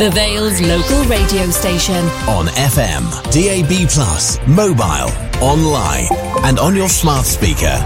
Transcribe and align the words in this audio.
The 0.00 0.10
Vale's 0.10 0.60
local 0.60 1.02
radio 1.06 1.50
station. 1.50 2.04
On 2.28 2.46
FM, 2.46 3.02
DAB, 3.34 4.48
mobile, 4.48 5.10
online, 5.42 6.06
and 6.44 6.60
on 6.60 6.76
your 6.76 6.88
smart 6.88 7.26
speaker. 7.26 7.76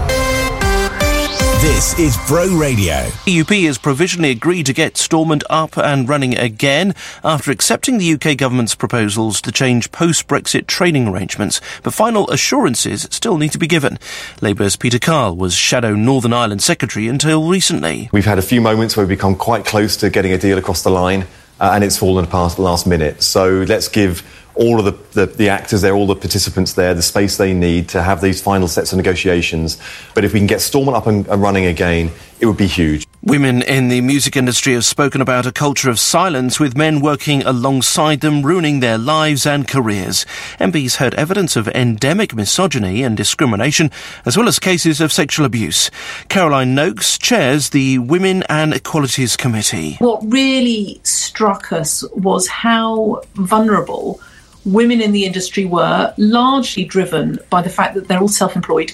This 1.59 1.97
is 1.97 2.15
Bro 2.27 2.55
Radio. 2.55 3.09
The 3.25 3.39
DUP 3.39 3.65
has 3.65 3.79
provisionally 3.79 4.29
agreed 4.29 4.67
to 4.67 4.73
get 4.73 4.95
Stormont 4.95 5.43
up 5.49 5.75
and 5.75 6.07
running 6.07 6.37
again 6.37 6.93
after 7.23 7.49
accepting 7.49 7.97
the 7.97 8.13
UK 8.13 8.37
government's 8.37 8.75
proposals 8.75 9.41
to 9.41 9.51
change 9.51 9.91
post-Brexit 9.91 10.67
training 10.67 11.07
arrangements, 11.07 11.61
but 11.81 11.95
final 11.95 12.29
assurances 12.29 13.07
still 13.09 13.39
need 13.39 13.53
to 13.53 13.57
be 13.57 13.65
given. 13.65 13.97
Labour's 14.39 14.75
Peter 14.75 14.99
Kyle 14.99 15.35
was 15.35 15.55
Shadow 15.55 15.95
Northern 15.95 16.31
Ireland 16.31 16.61
Secretary 16.61 17.07
until 17.07 17.49
recently. 17.49 18.11
We've 18.11 18.23
had 18.23 18.37
a 18.37 18.43
few 18.43 18.61
moments 18.61 18.95
where 18.95 19.03
we've 19.03 19.17
become 19.17 19.35
quite 19.35 19.65
close 19.65 19.97
to 19.97 20.11
getting 20.11 20.31
a 20.31 20.37
deal 20.37 20.59
across 20.59 20.83
the 20.83 20.91
line 20.91 21.25
uh, 21.59 21.71
and 21.73 21.83
it's 21.83 21.97
fallen 21.97 22.25
apart 22.25 22.51
at 22.53 22.55
the 22.57 22.63
last 22.63 22.87
minute. 22.87 23.21
So 23.21 23.65
let's 23.67 23.87
give 23.87 24.23
all 24.55 24.79
of 24.79 24.85
the, 24.85 25.25
the, 25.25 25.33
the, 25.33 25.49
actors 25.49 25.81
there, 25.81 25.93
all 25.93 26.05
the 26.05 26.15
participants 26.15 26.73
there, 26.73 26.93
the 26.93 27.01
space 27.01 27.37
they 27.37 27.53
need 27.53 27.89
to 27.89 28.01
have 28.01 28.21
these 28.21 28.41
final 28.41 28.67
sets 28.67 28.91
of 28.91 28.97
negotiations. 28.97 29.79
But 30.13 30.25
if 30.25 30.33
we 30.33 30.39
can 30.39 30.47
get 30.47 30.61
Stormont 30.61 30.95
up 30.95 31.07
and, 31.07 31.27
and 31.27 31.41
running 31.41 31.65
again, 31.65 32.11
it 32.39 32.45
would 32.45 32.57
be 32.57 32.67
huge. 32.67 33.07
Women 33.25 33.61
in 33.61 33.87
the 33.87 34.01
music 34.01 34.35
industry 34.35 34.73
have 34.73 34.83
spoken 34.83 35.21
about 35.21 35.45
a 35.45 35.53
culture 35.53 35.89
of 35.89 35.97
silence 35.97 36.59
with 36.59 36.75
men 36.75 36.99
working 36.99 37.41
alongside 37.43 38.19
them, 38.19 38.41
ruining 38.45 38.81
their 38.81 38.97
lives 38.97 39.45
and 39.45 39.65
careers. 39.65 40.25
MPs 40.59 40.97
heard 40.97 41.13
evidence 41.13 41.55
of 41.55 41.69
endemic 41.69 42.35
misogyny 42.35 43.01
and 43.01 43.15
discrimination, 43.15 43.91
as 44.25 44.35
well 44.35 44.49
as 44.49 44.59
cases 44.59 44.99
of 44.99 45.13
sexual 45.13 45.45
abuse. 45.45 45.89
Caroline 46.27 46.75
Nokes 46.75 47.17
chairs 47.17 47.69
the 47.69 47.97
Women 47.99 48.43
and 48.49 48.73
Equalities 48.73 49.37
Committee. 49.37 49.95
What 49.99 50.21
really 50.29 50.99
struck 51.03 51.71
us 51.71 52.03
was 52.11 52.49
how 52.49 53.21
vulnerable 53.35 54.19
women 54.65 54.99
in 54.99 55.13
the 55.13 55.25
industry 55.25 55.63
were, 55.63 56.13
largely 56.17 56.83
driven 56.83 57.39
by 57.49 57.61
the 57.61 57.69
fact 57.69 57.95
that 57.95 58.09
they're 58.09 58.19
all 58.19 58.27
self 58.27 58.57
employed 58.57 58.91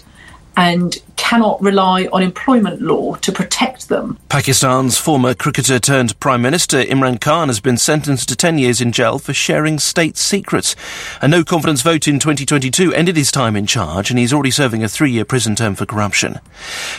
and 0.55 1.01
cannot 1.19 1.61
rely 1.61 2.07
on 2.13 2.23
employment 2.23 2.81
law 2.81 3.13
to 3.15 3.29
protect 3.29 3.89
them. 3.89 4.17
Pakistan's 4.29 4.97
former 4.97 5.33
cricketer 5.33 5.77
turned 5.77 6.17
Prime 6.21 6.41
Minister 6.41 6.81
Imran 6.81 7.19
Khan 7.19 7.49
has 7.49 7.59
been 7.59 7.75
sentenced 7.75 8.29
to 8.29 8.37
10 8.37 8.57
years 8.57 8.79
in 8.79 8.93
jail 8.93 9.19
for 9.19 9.33
sharing 9.33 9.79
state 9.79 10.15
secrets. 10.15 10.77
A 11.21 11.27
no 11.27 11.43
confidence 11.43 11.81
vote 11.81 12.07
in 12.07 12.19
2022 12.19 12.93
ended 12.93 13.17
his 13.17 13.33
time 13.33 13.57
in 13.57 13.65
charge, 13.65 14.09
and 14.09 14.17
he's 14.17 14.31
already 14.31 14.49
serving 14.49 14.81
a 14.81 14.87
three 14.87 15.11
year 15.11 15.25
prison 15.25 15.57
term 15.57 15.75
for 15.75 15.85
corruption. 15.85 16.39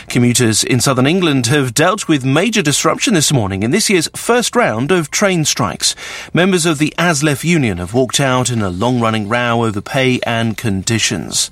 Commuters 0.07 0.63
in 0.63 0.79
southern 0.79 1.07
England 1.07 1.47
have 1.47 1.73
dealt 1.73 2.07
with 2.07 2.23
major 2.23 2.61
disruption 2.61 3.15
this 3.15 3.33
morning 3.33 3.63
in 3.63 3.71
this 3.71 3.89
year's 3.89 4.07
first 4.15 4.55
round 4.55 4.91
of 4.91 5.09
train 5.09 5.45
strikes. 5.45 5.95
Members 6.31 6.67
of 6.67 6.77
the 6.77 6.93
ASLEF 6.99 7.43
union 7.43 7.79
have 7.79 7.95
walked 7.95 8.19
out 8.19 8.51
in 8.51 8.61
a 8.61 8.69
long 8.69 9.01
running 9.01 9.27
row 9.27 9.65
over 9.65 9.81
pay 9.81 10.19
and 10.27 10.57
conditions. 10.57 11.49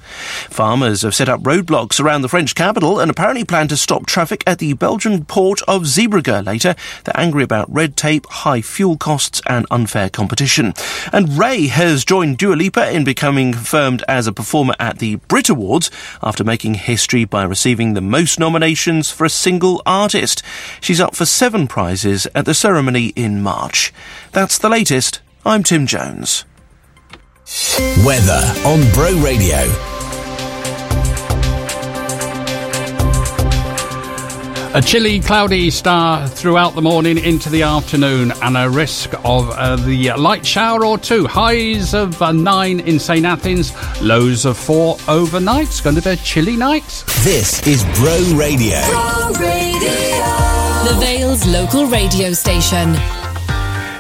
Farmers 0.52 1.02
have 1.02 1.16
set 1.16 1.30
up 1.30 1.42
roadblocks 1.42 2.00
around 2.00 2.22
the 2.22 2.30
French 2.30 2.54
capital 2.60 3.00
and 3.00 3.10
apparently 3.10 3.46
plan 3.46 3.70
to 3.70 3.78
stop 3.78 4.06
traffic 4.06 4.44
at 4.46 4.60
the 4.60 4.74
Belgian 4.74 5.24
port 5.24 5.62
of 5.66 5.84
Zeebrugge 5.84 6.46
later. 6.46 6.76
They're 7.06 7.18
angry 7.18 7.42
about 7.42 7.74
red 7.74 7.96
tape, 7.96 8.26
high 8.26 8.60
fuel 8.60 8.98
costs, 8.98 9.42
and 9.48 9.66
unfair 9.72 10.10
competition. 10.10 10.74
And 11.14 11.38
Raye 11.38 11.68
has 11.68 12.04
joined 12.04 12.38
Dua 12.38 12.56
Lipa 12.56 12.92
in 12.92 13.06
becoming 13.06 13.54
confirmed 13.54 14.04
as 14.10 14.28
a 14.28 14.34
performer 14.34 14.74
at 14.78 15.00
the 15.00 15.16
Brit 15.30 15.48
Awards 15.48 15.90
after 16.22 16.44
making 16.44 16.74
history 16.74 17.24
by 17.24 17.44
receiving 17.44 17.94
the 17.94 18.02
most 18.02 18.42
nominations 18.42 19.10
for 19.10 19.24
a 19.24 19.30
single 19.30 19.82
artist. 19.86 20.44
She's 20.82 21.00
up 21.00 21.16
for 21.16 21.26
seven 21.26 21.66
prizes 21.66 22.28
at 22.36 22.44
the 22.44 22.54
ceremony 22.54 23.14
in 23.16 23.42
March. 23.42 23.94
That's 24.34 24.58
the 24.58 24.68
latest. 24.68 25.22
I'm 25.46 25.64
Tim 25.64 25.88
Jones. 25.88 26.44
Weather 28.04 28.54
on 28.66 28.92
Bro 28.92 29.24
Radio. 29.24 29.99
A 34.80 34.82
chilly, 34.82 35.20
cloudy 35.20 35.72
start 35.72 36.30
throughout 36.30 36.74
the 36.74 36.82
morning 36.82 37.18
into 37.18 37.50
the 37.50 37.64
afternoon, 37.64 38.32
and 38.42 38.56
a 38.56 38.70
risk 38.70 39.14
of 39.26 39.50
uh, 39.50 39.76
the 39.76 40.14
light 40.14 40.46
shower 40.46 40.86
or 40.86 40.98
two. 40.98 41.28
Highs 41.28 41.94
of 41.94 42.22
uh, 42.22 42.32
nine 42.32 42.80
in 42.80 42.98
St 42.98 43.26
Athan, 43.26 43.60
lows 44.02 44.46
of 44.46 44.58
four 44.58 44.96
overnight. 45.10 45.68
It's 45.68 45.82
going 45.82 45.98
to 45.98 46.02
be 46.02 46.12
a 46.12 46.16
chilly 46.16 46.56
night. 46.56 47.04
This 47.24 47.68
is 47.68 47.84
Bro 48.00 48.38
Radio. 48.38 48.80
Bro 48.86 49.34
Radio. 49.38 49.92
The 50.88 50.98
Vale's 51.02 51.46
local 51.46 51.86
radio 51.88 52.32
station. 52.32 52.96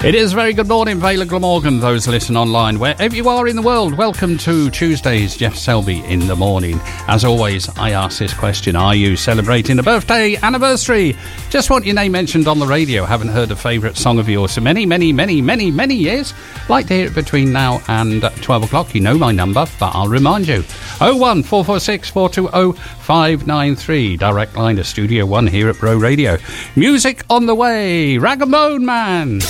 It 0.01 0.15
is 0.15 0.31
very 0.31 0.53
good 0.53 0.69
morning, 0.69 0.97
Vale 0.97 1.25
Glamorgan, 1.25 1.81
those 1.81 2.07
listen 2.07 2.37
online, 2.37 2.79
wherever 2.79 3.13
you 3.13 3.27
are 3.27 3.49
in 3.49 3.57
the 3.57 3.61
world. 3.61 3.93
Welcome 3.95 4.37
to 4.37 4.69
Tuesday's 4.69 5.35
Geoff 5.35 5.57
Selby 5.57 5.99
in 6.05 6.25
the 6.25 6.37
morning. 6.37 6.79
As 7.09 7.25
always, 7.25 7.67
I 7.77 7.91
ask 7.91 8.17
this 8.17 8.33
question 8.33 8.77
Are 8.77 8.95
you 8.95 9.17
celebrating 9.17 9.77
a 9.77 9.83
birthday 9.83 10.37
anniversary? 10.37 11.17
Just 11.49 11.69
want 11.69 11.85
your 11.85 11.95
name 11.95 12.13
mentioned 12.13 12.47
on 12.47 12.59
the 12.59 12.65
radio. 12.65 13.03
Haven't 13.03 13.27
heard 13.27 13.51
a 13.51 13.57
favourite 13.57 13.97
song 13.97 14.19
of 14.19 14.29
yours 14.29 14.55
for 14.55 14.61
many, 14.61 14.85
many, 14.85 15.11
many, 15.11 15.41
many, 15.41 15.69
many 15.69 15.95
years. 15.95 16.33
Like 16.69 16.87
to 16.87 16.93
hear 16.93 17.07
it 17.07 17.13
between 17.13 17.51
now 17.51 17.81
and 17.89 18.21
12 18.21 18.63
o'clock. 18.63 18.95
You 18.95 19.01
know 19.01 19.17
my 19.17 19.33
number, 19.33 19.65
but 19.81 19.93
I'll 19.93 20.07
remind 20.07 20.47
you 20.47 20.61
01 21.01 21.43
446 21.43 22.09
420 22.09 22.79
593. 23.01 24.15
Direct 24.15 24.55
line 24.55 24.77
to 24.77 24.85
Studio 24.85 25.25
1 25.25 25.47
here 25.47 25.67
at 25.67 25.77
Bro 25.77 25.97
Radio. 25.97 26.37
Music 26.77 27.25
on 27.29 27.47
the 27.47 27.55
way. 27.55 28.15
Rag'n'Bone 28.15 28.83
Man 28.83 29.41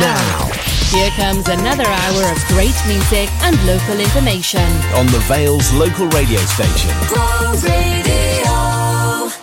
now. 0.00 0.50
Here 0.90 1.10
comes 1.10 1.48
another 1.48 1.84
hour 1.84 2.22
of 2.30 2.38
great 2.48 2.78
music 2.86 3.28
and 3.42 3.56
local 3.66 3.98
information. 3.98 4.62
On 4.94 5.06
the 5.06 5.18
Vale's 5.26 5.72
local 5.74 6.06
radio 6.08 6.38
station. 6.54 6.94
Radio. 7.66 8.54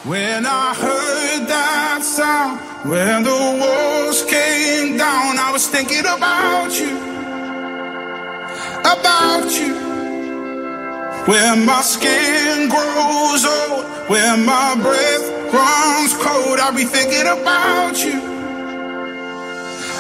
When 0.07 0.45
I 0.45 0.73
heard 0.73 1.47
that 1.47 2.00
sound, 2.03 2.59
when 2.89 3.23
the 3.23 3.41
walls 3.62 4.23
came 4.23 4.97
down, 4.97 5.38
I 5.38 5.51
was 5.51 5.67
thinking 5.67 6.07
about 6.07 6.72
you. 6.79 6.95
About 8.81 9.51
you. 9.51 9.75
Where 11.28 11.56
my 11.56 11.81
skin 11.81 12.69
grows 12.69 13.45
old, 13.45 13.85
where 14.09 14.38
my 14.38 14.75
breath 14.81 15.53
runs 15.53 16.13
cold, 16.16 16.59
I'll 16.59 16.73
be 16.73 16.85
thinking 16.85 17.28
about 17.28 17.97
you 18.03 18.41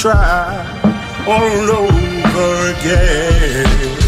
try 0.00 0.64
all 1.26 1.70
over 1.70 2.70
again. 2.72 3.99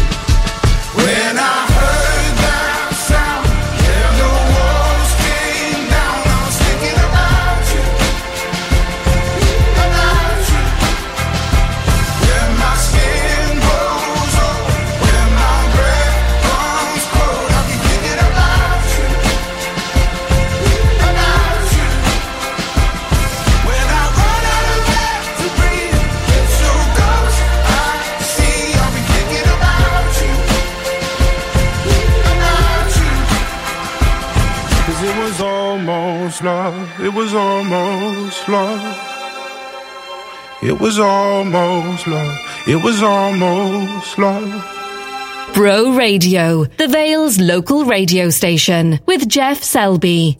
Was 40.83 40.99
almost 40.99 42.07
love. 42.07 42.37
It 42.67 42.75
was 42.75 43.01
almost 43.01 44.19
love. 44.19 45.53
Bro 45.53 45.95
Radio, 45.95 46.65
the 46.65 46.89
Vale's 46.89 47.39
local 47.39 47.85
radio 47.85 48.29
station, 48.29 48.99
with 49.05 49.29
Geoff 49.29 49.63
Selby. 49.63 50.37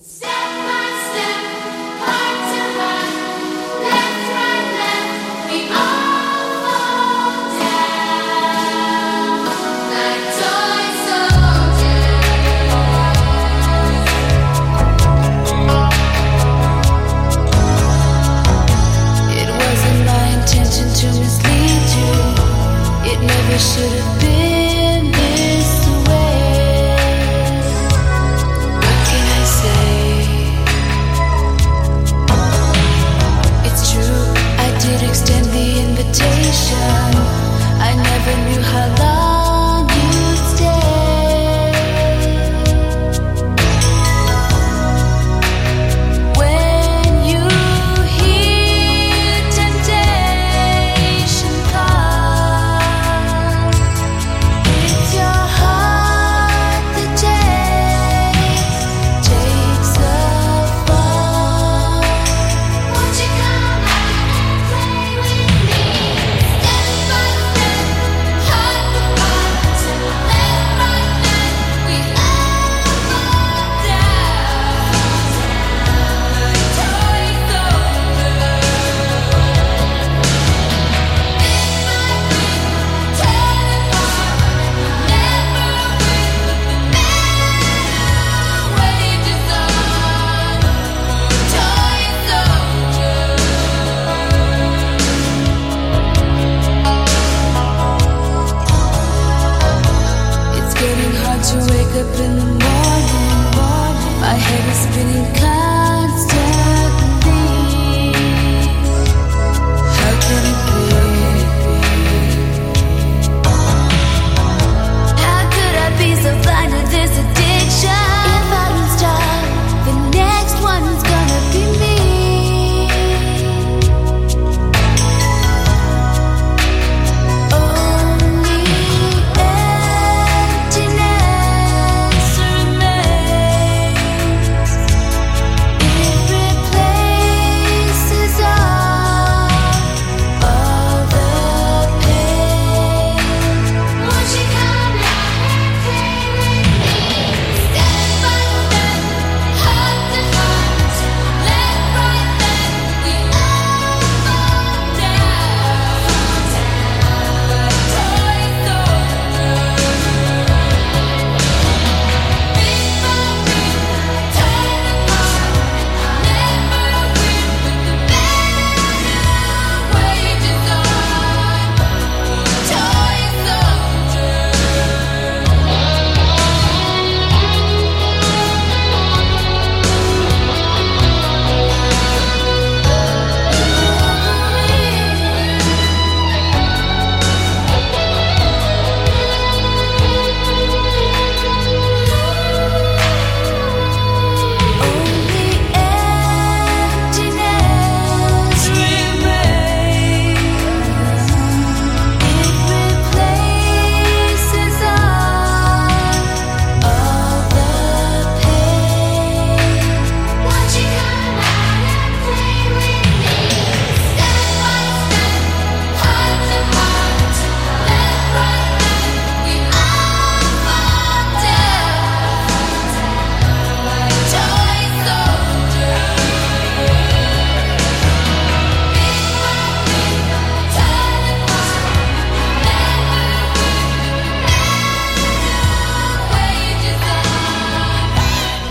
this 23.54 23.78
is 23.78 23.93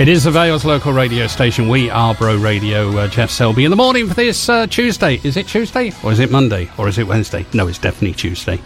It 0.02 0.09
is 0.09 0.25
the 0.25 0.32
Vale's 0.32 0.64
local 0.64 0.92
radio 0.92 1.28
station. 1.28 1.68
We 1.68 1.88
are 1.88 2.12
Bro 2.12 2.38
Radio. 2.38 2.90
Uh, 2.90 3.06
Geoff 3.06 3.30
Selby 3.30 3.64
in 3.64 3.71
the 3.71 3.76
morning 3.76 4.09
for 4.09 4.14
this 4.14 4.49
uh, 4.49 4.66
Tuesday. 4.66 5.21
Is 5.23 5.37
it 5.37 5.47
Tuesday 5.47 5.92
or 6.02 6.11
is 6.11 6.18
it 6.18 6.28
Monday 6.28 6.68
or 6.76 6.88
is 6.88 6.99
it 6.99 7.06
Wednesday? 7.06 7.47
No, 7.54 7.68
it's 7.68 7.78
definitely 7.78 8.14
Tuesday. 8.14 8.59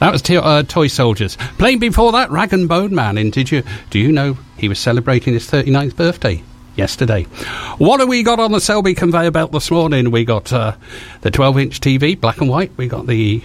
That 0.00 0.10
was 0.10 0.20
t- 0.20 0.36
uh, 0.36 0.64
Toy 0.64 0.88
Soldiers. 0.88 1.36
Playing 1.58 1.78
before 1.78 2.10
that, 2.10 2.32
Rag 2.32 2.52
and 2.52 2.68
Bone 2.68 2.92
Man. 2.92 3.18
And 3.18 3.32
did 3.32 3.52
you 3.52 3.62
do 3.90 4.00
you 4.00 4.10
know 4.10 4.36
he 4.56 4.68
was 4.68 4.80
celebrating 4.80 5.32
his 5.32 5.48
39th 5.48 5.94
birthday? 5.94 6.42
Yesterday. 6.74 7.22
What 7.78 8.00
have 8.00 8.08
we 8.08 8.24
got 8.24 8.40
on 8.40 8.50
the 8.50 8.60
Selby 8.60 8.94
conveyor 8.94 9.30
belt 9.30 9.52
this 9.52 9.70
morning? 9.70 10.10
We 10.10 10.24
got 10.24 10.52
uh, 10.52 10.74
the 11.20 11.30
12 11.30 11.58
inch 11.58 11.80
TV, 11.80 12.20
black 12.20 12.40
and 12.40 12.50
white. 12.50 12.72
We 12.76 12.88
got 12.88 13.06
the 13.06 13.44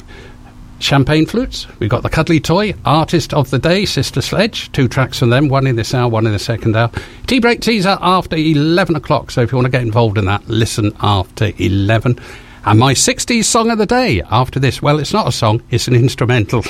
Champagne 0.80 1.26
Flutes. 1.26 1.68
We've 1.80 1.90
got 1.90 2.04
the 2.04 2.10
Cuddly 2.10 2.40
Toy, 2.40 2.74
Artist 2.86 3.34
of 3.34 3.50
the 3.50 3.60
Day, 3.60 3.86
Sister 3.86 4.22
Sledge. 4.22 4.72
Two 4.72 4.88
tracks 4.88 5.20
from 5.20 5.30
them, 5.30 5.48
one 5.48 5.68
in 5.68 5.76
this 5.76 5.94
hour, 5.94 6.10
one 6.10 6.26
in 6.26 6.34
the 6.34 6.40
second 6.40 6.76
hour. 6.76 6.92
Tea 7.28 7.40
break 7.40 7.62
teaser 7.62 7.98
after 8.02 8.36
11 8.36 8.96
o'clock, 8.96 9.32
so 9.32 9.42
if 9.42 9.52
you 9.52 9.58
want 9.58 9.66
to 9.66 9.72
get 9.72 9.82
involved 9.82 10.18
in 10.18 10.26
that, 10.26 10.48
listen 10.48 10.92
after 11.02 11.52
11. 11.58 12.20
And 12.66 12.80
my 12.80 12.94
60s 12.94 13.46
song 13.46 13.70
of 13.72 13.78
the 13.78 13.86
day 13.86 14.22
after 14.30 14.60
this. 14.60 14.82
Well, 14.82 15.00
it's 15.00 15.14
not 15.14 15.28
a 15.28 15.32
song, 15.32 15.62
it's 15.70 15.88
an 15.88 15.96
instrumental. 15.96 16.64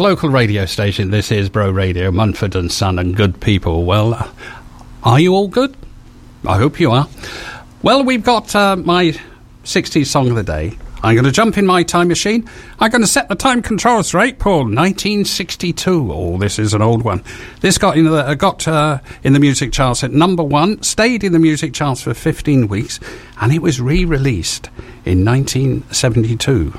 Local 0.00 0.28
radio 0.28 0.64
station. 0.64 1.10
This 1.10 1.30
is 1.30 1.48
Bro 1.48 1.70
Radio, 1.70 2.10
Mumford 2.10 2.54
and 2.54 2.70
Son, 2.70 2.98
and 2.98 3.16
good 3.16 3.40
people. 3.40 3.84
Well, 3.84 4.32
are 5.02 5.20
you 5.20 5.34
all 5.34 5.48
good? 5.48 5.76
I 6.46 6.58
hope 6.58 6.78
you 6.80 6.90
are. 6.90 7.08
Well, 7.82 8.04
we've 8.04 8.24
got 8.24 8.54
uh, 8.54 8.76
my 8.76 9.18
60s 9.64 10.06
song 10.06 10.30
of 10.30 10.36
the 10.36 10.42
day. 10.42 10.78
I'm 11.02 11.14
going 11.16 11.24
to 11.24 11.32
jump 11.32 11.58
in 11.58 11.66
my 11.66 11.82
time 11.82 12.08
machine. 12.08 12.48
I'm 12.78 12.90
going 12.90 13.02
to 13.02 13.08
set 13.08 13.28
the 13.28 13.34
time 13.34 13.60
controls 13.60 14.10
for 14.10 14.20
April 14.20 14.58
1962. 14.58 16.12
Oh, 16.12 16.38
this 16.38 16.58
is 16.58 16.74
an 16.74 16.82
old 16.82 17.02
one. 17.02 17.24
This 17.60 17.76
got 17.76 17.96
in 17.96 18.04
the 18.04 18.24
uh, 18.24 18.34
got 18.34 18.68
uh, 18.68 19.00
in 19.24 19.32
the 19.32 19.40
music 19.40 19.72
charts 19.72 20.04
at 20.04 20.12
number 20.12 20.44
one, 20.44 20.82
stayed 20.82 21.24
in 21.24 21.32
the 21.32 21.40
music 21.40 21.74
charts 21.74 22.02
for 22.02 22.14
15 22.14 22.68
weeks, 22.68 23.00
and 23.40 23.52
it 23.52 23.60
was 23.60 23.80
re-released 23.80 24.66
in 25.04 25.24
1972. 25.24 26.72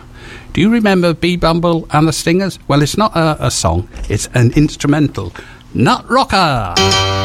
Do 0.53 0.61
you 0.61 0.69
remember 0.69 1.15
B. 1.15 1.35
Bumble 1.35 1.87
and 1.89 2.07
the 2.07 2.13
Stingers? 2.13 2.59
Well, 2.67 2.83
it's 2.83 2.95
not 2.95 3.15
a, 3.15 3.47
a 3.47 3.49
song, 3.49 3.89
it's 4.07 4.27
an 4.35 4.51
instrumental. 4.53 5.33
Nut 5.73 6.07
Rocker! 6.07 7.22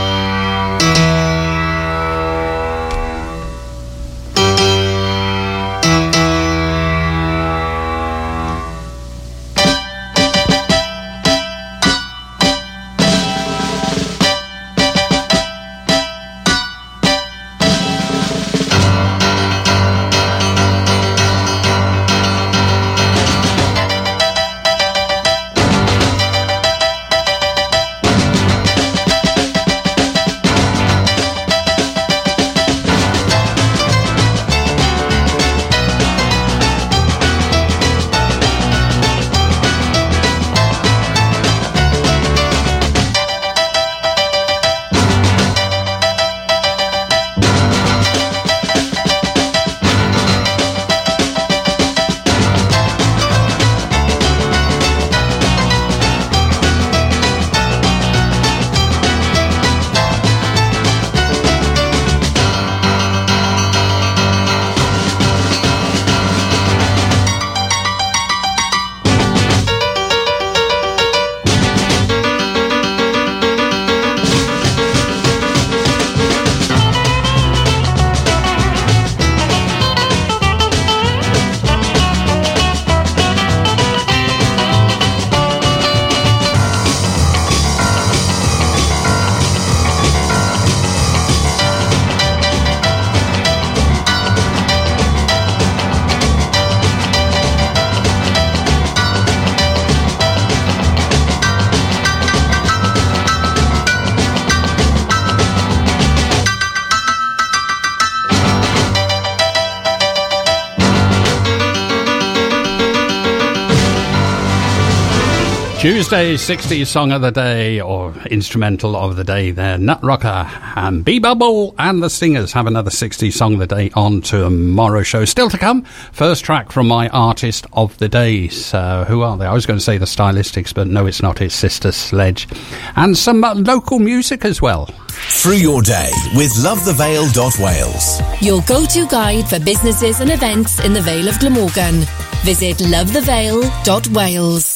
Tuesday's 116.09 116.41
60s 116.41 116.87
song 116.87 117.13
of 117.13 117.21
the 117.21 117.31
day 117.31 117.83
or 117.83 118.15
instrumental 118.31 118.97
of 118.97 119.17
the 119.17 119.25
day 119.25 119.51
there. 119.51 119.77
Nut 119.77 120.03
Rocker 120.03 120.49
and 120.75 121.05
B 121.05 121.19
Bumble 121.19 121.75
and 121.79 122.03
the 122.03 122.09
Stingers 122.09 122.51
have 122.53 122.67
another 122.67 122.89
60s 122.91 123.35
song 123.35 123.53
of 123.53 123.59
the 123.59 123.67
day 123.67 123.91
on 123.95 124.23
tomorrow 124.23 125.03
show. 125.03 125.27
Still 125.27 125.51
to 125.51 125.59
come, 125.59 125.83
first 126.13 126.47
track 126.47 126.73
from 126.73 126.89
my 126.89 127.11
artist 127.11 127.67
of 127.75 127.99
the 127.99 128.09
day. 128.09 128.49
So 128.49 129.05
who 129.07 129.21
are 129.21 129.37
they? 129.37 129.45
I 129.45 129.53
was 129.53 129.67
going 129.67 129.79
to 129.79 129.85
say 129.85 129.99
the 129.99 130.07
Stylistics, 130.07 130.73
but 130.73 130.87
no, 130.87 131.05
it's 131.05 131.21
not. 131.21 131.43
It's 131.43 131.55
Sister 131.55 131.93
Sledge. 131.93 132.49
And 132.97 133.15
some 133.15 133.45
uh, 133.45 133.53
local 133.57 133.99
music 133.99 134.47
as 134.47 134.63
well. 134.63 134.87
Through 135.11 135.57
your 135.57 135.83
day 135.83 136.11
with 136.35 136.53
lovethevale.wales. 136.53 138.23
Your 138.41 138.63
go 138.63 138.87
to 138.87 139.07
guide 139.09 139.47
for 139.47 139.61
businesses 139.61 140.21
and 140.21 140.31
events 140.31 140.83
in 140.83 140.95
the 140.95 141.03
Vale 141.03 141.29
of 141.29 141.39
Glamorgan. 141.39 142.07
Visit 142.45 142.79
lovethevale.wales. 142.79 144.68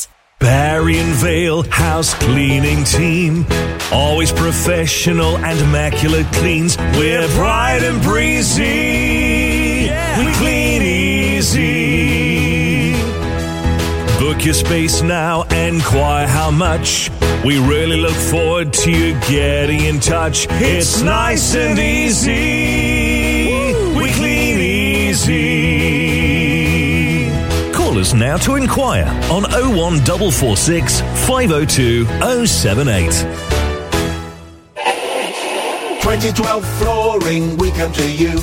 Barry 0.43 0.99
and 0.99 1.15
Vale 1.15 1.63
House 1.71 2.15
Cleaning 2.15 2.83
Team. 2.83 3.47
Always 3.93 4.33
professional 4.33 5.39
and 5.39 5.57
immaculate 5.61 6.27
cleans. 6.33 6.77
We're 6.99 7.29
bright 7.37 7.85
and 7.85 8.03
breezy. 8.03 9.89
We 10.19 10.33
clean 10.35 10.83
easy. 10.83 11.73
Book 14.19 14.45
your 14.45 14.55
space 14.55 15.01
now, 15.01 15.43
enquire 15.43 16.27
how 16.27 16.51
much. 16.51 17.09
We 17.45 17.59
really 17.59 18.01
look 18.01 18.17
forward 18.17 18.73
to 18.73 18.91
you 18.91 19.15
getting 19.21 19.85
in 19.85 20.01
touch. 20.01 20.49
It's 20.51 21.03
nice 21.03 21.55
and 21.55 21.79
easy. 21.79 22.92
Us 28.03 28.12
now 28.12 28.37
to 28.37 28.57
inquire 28.57 29.07
on 29.31 29.45
01446 29.45 31.01
502 31.27 32.05
078. 32.47 33.11
2012 36.03 36.65
flooring, 36.79 37.57
we 37.59 37.71
come 37.71 37.93
to 37.93 38.12
you. 38.12 38.41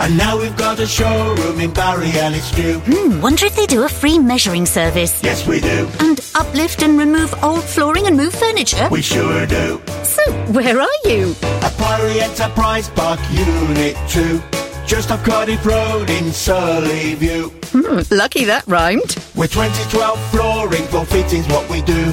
And 0.00 0.16
now 0.18 0.38
we've 0.38 0.56
got 0.56 0.78
a 0.78 0.86
showroom 0.86 1.58
in 1.58 1.72
Barry 1.72 2.10
and 2.10 2.34
it's 2.34 2.52
due. 2.52 2.80
Hmm, 2.80 3.20
wonder 3.22 3.46
if 3.46 3.56
they 3.56 3.66
do 3.66 3.84
a 3.84 3.88
free 3.88 4.18
measuring 4.18 4.66
service. 4.66 5.22
Yes, 5.24 5.46
we 5.46 5.60
do. 5.60 5.88
And 6.00 6.20
uplift 6.34 6.82
and 6.82 6.98
remove 6.98 7.34
old 7.42 7.64
flooring 7.64 8.06
and 8.06 8.16
move 8.16 8.34
furniture? 8.34 8.88
We 8.90 9.00
sure 9.00 9.46
do. 9.46 9.80
So, 10.04 10.22
where 10.52 10.78
are 10.80 10.98
you? 11.04 11.34
At 11.42 11.72
Priory 11.78 12.20
Enterprise 12.20 12.90
Park 12.90 13.20
Unit 13.32 13.96
2. 14.08 14.57
Just 14.88 15.10
off 15.10 15.22
Cardiff 15.22 15.66
Road 15.66 16.08
in 16.08 16.32
Surrey 16.32 17.12
View. 17.12 17.50
Hmm, 17.72 18.00
lucky 18.10 18.44
that 18.44 18.66
rhymed. 18.66 19.16
With 19.36 19.52
2012 19.52 20.30
flooring, 20.30 20.84
for 20.86 21.04
fittings 21.04 21.46
what 21.48 21.68
we 21.68 21.82
do. 21.82 22.06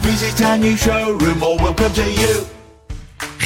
Visit 0.00 0.44
our 0.44 0.58
new 0.58 0.76
showroom 0.76 1.40
or 1.40 1.56
welcome 1.58 1.92
to 1.92 2.10
you. 2.10 2.55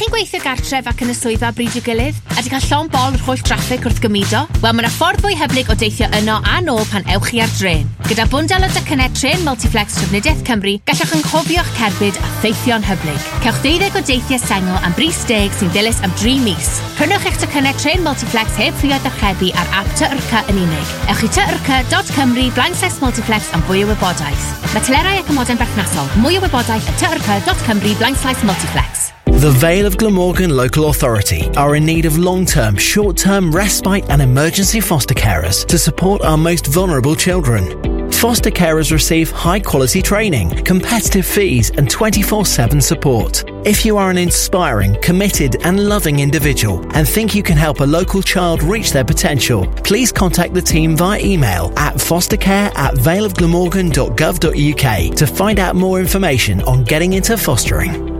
chi'n 0.00 0.12
gweithio 0.14 0.38
gartref 0.40 0.86
ac 0.88 1.02
yn 1.04 1.10
y 1.12 1.14
swyddfa 1.16 1.50
bryd 1.52 1.74
i'w 1.76 1.82
gilydd? 1.84 2.18
A 2.32 2.40
di 2.40 2.48
cael 2.48 2.62
llon 2.70 2.88
bol 2.88 3.16
yr 3.16 3.24
holl 3.26 3.40
draffig 3.44 3.84
wrth 3.84 3.98
gymudo? 4.00 4.46
Wel, 4.62 4.72
mae 4.72 4.86
yna 4.86 4.90
ffordd 4.94 5.20
fwy 5.20 5.34
hyblyg 5.36 5.68
o 5.68 5.76
deithio 5.76 6.06
yno 6.16 6.38
a 6.40 6.54
nôl 6.64 6.86
pan 6.88 7.04
ewch 7.12 7.26
chi 7.28 7.42
ar 7.44 7.52
dren. 7.58 7.90
Gyda 8.06 8.24
bwndel 8.32 8.64
o 8.64 8.70
dycynnau 8.72 9.12
tren 9.18 9.44
Multiflex 9.44 9.98
Trefnidiaeth 9.98 10.40
Cymru, 10.48 10.72
gallwch 10.88 11.12
yn 11.18 11.26
cofio'ch 11.26 11.72
cerbyd 11.76 12.16
a 12.16 12.30
theithio'n 12.40 12.86
hyblyg. 12.88 13.26
Cewch 13.44 13.60
12 13.66 14.00
o 14.00 14.02
deithiau 14.08 14.40
sengl 14.46 14.80
am 14.88 14.96
bris 14.96 15.20
deg 15.28 15.52
sy'n 15.58 15.74
ddilys 15.76 16.00
am 16.06 16.16
3 16.16 16.40
mis. 16.46 16.72
Prynwch 16.96 17.28
eich 17.28 17.38
dycynnau 17.44 17.76
tren 17.82 18.04
Multiflex 18.06 18.56
heb 18.62 18.80
ffrio 18.80 18.96
ddechreubu 19.04 19.52
ar 19.60 19.76
app 19.82 19.94
Tyrca 20.00 20.44
yn 20.48 20.64
unig. 20.64 20.96
Ewch 21.12 21.26
i 21.28 21.32
tyrca.cymru 21.36 22.48
blaen 22.56 22.80
Multiflex 23.04 23.52
am 23.52 23.68
fwy 23.68 23.84
o 23.84 23.92
wybodaeth. 23.92 24.48
Mae 24.72 24.80
telerau 24.80 25.20
ac 25.20 25.34
ymodau'n 25.34 25.60
berthnasol. 25.60 26.12
Mwy 26.24 26.40
o 26.40 26.44
wybodaeth 26.46 26.88
at 26.88 27.02
tyrca.cymru 27.04 27.98
blaen 28.00 28.16
Multiflex. 28.48 29.10
The 29.40 29.53
Vale 29.53 29.87
of 29.87 29.96
Glamorgan 29.96 30.55
Local 30.55 30.90
Authority 30.90 31.48
are 31.57 31.74
in 31.74 31.87
need 31.87 32.05
of 32.05 32.18
long 32.18 32.44
term, 32.44 32.76
short 32.76 33.16
term 33.16 33.50
respite 33.50 34.05
and 34.11 34.20
emergency 34.20 34.81
foster 34.81 35.14
carers 35.14 35.66
to 35.68 35.79
support 35.79 36.20
our 36.20 36.37
most 36.37 36.66
vulnerable 36.66 37.16
children. 37.16 38.12
Foster 38.12 38.50
carers 38.50 38.92
receive 38.92 39.31
high 39.31 39.61
quality 39.61 40.03
training, 40.03 40.50
competitive 40.64 41.24
fees, 41.24 41.70
and 41.70 41.88
24 41.88 42.44
7 42.44 42.83
support. 42.83 43.42
If 43.64 43.87
you 43.87 43.96
are 43.96 44.11
an 44.11 44.18
inspiring, 44.18 45.00
committed, 45.00 45.57
and 45.64 45.88
loving 45.88 46.20
individual 46.20 46.85
and 46.94 47.09
think 47.09 47.35
you 47.35 47.42
can 47.42 47.57
help 47.57 47.81
a 47.81 47.85
local 47.85 48.20
child 48.20 48.62
reach 48.62 48.92
their 48.92 49.07
potential, 49.07 49.66
please 49.85 50.12
contact 50.12 50.53
the 50.53 50.61
team 50.61 50.98
via 50.98 51.18
email 51.18 51.72
at 51.79 51.94
fostercare 51.94 52.76
at 52.76 52.92
valeofglamorgan.gov.uk 52.92 55.16
to 55.16 55.26
find 55.26 55.59
out 55.59 55.76
more 55.76 55.98
information 55.98 56.61
on 56.64 56.85
getting 56.85 57.14
into 57.14 57.38
fostering. 57.38 58.19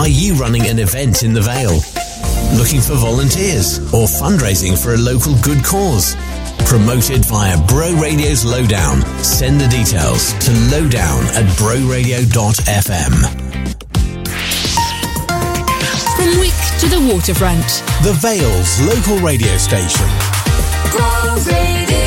Are 0.00 0.08
you 0.08 0.32
running 0.32 0.66
an 0.66 0.78
event 0.78 1.22
in 1.24 1.34
the 1.34 1.42
Vale? 1.42 1.78
Looking 2.58 2.80
for 2.80 2.94
volunteers 2.94 3.78
or 3.92 4.08
fundraising 4.08 4.72
for 4.72 4.94
a 4.94 4.96
local 4.96 5.34
good 5.42 5.62
cause? 5.62 6.16
Promoted 6.64 7.22
via 7.26 7.60
Bro 7.66 7.96
Radio's 8.00 8.42
Lowdown. 8.42 9.02
Send 9.22 9.60
the 9.60 9.68
details 9.68 10.32
to 10.44 10.52
lowdown 10.72 11.22
at 11.36 11.44
broradio.fm. 11.60 13.12
From 16.16 16.40
Wick 16.40 16.56
to 16.80 16.88
the 16.88 17.12
waterfront. 17.12 17.66
The 18.02 18.16
Vale's 18.22 18.80
local 18.80 19.18
radio 19.18 19.58
station. 19.58 20.08
Bro 20.92 21.44
Radio. 21.44 21.99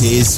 This 0.00 0.37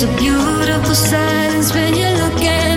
There's 0.00 0.14
a 0.14 0.18
beautiful 0.18 0.94
silence 0.94 1.74
when 1.74 1.94
you 1.94 2.08
look 2.08 2.42
at 2.42 2.69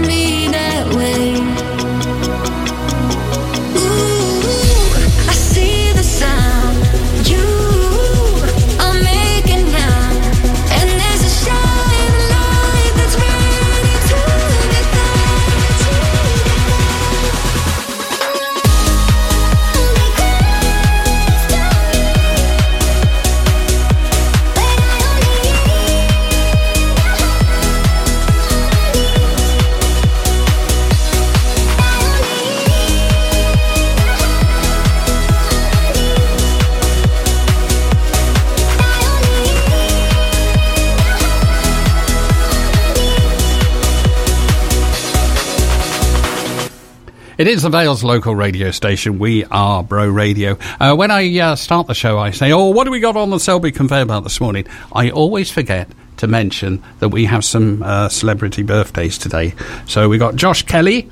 It 47.43 47.49
is 47.49 47.63
the 47.63 47.69
Vale's 47.69 48.05
local 48.05 48.33
radio 48.33 48.71
station. 48.71 49.19
We 49.19 49.43
are 49.43 49.83
Bro 49.83 50.11
Radio. 50.11 50.57
Uh, 50.79 50.95
when 50.95 51.11
I 51.11 51.39
uh, 51.39 51.55
start 51.57 51.87
the 51.87 51.93
show, 51.93 52.17
I 52.17 52.31
say, 52.31 52.53
"Oh, 52.53 52.69
what 52.69 52.85
do 52.85 52.91
we 52.91 53.01
got 53.01 53.17
on 53.17 53.31
the 53.31 53.37
Selby 53.37 53.73
conveyor 53.73 54.05
belt 54.05 54.23
this 54.23 54.39
morning?" 54.39 54.65
I 54.93 55.09
always 55.09 55.51
forget 55.51 55.89
to 56.15 56.27
mention 56.27 56.81
that 56.99 57.09
we 57.09 57.25
have 57.25 57.43
some 57.43 57.83
uh, 57.83 58.07
celebrity 58.07 58.63
birthdays 58.63 59.17
today. 59.17 59.55
So 59.87 60.07
we 60.07 60.17
got 60.17 60.37
Josh 60.37 60.63
Kelley, 60.63 61.09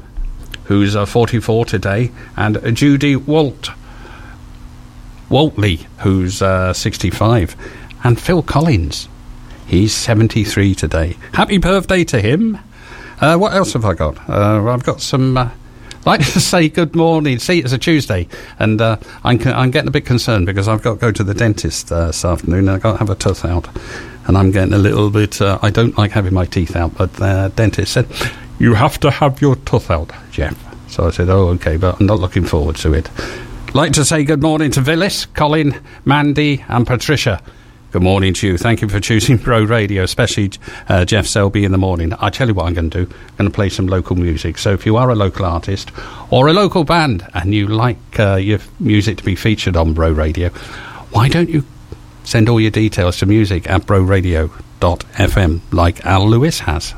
who's 0.64 0.96
uh, 0.96 1.06
44 1.06 1.66
today, 1.66 2.12
and 2.38 2.78
Judy 2.78 3.18
Walt 3.18 3.72
Waltley, 5.28 5.86
who's 5.98 6.42
uh, 6.42 6.72
65, 6.72 7.58
and 8.06 8.18
Phil 8.18 8.42
Collins. 8.42 9.10
He's 9.68 9.94
73 9.94 10.76
today. 10.76 11.18
Happy 11.34 11.58
birthday 11.58 12.06
to 12.06 12.22
him. 12.22 12.58
Uh, 13.20 13.36
what 13.36 13.52
else 13.52 13.74
have 13.74 13.84
I 13.84 13.96
got? 13.96 14.30
I've 14.30 14.86
got 14.86 15.02
some. 15.02 15.52
Like 16.06 16.22
to 16.34 16.40
say 16.40 16.70
good 16.70 16.96
morning. 16.96 17.40
See, 17.40 17.60
it's 17.60 17.74
a 17.74 17.78
Tuesday, 17.78 18.28
and 18.60 18.82
uh, 18.82 18.98
I'm, 19.24 19.40
I'm 19.48 19.72
getting 19.72 19.88
a 19.88 19.92
bit 19.92 20.06
concerned 20.06 20.46
because 20.46 20.68
I've 20.68 20.82
got 20.82 20.96
to 20.96 21.00
go 21.00 21.12
to 21.12 21.24
the 21.24 21.34
dentist 21.34 21.92
uh, 21.92 22.08
this 22.08 22.26
afternoon. 22.26 22.60
and 22.60 22.72
I've 22.72 22.82
got 22.82 22.94
to 22.94 22.98
have 22.98 23.10
a 23.10 23.16
tooth 23.16 23.46
out, 23.46 23.68
and 24.28 24.38
I'm 24.38 24.52
getting 24.52 24.74
a 24.74 24.80
little 24.80 25.10
bit. 25.10 25.42
Uh, 25.42 25.60
I 25.62 25.70
don't 25.70 25.98
like 25.98 26.12
having 26.12 26.34
my 26.34 26.46
teeth 26.46 26.76
out, 26.76 26.96
but 26.96 27.14
the 27.14 27.52
dentist 27.56 27.94
said 27.94 28.08
you 28.60 28.74
have 28.74 29.00
to 29.02 29.12
have 29.12 29.42
your 29.42 29.56
tooth 29.58 29.90
out, 29.92 30.12
Geoff. 30.32 30.58
So 30.92 31.08
I 31.08 31.12
said, 31.12 31.30
oh, 31.30 31.48
okay, 31.50 31.78
but 31.78 32.00
I'm 32.00 32.06
not 32.06 32.20
looking 32.20 32.44
forward 32.44 32.76
to 32.78 32.94
it. 32.94 33.10
Like 33.74 33.94
to 33.94 34.04
say 34.04 34.26
good 34.26 34.42
morning 34.42 34.72
to 34.72 34.84
Phyllis, 34.84 35.26
Colin, 35.26 35.82
Mandy, 36.04 36.66
and 36.68 36.86
Patricia. 36.86 37.42
Good 37.92 38.04
morning 38.04 38.34
to 38.36 38.48
you. 38.48 38.58
Thank 38.58 38.82
you 38.82 38.88
for 38.88 39.02
choosing 39.02 39.36
Bro 39.44 39.64
Radio, 39.64 40.04
especially 40.04 40.52
uh, 40.88 41.04
Geoff 41.04 41.28
Selby 41.28 41.66
in 41.66 41.74
the 41.74 41.78
morning. 41.78 42.14
I 42.22 42.30
tell 42.30 42.48
you 42.48 42.54
what 42.54 42.68
I'm 42.68 42.74
going 42.74 42.90
to 42.90 43.06
do. 43.06 43.14
I'm 43.14 43.36
going 43.36 43.50
to 43.50 43.54
play 43.54 43.68
some 43.68 43.88
local 43.88 44.16
music. 44.16 44.58
So 44.60 44.72
if 44.72 44.86
you 44.86 44.96
are 44.96 45.10
a 45.10 45.16
local 45.16 45.46
artist 45.46 45.92
or 46.30 46.48
a 46.48 46.54
local 46.54 46.86
band 46.86 47.28
and 47.34 47.54
you 47.54 47.68
like 47.68 47.98
uh, 48.18 48.36
your 48.36 48.60
music 48.80 49.18
to 49.18 49.26
be 49.26 49.36
featured 49.36 49.76
on 49.76 49.94
Bro 49.94 50.12
Radio, 50.14 50.52
why 51.12 51.28
don't 51.28 51.50
you 51.50 51.66
send 52.24 52.48
all 52.48 52.62
your 52.62 52.72
details 52.72 53.18
to 53.18 53.26
music 53.26 53.70
at 53.70 53.82
broradio.fm 53.82 55.62
like 55.74 56.06
Al 56.06 56.30
Lewis 56.30 56.62
has? 56.62 56.96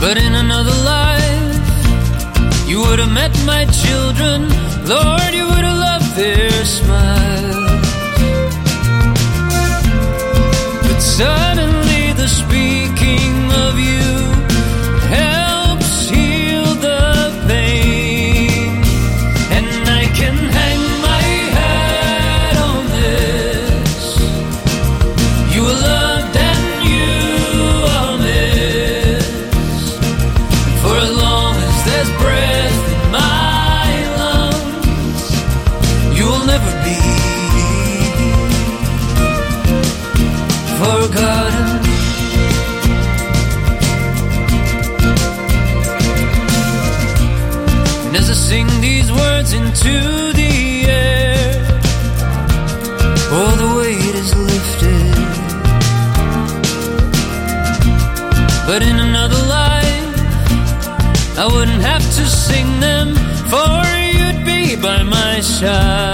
But 0.00 0.16
in 0.16 0.34
another 0.34 0.76
life, 0.82 1.58
you 2.66 2.80
would 2.80 2.98
have 2.98 3.12
met 3.12 3.32
my 3.44 3.66
children. 3.66 4.48
Lord, 4.86 5.32
you 5.34 5.44
would 5.44 5.64
have 5.68 5.78
loved 5.88 6.16
their 6.16 6.50
smiles. 6.64 7.56
But 10.86 11.00
suddenly, 11.00 11.49
my 65.62 66.09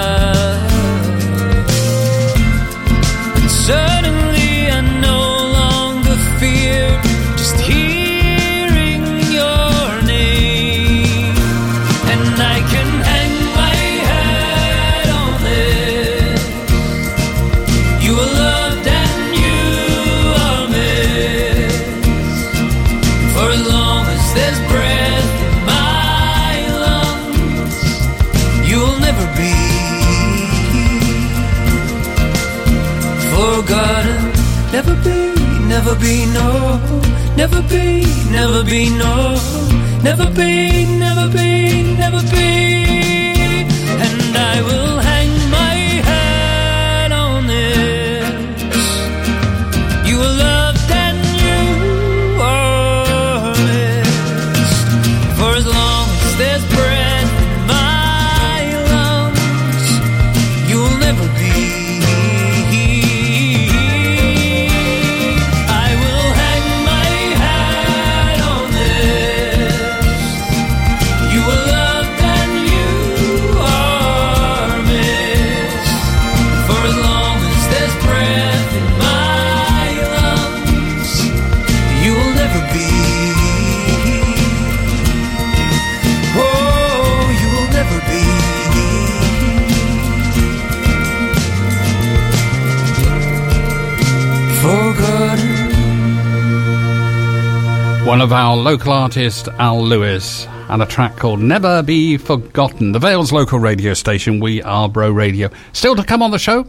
local 98.66 98.90
artist 98.90 99.46
Al 99.60 99.80
Lewis, 99.80 100.44
and 100.70 100.82
a 100.82 100.86
track 100.86 101.14
called 101.14 101.38
Never 101.38 101.84
Be 101.84 102.16
Forgotten. 102.16 102.90
The 102.90 102.98
Vale's 102.98 103.30
local 103.30 103.60
radio 103.60 103.94
station, 103.94 104.40
We 104.40 104.60
Are 104.60 104.88
Bro 104.88 105.12
Radio. 105.12 105.50
Still 105.72 105.94
to 105.94 106.02
come 106.02 106.20
on 106.20 106.32
the 106.32 106.38
show, 106.40 106.66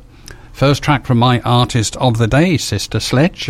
first 0.54 0.84
track 0.84 1.08
from 1.08 1.18
my 1.18 1.42
artist 1.42 1.96
of 1.96 2.20
the 2.20 2.28
day, 2.28 2.56
Sister 2.58 3.00
Sledge. 3.00 3.46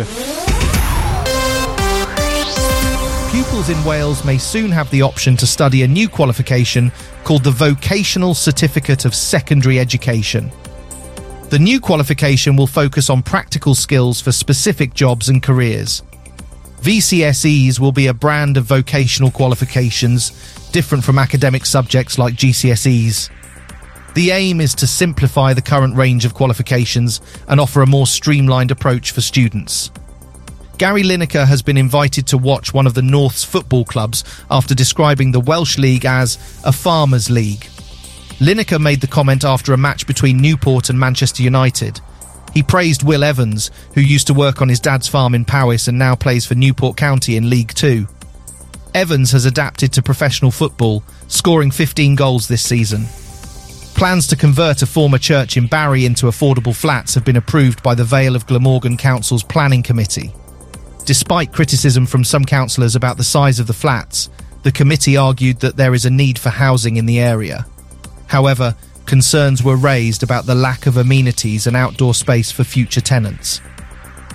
Pupils 3.30 3.68
in 3.68 3.84
Wales 3.84 4.24
may 4.24 4.38
soon 4.38 4.70
have 4.70 4.90
the 4.90 5.02
option 5.02 5.36
to 5.36 5.46
study 5.46 5.82
a 5.82 5.86
new 5.86 6.08
qualification 6.08 6.90
called 7.24 7.44
the 7.44 7.50
Vocational 7.50 8.32
Certificate 8.32 9.04
of 9.04 9.14
Secondary 9.14 9.78
Education. 9.78 10.50
The 11.50 11.58
new 11.58 11.80
qualification 11.80 12.56
will 12.56 12.66
focus 12.66 13.10
on 13.10 13.22
practical 13.22 13.74
skills 13.74 14.22
for 14.22 14.32
specific 14.32 14.94
jobs 14.94 15.28
and 15.28 15.42
careers. 15.42 16.02
VCSEs 16.80 17.80
will 17.80 17.92
be 17.92 18.06
a 18.06 18.14
brand 18.14 18.56
of 18.56 18.64
vocational 18.64 19.30
qualifications, 19.30 20.30
different 20.70 21.04
from 21.04 21.18
academic 21.18 21.66
subjects 21.66 22.18
like 22.18 22.34
GCSEs. 22.34 23.30
The 24.14 24.30
aim 24.30 24.60
is 24.60 24.74
to 24.76 24.86
simplify 24.86 25.52
the 25.54 25.62
current 25.62 25.96
range 25.96 26.24
of 26.24 26.34
qualifications 26.34 27.20
and 27.46 27.60
offer 27.60 27.82
a 27.82 27.86
more 27.86 28.06
streamlined 28.06 28.70
approach 28.70 29.10
for 29.10 29.20
students. 29.20 29.90
Gary 30.78 31.02
Lineker 31.02 31.46
has 31.46 31.60
been 31.60 31.76
invited 31.76 32.28
to 32.28 32.38
watch 32.38 32.72
one 32.72 32.86
of 32.86 32.94
the 32.94 33.02
North's 33.02 33.42
football 33.42 33.84
clubs 33.84 34.22
after 34.48 34.74
describing 34.74 35.32
the 35.32 35.40
Welsh 35.40 35.76
League 35.76 36.04
as 36.04 36.36
a 36.64 36.72
farmers' 36.72 37.28
league. 37.28 37.66
Lineker 38.38 38.80
made 38.80 39.00
the 39.00 39.08
comment 39.08 39.44
after 39.44 39.72
a 39.72 39.76
match 39.76 40.06
between 40.06 40.40
Newport 40.40 40.88
and 40.88 40.98
Manchester 40.98 41.42
United. 41.42 42.00
He 42.54 42.62
praised 42.62 43.02
Will 43.02 43.24
Evans, 43.24 43.70
who 43.94 44.00
used 44.00 44.26
to 44.28 44.34
work 44.34 44.60
on 44.62 44.68
his 44.68 44.80
dad's 44.80 45.08
farm 45.08 45.34
in 45.34 45.44
Powys 45.44 45.88
and 45.88 45.98
now 45.98 46.14
plays 46.14 46.46
for 46.46 46.54
Newport 46.54 46.96
County 46.96 47.36
in 47.36 47.50
League 47.50 47.74
Two. 47.74 48.06
Evans 48.94 49.32
has 49.32 49.44
adapted 49.44 49.92
to 49.92 50.02
professional 50.02 50.50
football, 50.50 51.02
scoring 51.28 51.70
15 51.70 52.14
goals 52.14 52.48
this 52.48 52.62
season. 52.62 53.06
Plans 53.94 54.26
to 54.28 54.36
convert 54.36 54.82
a 54.82 54.86
former 54.86 55.18
church 55.18 55.56
in 55.56 55.66
Barry 55.66 56.06
into 56.06 56.26
affordable 56.26 56.74
flats 56.74 57.14
have 57.14 57.24
been 57.24 57.36
approved 57.36 57.82
by 57.82 57.94
the 57.94 58.04
Vale 58.04 58.36
of 58.36 58.46
Glamorgan 58.46 58.96
Council's 58.96 59.42
Planning 59.42 59.82
Committee. 59.82 60.32
Despite 61.04 61.52
criticism 61.52 62.06
from 62.06 62.22
some 62.22 62.44
councillors 62.44 62.94
about 62.94 63.16
the 63.16 63.24
size 63.24 63.58
of 63.58 63.66
the 63.66 63.72
flats, 63.72 64.30
the 64.62 64.72
committee 64.72 65.16
argued 65.16 65.60
that 65.60 65.76
there 65.76 65.94
is 65.94 66.04
a 66.04 66.10
need 66.10 66.38
for 66.38 66.50
housing 66.50 66.96
in 66.96 67.06
the 67.06 67.18
area. 67.18 67.66
However, 68.26 68.76
concerns 69.08 69.64
were 69.64 69.76
raised 69.76 70.22
about 70.22 70.44
the 70.46 70.54
lack 70.54 70.86
of 70.86 70.98
amenities 70.98 71.66
and 71.66 71.74
outdoor 71.74 72.14
space 72.14 72.52
for 72.52 72.62
future 72.62 73.00
tenants. 73.00 73.60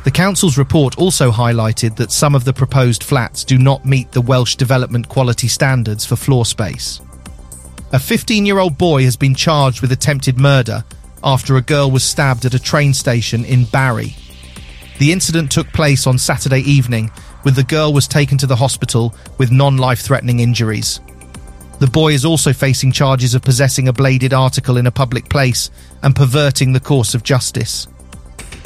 The 0.03 0.12
council's 0.12 0.57
report 0.57 0.97
also 0.97 1.31
highlighted 1.31 1.95
that 1.95 2.12
some 2.12 2.36
of 2.36 2.43
the 2.43 2.51
proposed 2.51 3.03
flats 3.03 3.45
do 3.45 3.57
not 3.57 3.86
meet 3.86 4.12
the 4.12 4.19
Welsh 4.19 4.55
Development 4.55 5.07
Quality 5.07 5.47
Standards 5.47 6.05
for 6.05 6.17
floor 6.17 6.45
space. 6.45 6.99
A 7.93 7.99
15 7.99 8.45
year 8.45 8.57
old 8.57 8.77
boy 8.77 9.03
has 9.03 9.15
been 9.15 9.36
charged 9.36 9.81
with 9.81 9.91
attempted 9.91 10.39
murder 10.39 10.83
after 11.23 11.55
a 11.55 11.62
girl 11.62 11.89
was 11.89 12.03
stabbed 12.03 12.43
at 12.43 12.55
a 12.55 12.59
train 12.59 12.93
station 12.93 13.45
in 13.45 13.65
Barry. 13.65 14.15
The 14.97 15.12
incident 15.12 15.51
took 15.51 15.67
place 15.67 16.05
on 16.07 16.17
Saturday 16.17 16.62
evening, 16.62 17.12
with 17.43 17.55
the 17.55 17.63
girl 17.63 17.93
was 17.93 18.07
taken 18.07 18.38
to 18.39 18.47
the 18.47 18.55
hospital 18.55 19.13
with 19.38 19.51
non-life 19.51 20.01
threatening 20.01 20.39
injuries. 20.39 20.99
The 21.79 21.88
boy 21.88 22.13
is 22.13 22.23
also 22.23 22.53
facing 22.53 22.91
charges 22.91 23.36
of 23.36 23.41
possessing 23.41 23.88
a 23.88 23.93
bladed 23.93 24.33
article 24.33 24.77
in 24.77 24.88
a 24.88 24.91
public 24.91 25.29
place 25.29 25.69
and 26.01 26.15
perverting 26.15 26.73
the 26.73 26.79
course 26.79 27.13
of 27.13 27.23
justice. 27.23 27.88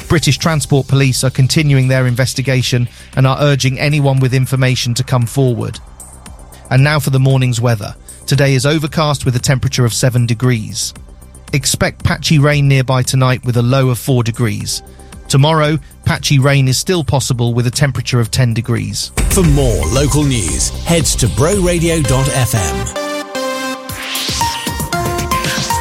British 0.08 0.38
Transport 0.38 0.88
Police 0.88 1.24
are 1.24 1.30
continuing 1.30 1.88
their 1.88 2.06
investigation 2.06 2.88
and 3.16 3.26
are 3.26 3.38
urging 3.40 3.78
anyone 3.78 4.20
with 4.20 4.32
information 4.32 4.94
to 4.94 5.04
come 5.04 5.26
forward. 5.26 5.78
And 6.70 6.84
now 6.84 6.98
for 6.98 7.10
the 7.10 7.18
morning's 7.18 7.60
weather. 7.60 7.94
Today 8.26 8.54
is 8.54 8.66
overcast 8.66 9.24
with 9.24 9.36
a 9.36 9.40
temperature 9.40 9.84
of 9.84 9.92
7 9.92 10.26
degrees. 10.26 10.94
Expect 11.52 12.04
patchy 12.04 12.38
rain 12.38 12.68
nearby 12.68 13.02
tonight 13.02 13.44
with 13.44 13.56
a 13.56 13.62
low 13.62 13.88
of 13.88 13.98
4 13.98 14.22
degrees. 14.22 14.82
Tomorrow, 15.28 15.78
patchy 16.06 16.38
rain 16.38 16.68
is 16.68 16.78
still 16.78 17.04
possible 17.04 17.52
with 17.52 17.66
a 17.66 17.70
temperature 17.70 18.18
of 18.18 18.30
10 18.30 18.54
degrees. 18.54 19.10
For 19.30 19.42
more 19.42 19.84
local 19.88 20.24
news, 20.24 20.70
head 20.84 21.04
to 21.04 21.26
broradio.fm. 21.26 22.86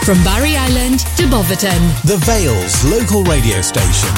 From 0.03 0.23
Barry 0.23 0.55
Island 0.55 0.99
to 1.17 1.27
Boverton. 1.29 1.81
The 2.05 2.17
Vale's 2.25 2.83
local 2.85 3.23
radio 3.23 3.61
station. 3.61 4.09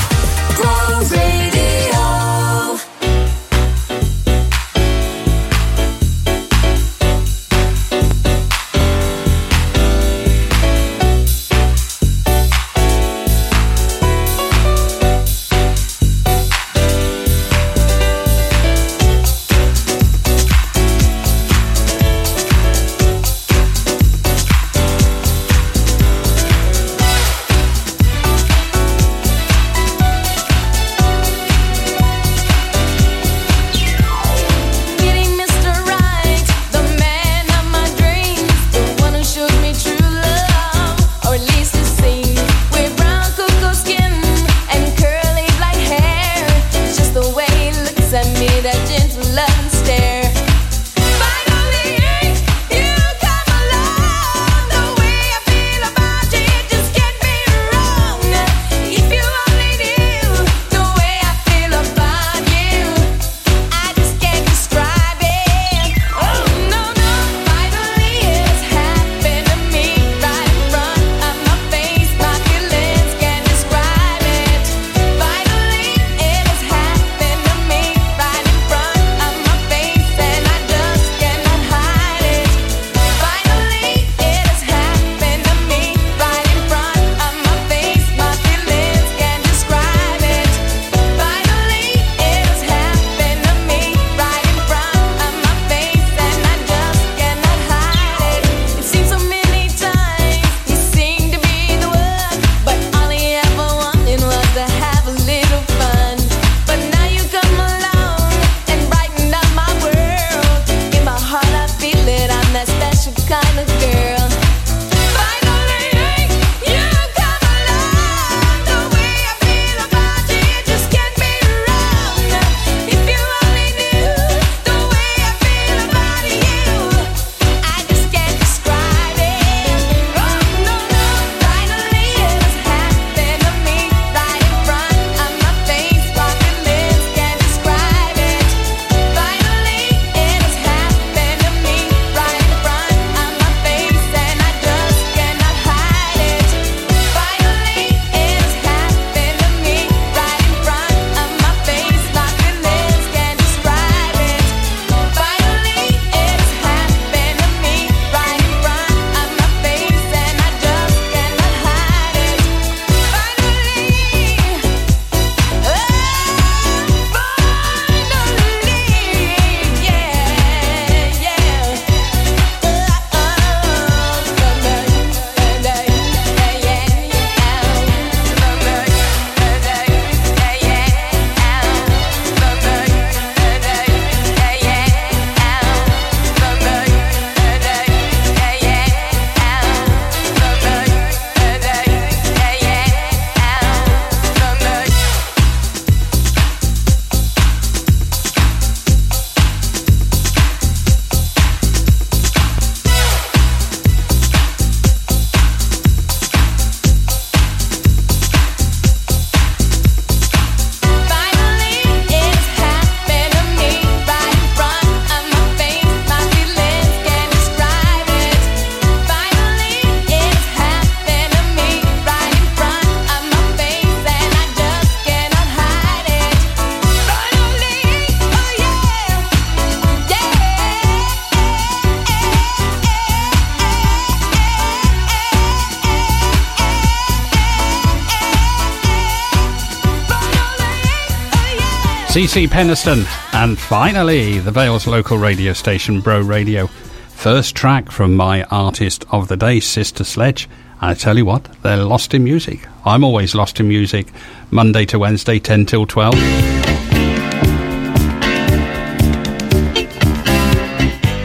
CeCe 242.10 242.48
Peniston, 242.48 243.06
and 243.36 243.56
finally, 243.60 244.40
the 244.40 244.50
Vale's 244.50 244.88
local 244.88 245.20
radio 245.20 245.54
station, 245.54 246.02
Bro 246.02 246.22
Radio. 246.22 246.66
First 246.66 247.56
track 247.56 247.92
from 247.92 248.16
my 248.16 248.42
artist 248.46 249.06
of 249.12 249.28
the 249.28 249.38
day, 249.38 249.60
Sister 249.60 250.04
Sledge. 250.04 250.50
And 250.82 250.90
I 250.90 250.96
tell 250.96 251.20
you 251.20 251.26
what, 251.26 251.48
they're 251.62 251.78
lost 251.78 252.16
in 252.16 252.24
music. 252.24 252.68
I'm 252.84 253.04
always 253.04 253.36
lost 253.36 253.60
in 253.60 253.68
music, 253.68 254.08
Monday 254.50 254.86
to 254.86 254.98
Wednesday, 254.98 255.38
10 255.38 255.68
till 255.68 255.86
12. 255.86 256.16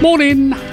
Morning! 0.02 0.63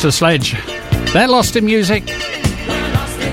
Mr. 0.00 0.10
Sledge. 0.10 0.56
They're 1.12 1.28
lost 1.28 1.56
in 1.56 1.66
music. 1.66 2.06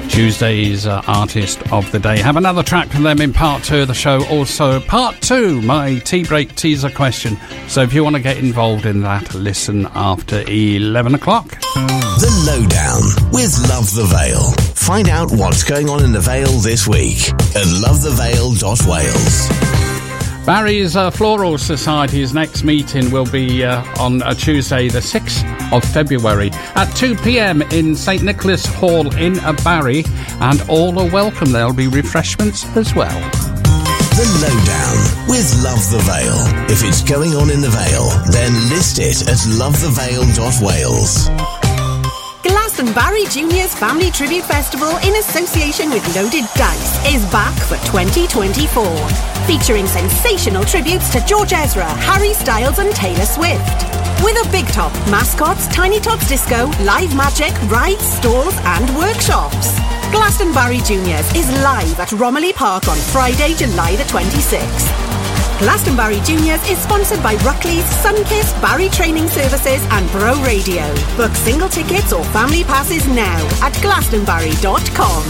Tuesday's 0.09 0.85
uh, 0.85 1.01
artist 1.07 1.61
of 1.71 1.89
the 1.93 1.99
day. 1.99 2.19
Have 2.19 2.35
another 2.35 2.61
track 2.61 2.89
from 2.89 3.03
them 3.03 3.21
in 3.21 3.31
part 3.31 3.63
two 3.63 3.83
of 3.83 3.87
the 3.87 3.93
show. 3.93 4.25
Also, 4.25 4.81
part 4.81 5.21
two, 5.21 5.61
my 5.61 5.99
tea 5.99 6.25
break 6.25 6.53
teaser 6.55 6.89
question. 6.89 7.37
So, 7.69 7.83
if 7.83 7.93
you 7.93 8.03
want 8.03 8.17
to 8.17 8.21
get 8.21 8.37
involved 8.37 8.85
in 8.85 8.99
that, 9.03 9.33
listen 9.33 9.87
after 9.95 10.43
11 10.45 11.15
o'clock. 11.15 11.51
The 11.61 12.43
Lowdown 12.45 13.31
with 13.31 13.57
Love 13.69 13.95
the 13.95 14.03
Vale. 14.03 14.51
Find 14.75 15.07
out 15.07 15.31
what's 15.31 15.63
going 15.63 15.87
on 15.87 16.03
in 16.03 16.11
the 16.11 16.19
Vale 16.19 16.59
this 16.59 16.85
week 16.85 17.29
at 17.29 17.63
lovethevale.wales. 17.63 20.45
Barry's 20.45 20.97
uh, 20.97 21.11
Floral 21.11 21.57
Society's 21.57 22.33
next 22.33 22.65
meeting 22.65 23.09
will 23.09 23.31
be 23.31 23.63
uh, 23.63 23.85
on 24.01 24.21
uh, 24.21 24.33
Tuesday, 24.33 24.89
the 24.89 24.99
6th 24.99 25.56
of 25.71 25.83
February 25.83 26.51
at 26.75 26.89
2 26.95 27.15
pm 27.15 27.61
in 27.61 27.95
St 27.95 28.23
Nicholas 28.23 28.65
Hall 28.65 29.13
in 29.15 29.35
Barry, 29.63 30.03
and 30.41 30.61
all 30.69 30.97
are 30.99 31.09
welcome. 31.09 31.51
There'll 31.51 31.73
be 31.73 31.87
refreshments 31.87 32.65
as 32.75 32.93
well. 32.95 33.19
The 34.17 34.25
Lowdown 34.41 35.27
with 35.29 35.63
Love 35.63 35.83
the 35.91 35.99
Vale. 35.99 36.71
If 36.71 36.83
it's 36.83 37.03
going 37.03 37.35
on 37.35 37.51
in 37.51 37.61
the 37.61 37.69
Vale, 37.69 38.09
then 38.31 38.51
list 38.69 38.97
it 38.97 39.21
at 39.29 39.37
lovethevale.wales. 39.61 41.29
Glastonbury 42.41 43.25
Juniors 43.29 43.75
Family 43.75 44.09
Tribute 44.11 44.45
Festival 44.45 44.89
in 44.97 45.15
association 45.17 45.89
with 45.89 46.15
Loaded 46.15 46.45
Dice 46.55 47.13
is 47.13 47.23
back 47.31 47.53
for 47.67 47.75
2024. 47.85 48.85
Featuring 49.45 49.85
sensational 49.85 50.63
tributes 50.63 51.09
to 51.11 51.23
George 51.25 51.53
Ezra, 51.53 51.85
Harry 51.85 52.33
Styles 52.33 52.79
and 52.79 52.93
Taylor 52.95 53.25
Swift. 53.25 53.96
With 54.23 54.35
a 54.45 54.49
big 54.51 54.65
top, 54.67 54.91
mascots, 55.09 55.67
Tiny 55.67 55.99
Tots 55.99 56.27
Disco, 56.27 56.65
live 56.83 57.15
magic, 57.15 57.53
rides, 57.69 58.01
stalls 58.01 58.55
and 58.65 58.89
workshops. 58.97 59.69
Glastonbury 60.11 60.79
Juniors 60.79 61.27
is 61.35 61.47
live 61.61 61.99
at 61.99 62.11
Romilly 62.13 62.51
Park 62.51 62.87
on 62.87 62.97
Friday, 62.97 63.53
July 63.53 63.95
the 63.95 64.03
26th. 64.03 65.59
Glastonbury 65.59 66.19
Juniors 66.21 66.67
is 66.69 66.79
sponsored 66.79 67.21
by 67.21 67.35
Ruckley's, 67.37 67.85
Sunkiss, 68.03 68.59
Barry 68.61 68.89
Training 68.89 69.27
Services 69.27 69.85
and 69.91 70.09
Bro 70.11 70.41
Radio. 70.43 70.83
Book 71.15 71.33
single 71.35 71.69
tickets 71.69 72.11
or 72.11 72.23
family 72.25 72.63
passes 72.63 73.07
now 73.07 73.37
at 73.61 73.73
glastonbury.com. 73.81 75.23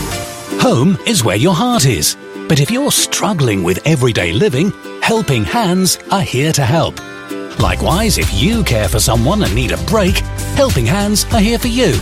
Home 0.61 0.97
is 1.05 1.23
where 1.25 1.35
your 1.35 1.53
heart 1.53 1.85
is. 1.85 2.15
But 2.47 2.61
if 2.61 2.71
you're 2.71 2.91
struggling 2.91 3.63
with 3.63 3.85
everyday 3.85 4.31
living, 4.31 4.71
Helping 5.01 5.43
Hands 5.43 5.97
are 6.09 6.21
here 6.21 6.53
to 6.53 6.63
help. 6.63 6.99
Likewise, 7.60 8.18
if 8.18 8.34
you 8.34 8.64
care 8.64 8.88
for 8.88 8.99
someone 8.99 9.43
and 9.43 9.53
need 9.53 9.72
a 9.72 9.78
break, 9.86 10.18
Helping 10.55 10.86
Hands 10.86 11.26
are 11.34 11.39
here 11.39 11.58
for 11.58 11.68
you. 11.68 11.99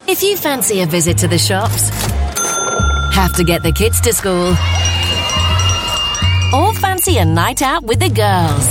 If 0.07 0.23
you 0.23 0.35
fancy 0.35 0.81
a 0.81 0.87
visit 0.87 1.17
to 1.19 1.27
the 1.27 1.37
shops, 1.37 1.89
have 3.13 3.35
to 3.35 3.43
get 3.43 3.61
the 3.61 3.71
kids 3.71 4.01
to 4.01 4.13
school, 4.13 4.55
fancy 7.11 7.17
a 7.17 7.25
night 7.25 7.61
out 7.61 7.83
with 7.83 7.99
the 7.99 8.09
girls. 8.09 8.67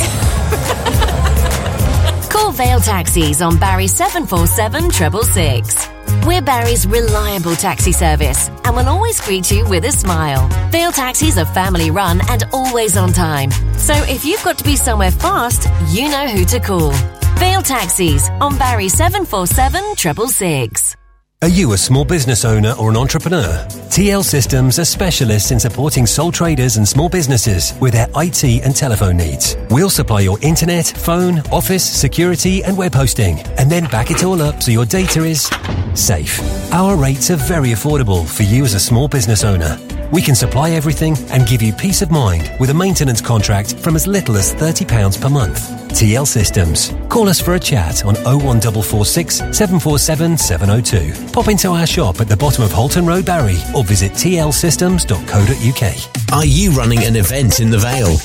Call 2.30 2.53
Vale 2.53 2.80
Taxis 2.80 3.43
on 3.43 3.59
Barry 3.59 3.86
747 3.86 4.91
666. 4.91 5.88
We're 6.26 6.43
Barry's 6.43 6.86
reliable 6.86 7.55
taxi 7.55 7.93
service 7.93 8.49
and 8.64 8.76
will 8.76 8.88
always 8.88 9.20
greet 9.20 9.51
you 9.51 9.68
with 9.68 9.84
a 9.84 9.93
smile. 9.93 10.49
Vale 10.70 10.93
Taxis 10.93 11.38
are 11.38 11.47
family 11.47 11.91
run 11.91 12.20
and 12.28 12.45
always 12.53 12.97
on 12.97 13.12
time. 13.12 13.51
So 13.76 13.95
if 13.95 14.24
you've 14.24 14.43
got 14.45 14.59
to 14.59 14.64
be 14.64 14.76
somewhere 14.76 15.11
fast, 15.11 15.68
you 15.95 16.09
know 16.11 16.28
who 16.28 16.45
to 16.47 16.61
call. 16.61 16.93
Vale 17.38 17.62
Taxis 17.62 18.28
on 18.41 18.59
Barry 18.59 18.88
747 18.88 19.97
666. 19.97 20.99
Are 21.43 21.49
you 21.49 21.72
a 21.72 21.78
small 21.78 22.05
business 22.05 22.45
owner 22.45 22.74
or 22.78 22.91
an 22.91 22.99
entrepreneur? 22.99 23.64
TL 23.88 24.22
Systems 24.22 24.78
are 24.78 24.84
specialists 24.84 25.51
in 25.53 25.59
supporting 25.59 26.05
sole 26.05 26.30
traders 26.30 26.76
and 26.76 26.86
small 26.86 27.09
businesses 27.09 27.72
with 27.80 27.95
their 27.95 28.09
IT 28.14 28.45
and 28.45 28.76
telephone 28.76 29.16
needs. 29.16 29.57
We'll 29.70 29.88
supply 29.88 30.20
your 30.20 30.38
internet, 30.43 30.88
phone, 30.88 31.38
office, 31.51 31.82
security, 31.82 32.62
and 32.62 32.76
web 32.76 32.93
hosting, 32.93 33.38
and 33.57 33.70
then 33.70 33.86
back 33.86 34.11
it 34.11 34.22
all 34.22 34.43
up 34.43 34.62
so 34.62 34.70
your 34.70 34.84
data 34.84 35.24
is 35.24 35.49
safe. 35.95 36.43
Our 36.74 36.95
rates 36.95 37.30
are 37.30 37.36
very 37.36 37.70
affordable 37.70 38.28
for 38.28 38.43
you 38.43 38.64
as 38.64 38.74
a 38.74 38.80
small 38.80 39.09
business 39.09 39.43
owner. 39.43 39.78
We 40.12 40.20
can 40.20 40.34
supply 40.34 40.72
everything 40.72 41.16
and 41.30 41.49
give 41.49 41.62
you 41.62 41.72
peace 41.72 42.03
of 42.03 42.11
mind 42.11 42.53
with 42.61 42.68
a 42.68 42.74
maintenance 42.74 43.22
contract 43.22 43.78
from 43.78 43.97
as 43.97 44.07
little 44.07 44.36
as 44.36 44.53
£30 44.53 45.18
per 45.18 45.30
month. 45.30 45.79
TL 45.91 46.26
Systems. 46.26 46.93
Call 47.09 47.28
us 47.28 47.41
for 47.41 47.55
a 47.55 47.61
chat 47.61 48.05
on 48.05 48.14
01446 48.24 49.36
747 49.36 50.36
702. 50.38 51.32
Pop 51.32 51.49
into 51.49 51.68
our 51.68 51.86
shop 51.86 52.20
at 52.20 52.28
the 52.28 52.36
bottom 52.36 52.64
of 52.64 52.72
Holton 52.72 53.07
Road, 53.07 53.24
Barry, 53.26 53.57
or 53.74 53.84
visit 53.84 54.12
tlsystems.co.uk. 54.12 56.32
Are 56.32 56.47
you 56.47 56.70
running 56.72 57.05
an 57.05 57.16
event 57.16 57.61
in 57.61 57.70
the 57.70 57.78
Vale? 57.78 58.16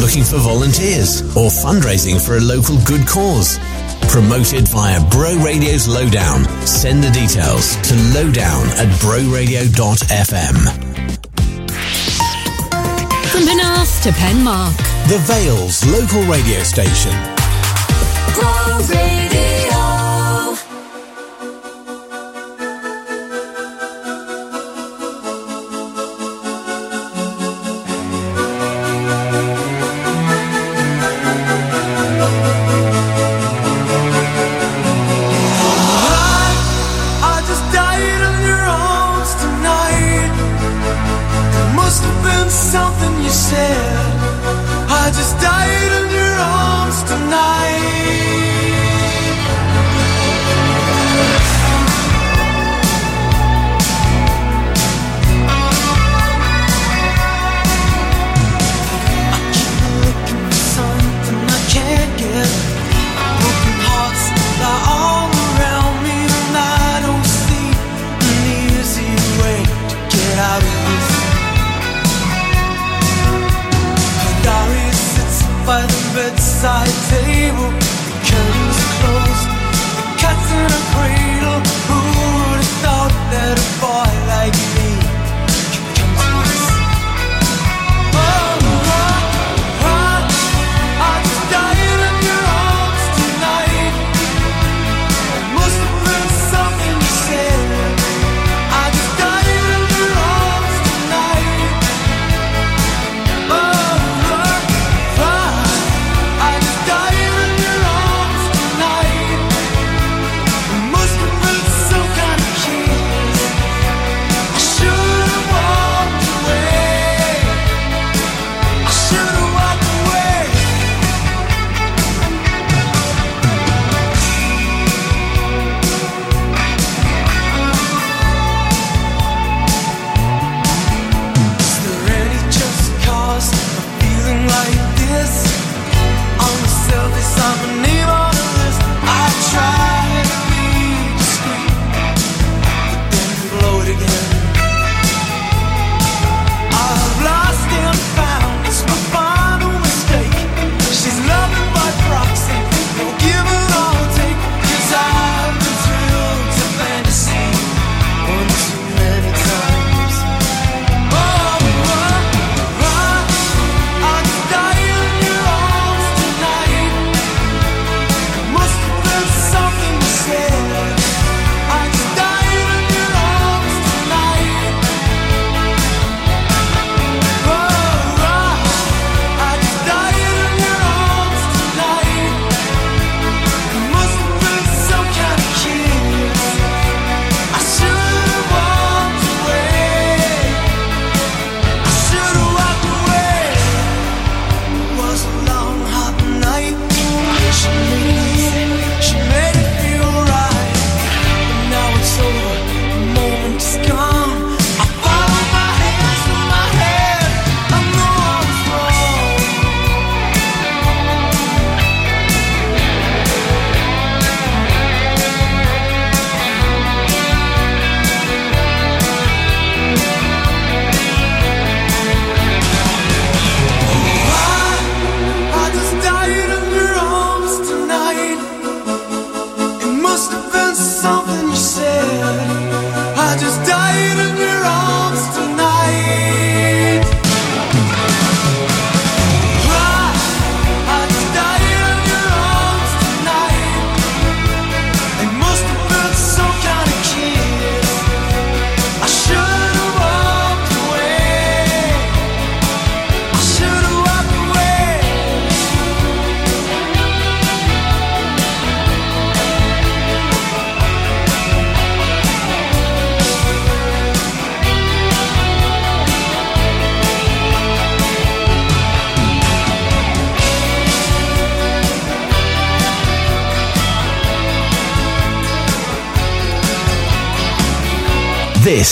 Looking 0.00 0.24
for 0.24 0.38
volunteers 0.38 1.22
or 1.36 1.50
fundraising 1.50 2.20
for 2.20 2.36
a 2.36 2.40
local 2.40 2.78
good 2.84 3.06
cause? 3.06 3.58
Promoted 4.08 4.68
via 4.68 5.00
Bro 5.10 5.36
Radio's 5.44 5.88
Lowdown. 5.88 6.44
Send 6.66 7.02
the 7.02 7.10
details 7.10 7.76
to 7.88 7.94
lowdown 8.14 8.66
at 8.78 8.88
broradio.fm. 9.00 10.56
From 13.30 13.42
Penarth 13.42 14.02
to 14.04 14.10
Penmark. 14.10 14.85
The 15.08 15.18
Vale's 15.18 15.86
local 15.86 16.22
radio 16.22 16.64
station. 16.64 17.12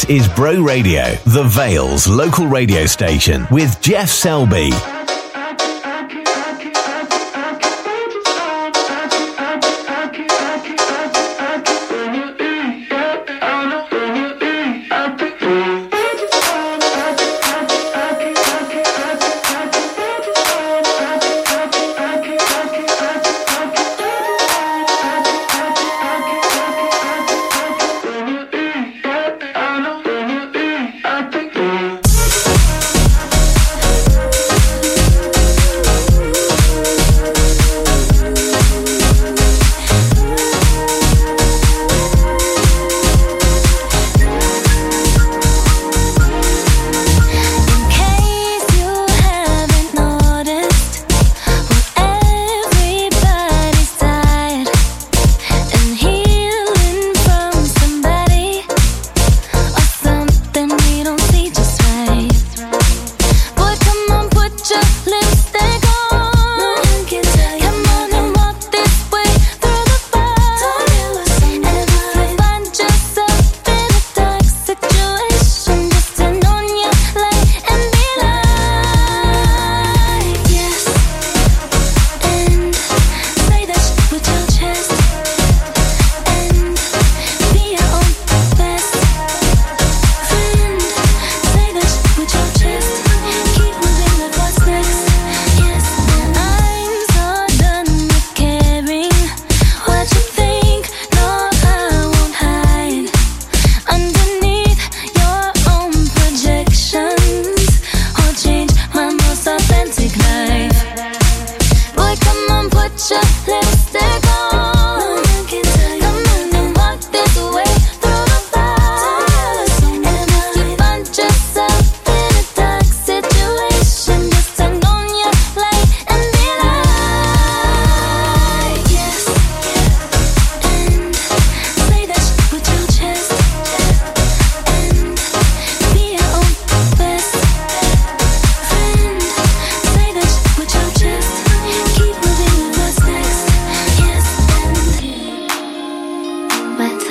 Is 0.09 0.29
Bro 0.29 0.63
Radio, 0.63 1.15
the 1.25 1.45
Vale's 1.45 2.07
local 2.07 2.47
radio 2.47 2.85
station 2.85 3.47
with 3.51 3.81
Geoff 3.81 4.11
Selby. 4.11 4.94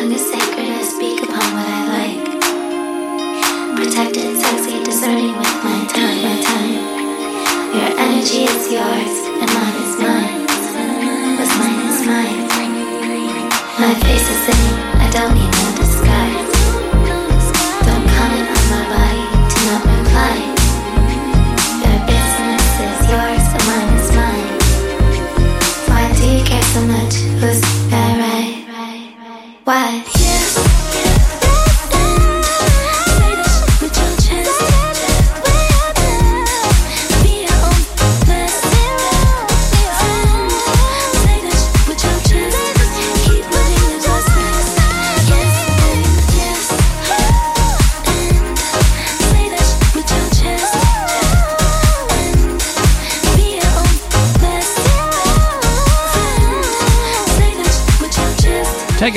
Tongue 0.04 0.12
is 0.12 0.26
sacred, 0.30 0.68
I 0.68 0.84
speak 0.84 1.24
upon 1.24 1.48
what 1.56 1.66
I 1.66 1.82
like. 1.96 2.28
Protected, 3.78 4.36
sexy, 4.36 4.84
discerning 4.84 5.32
with 5.38 5.64
my 5.64 5.80
time, 5.96 6.20
my 6.28 6.36
tongue. 6.44 6.76
Your 7.72 7.98
energy 7.98 8.44
is 8.44 8.70
yours, 8.70 9.23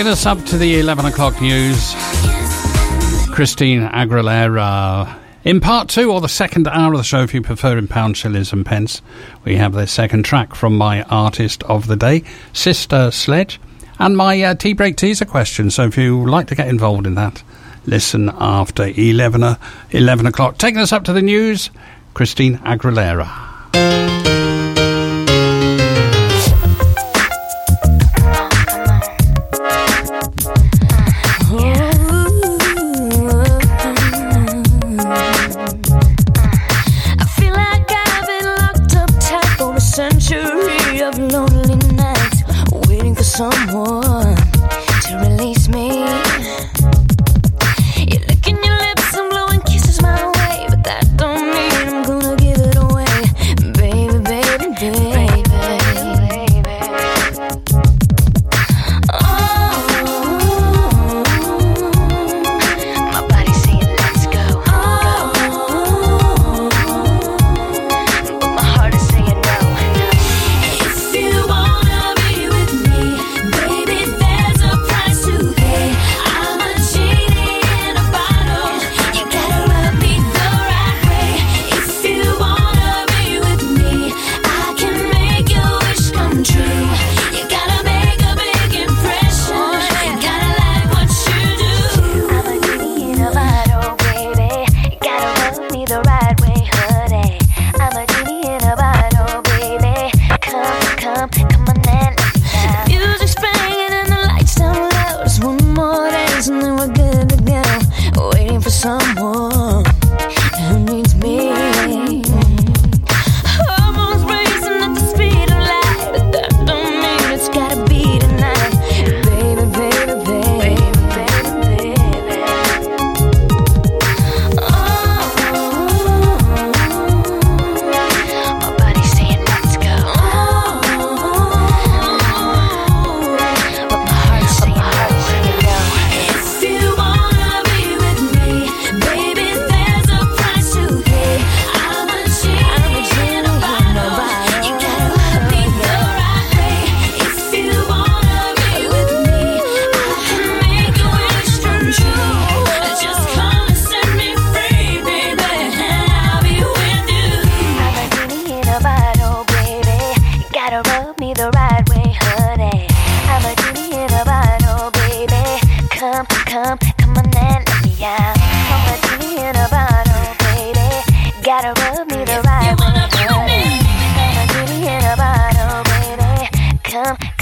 Taking 0.06 0.12
us 0.12 0.26
up 0.26 0.44
to 0.44 0.56
the 0.56 0.78
11 0.78 1.04
o'clock 1.06 1.40
news, 1.40 1.92
Christina 3.34 3.90
Aguilera. 3.92 5.18
In 5.42 5.58
part 5.58 5.88
two, 5.88 6.12
or 6.12 6.20
the 6.20 6.28
second 6.28 6.68
hour 6.68 6.92
of 6.92 6.98
the 7.00 7.02
show, 7.02 7.24
if 7.24 7.34
you 7.34 7.42
prefer 7.42 7.76
in 7.76 7.88
pounds, 7.88 8.18
shillings, 8.18 8.52
and 8.52 8.64
pence, 8.64 9.02
we 9.44 9.56
have 9.56 9.72
the 9.72 9.88
second 9.88 10.24
track 10.24 10.54
from 10.54 10.78
my 10.78 11.02
artist 11.02 11.64
of 11.64 11.88
the 11.88 11.96
day, 11.96 12.22
Sister 12.52 13.10
Sledge, 13.10 13.58
and 13.98 14.16
my 14.16 14.40
uh, 14.40 14.54
tea 14.54 14.74
break 14.74 14.96
teaser 14.96 15.24
question. 15.24 15.72
So 15.72 15.86
if 15.86 15.98
you 15.98 16.24
like 16.24 16.46
to 16.46 16.54
get 16.54 16.68
involved 16.68 17.08
in 17.08 17.16
that, 17.16 17.42
listen 17.84 18.30
after 18.38 18.92
11, 18.96 19.42
o- 19.42 19.56
11 19.90 20.26
o'clock. 20.26 20.56
Taking 20.56 20.78
us 20.78 20.92
up 20.92 21.02
to 21.06 21.12
the 21.12 21.20
news, 21.20 21.70
Christina 22.14 22.58
Aguilera. 22.58 24.05
Someone 43.36 43.75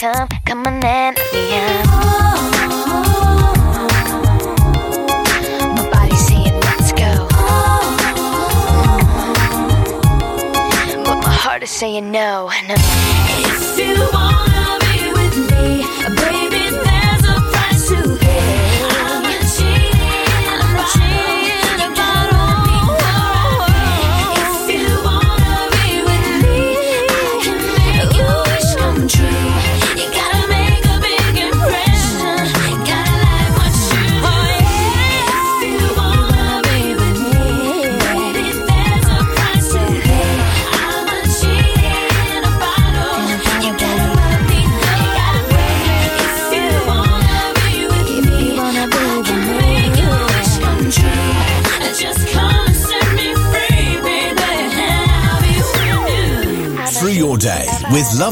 time. 0.05 0.34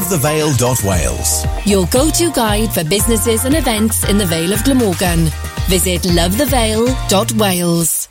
lovethevale.wales. 0.03 1.45
Your 1.65 1.87
go-to 1.87 2.29
guide 2.31 2.73
for 2.73 2.83
businesses 2.83 3.45
and 3.45 3.55
events 3.55 4.03
in 4.09 4.17
the 4.17 4.25
Vale 4.25 4.51
of 4.53 4.63
Glamorgan. 4.63 5.29
Visit 5.67 6.01
lovethevale.wales. 6.03 8.09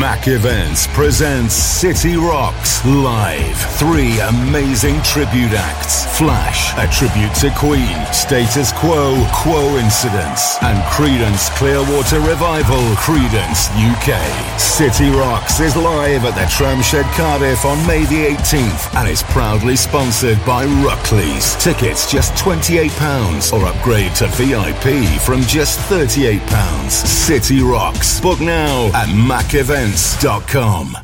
Mac 0.00 0.28
Events 0.28 0.86
presents 0.88 1.54
City 1.54 2.16
Rocks 2.16 2.84
live. 2.86 3.56
Three 3.76 4.18
amazing 4.20 5.00
tribute 5.02 5.52
acts. 5.52 6.03
Flash, 6.14 6.72
a 6.78 6.86
tribute 6.92 7.34
to 7.34 7.50
Queen, 7.58 7.96
Status 8.12 8.70
Quo, 8.72 9.26
Quo 9.32 9.76
Incidents, 9.78 10.62
and 10.62 10.78
Creedence 10.84 11.50
Clearwater 11.56 12.20
Revival, 12.20 12.84
Creedence 12.94 13.68
UK. 13.74 14.60
City 14.60 15.10
Rocks 15.10 15.58
is 15.58 15.74
live 15.74 16.24
at 16.24 16.36
the 16.36 16.46
Tramshed 16.46 17.02
Cardiff 17.14 17.64
on 17.64 17.84
May 17.84 18.04
the 18.04 18.26
18th 18.26 18.94
and 18.94 19.08
is 19.08 19.24
proudly 19.24 19.74
sponsored 19.74 20.38
by 20.46 20.66
Ruckley's. 20.66 21.56
Tickets 21.62 22.08
just 22.08 22.32
£28 22.34 23.52
or 23.52 23.66
upgrade 23.66 24.14
to 24.14 24.28
VIP 24.28 25.20
from 25.20 25.42
just 25.42 25.80
£38. 25.90 26.90
City 26.90 27.60
Rocks. 27.60 28.20
Book 28.20 28.40
now 28.40 28.86
at 28.94 29.08
macevents.com. 29.08 31.03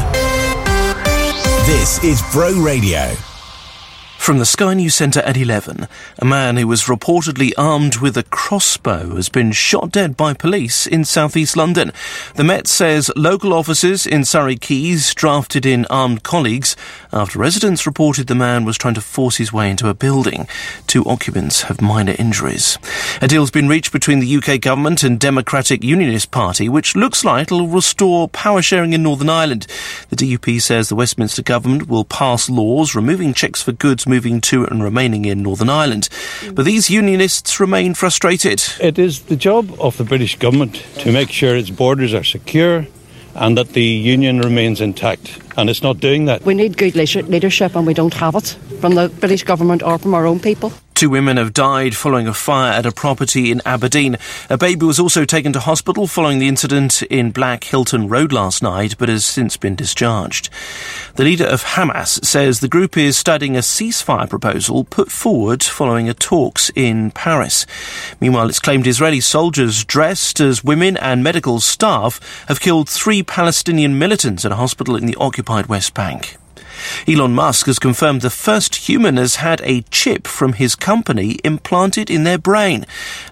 This 1.65 2.03
is 2.03 2.21
Bro 2.31 2.61
Radio. 2.61 3.15
From 4.24 4.39
the 4.39 4.45
Sky 4.45 4.74
News 4.74 4.95
Centre 4.95 5.19
at 5.19 5.36
11, 5.36 5.86
a 6.17 6.24
man 6.24 6.55
who 6.55 6.65
was 6.65 6.84
reportedly 6.84 7.51
armed 7.57 7.97
with 7.97 8.15
a 8.15 8.24
crossbow 8.24 9.17
has 9.17 9.28
been 9.28 9.51
shot 9.51 9.91
dead 9.91 10.15
by 10.15 10.34
police 10.34 10.88
in 10.88 11.03
southeast 11.03 11.57
London. 11.57 11.91
The 12.36 12.45
Met 12.45 12.65
says 12.65 13.11
local 13.17 13.51
officers 13.51 14.07
in 14.07 14.24
Surrey 14.24 14.55
Quays 14.55 15.13
drafted 15.13 15.65
in 15.65 15.86
armed 15.88 16.24
colleagues 16.24 16.78
after 17.11 17.38
residents 17.38 17.86
reported 17.86 18.28
the 18.28 18.34
man 18.34 18.63
was 18.63 18.78
trying 18.78 18.93
to 18.93 19.01
force 19.01 19.36
his 19.36 19.51
way 19.51 19.69
into 19.69 19.89
a 19.89 19.93
building. 19.93 20.47
Two 20.88 21.03
occupants 21.03 21.63
have 21.63 21.82
minor 21.82 22.15
injuries. 22.17 22.78
A 23.21 23.28
deal's 23.28 23.51
been 23.51 23.67
reached 23.67 23.91
between 23.91 24.21
the 24.21 24.38
UK 24.38 24.61
government 24.61 25.03
and 25.03 25.19
Democratic 25.19 25.84
Unionist 25.84 26.32
Party, 26.32 26.69
which 26.69 26.95
looks 26.95 27.26
like 27.26 27.47
it'll 27.47 27.67
restore 27.67 28.30
power 28.30 28.61
sharing 28.61 28.93
in 28.93 29.03
Northern 29.03 29.30
Ireland. 29.30 29.67
The 30.11 30.15
DUP 30.15 30.61
says 30.61 30.88
the 30.88 30.95
Westminster 30.95 31.41
government 31.41 31.89
will 31.89 32.05
pass 32.05 32.49
laws 32.49 32.95
removing 32.95 33.34
checks 33.34 33.61
for 33.61 33.74
goods 33.74 34.07
moving 34.14 34.41
to 34.41 34.66
and 34.66 34.84
remaining 34.84 35.26
in 35.26 35.41
Northern 35.41 35.70
Ireland. 35.70 36.07
But 36.53 36.66
these 36.66 36.89
unionists 36.89 37.59
remain 37.59 37.95
frustrated. 37.95 38.61
It 38.80 38.99
is 38.99 39.22
the 39.22 39.36
job 39.36 39.74
of 39.80 39.97
the 39.97 40.03
British 40.03 40.38
government 40.38 40.76
to 40.99 41.11
make 41.11 41.32
sure 41.32 41.55
its 41.55 41.72
borders 41.72 42.14
are 42.14 42.24
secure 42.24 42.86
and 43.36 43.57
that 43.57 43.70
the 43.70 43.84
union 43.84 44.39
remains 44.39 44.82
intact. 44.82 45.39
And 45.57 45.69
it's 45.69 45.83
not 45.83 45.99
doing 45.99 46.25
that. 46.25 46.43
We 46.43 46.53
need 46.53 46.77
good 46.77 46.95
leadership, 46.95 47.75
and 47.75 47.85
we 47.85 47.93
don't 47.93 48.13
have 48.15 48.35
it 48.35 48.57
from 48.79 48.95
the 48.95 49.09
British 49.09 49.43
government 49.43 49.83
or 49.83 49.97
from 49.97 50.13
our 50.13 50.25
own 50.25 50.39
people. 50.39 50.73
Two 50.93 51.09
women 51.09 51.37
have 51.37 51.53
died 51.53 51.95
following 51.95 52.27
a 52.27 52.33
fire 52.33 52.71
at 52.71 52.85
a 52.85 52.91
property 52.91 53.51
in 53.51 53.61
Aberdeen. 53.65 54.15
A 54.49 54.57
baby 54.57 54.85
was 54.85 54.99
also 54.99 55.25
taken 55.25 55.51
to 55.53 55.59
hospital 55.59 56.05
following 56.05 56.37
the 56.39 56.47
incident 56.47 57.01
in 57.03 57.31
Black 57.31 57.63
Hilton 57.63 58.07
Road 58.07 58.31
last 58.31 58.61
night, 58.61 58.95
but 58.97 59.09
has 59.09 59.25
since 59.25 59.57
been 59.57 59.75
discharged. 59.75 60.49
The 61.15 61.23
leader 61.23 61.45
of 61.45 61.63
Hamas 61.63 62.23
says 62.23 62.59
the 62.59 62.67
group 62.67 62.95
is 62.95 63.17
studying 63.17 63.57
a 63.57 63.59
ceasefire 63.59 64.29
proposal 64.29 64.83
put 64.83 65.11
forward 65.11 65.63
following 65.63 66.07
a 66.07 66.13
talks 66.13 66.71
in 66.75 67.11
Paris. 67.11 67.65
Meanwhile, 68.21 68.49
it's 68.49 68.59
claimed 68.59 68.85
Israeli 68.87 69.19
soldiers 69.19 69.83
dressed 69.83 70.39
as 70.39 70.63
women 70.63 70.95
and 70.97 71.23
medical 71.23 71.59
staff 71.59 72.19
have 72.47 72.61
killed 72.61 72.87
three 72.87 73.23
Palestinian 73.23 73.97
militants 73.97 74.45
at 74.45 74.51
a 74.51 74.57
hospital 74.57 74.95
in 74.95 75.07
the 75.07 75.15
occupied 75.15 75.42
West 75.47 75.93
Bank. 75.93 76.37
Elon 77.07 77.33
Musk 77.33 77.65
has 77.67 77.79
confirmed 77.79 78.21
the 78.21 78.29
first 78.29 78.75
human 78.75 79.17
has 79.17 79.37
had 79.37 79.61
a 79.63 79.81
chip 79.83 80.27
from 80.27 80.53
his 80.53 80.75
company 80.75 81.39
implanted 81.43 82.09
in 82.09 82.23
their 82.23 82.37
brain. 82.37 82.85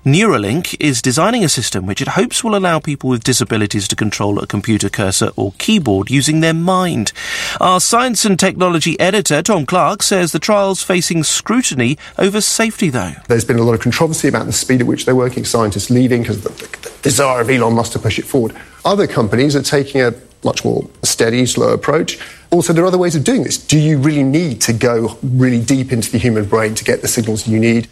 Neuralink 0.05 0.75
is 0.79 1.01
designing 1.01 1.43
a 1.43 1.49
system 1.49 1.85
which 1.85 2.01
it 2.01 2.09
hopes 2.09 2.43
will 2.43 2.55
allow 2.55 2.79
people 2.79 3.09
with 3.09 3.23
disabilities 3.23 3.87
to 3.87 3.95
control 3.95 4.39
a 4.39 4.47
computer 4.47 4.89
cursor 4.89 5.31
or 5.35 5.53
keyboard 5.57 6.09
using 6.09 6.39
their 6.39 6.53
mind. 6.53 7.11
Our 7.59 7.79
science 7.79 8.25
and 8.25 8.39
technology 8.39 8.99
editor, 8.99 9.41
Tom 9.41 9.65
Clarke, 9.65 10.03
says 10.03 10.31
the 10.31 10.39
trial's 10.39 10.83
facing 10.83 11.23
scrutiny 11.23 11.97
over 12.17 12.41
safety, 12.41 12.89
though. 12.89 13.13
There's 13.27 13.45
been 13.45 13.59
a 13.59 13.63
lot 13.63 13.73
of 13.73 13.81
controversy 13.81 14.27
about 14.27 14.45
the 14.45 14.53
speed 14.53 14.81
at 14.81 14.87
which 14.87 15.05
they're 15.05 15.15
working, 15.15 15.45
scientists 15.45 15.89
leaving 15.89 16.21
because 16.21 16.45
of 16.45 16.57
the, 16.57 16.89
the 16.89 17.01
desire 17.01 17.41
of 17.41 17.49
Elon 17.49 17.73
Musk 17.73 17.93
to 17.93 17.99
push 17.99 18.19
it 18.19 18.25
forward. 18.25 18.55
Other 18.83 19.07
companies 19.07 19.55
are 19.55 19.61
taking 19.61 20.01
a 20.01 20.13
much 20.43 20.65
more 20.65 20.89
steady, 21.03 21.45
slow 21.45 21.73
approach. 21.73 22.19
Also, 22.51 22.73
there 22.73 22.83
are 22.83 22.87
other 22.87 22.97
ways 22.97 23.15
of 23.15 23.23
doing 23.23 23.43
this. 23.43 23.57
Do 23.57 23.79
you 23.79 23.97
really 23.97 24.23
need 24.23 24.61
to 24.61 24.73
go 24.73 25.17
really 25.23 25.61
deep 25.63 25.91
into 25.91 26.11
the 26.11 26.17
human 26.17 26.45
brain 26.45 26.75
to 26.75 26.83
get 26.83 27.01
the 27.01 27.07
signals 27.07 27.47
you 27.47 27.59
need? 27.59 27.87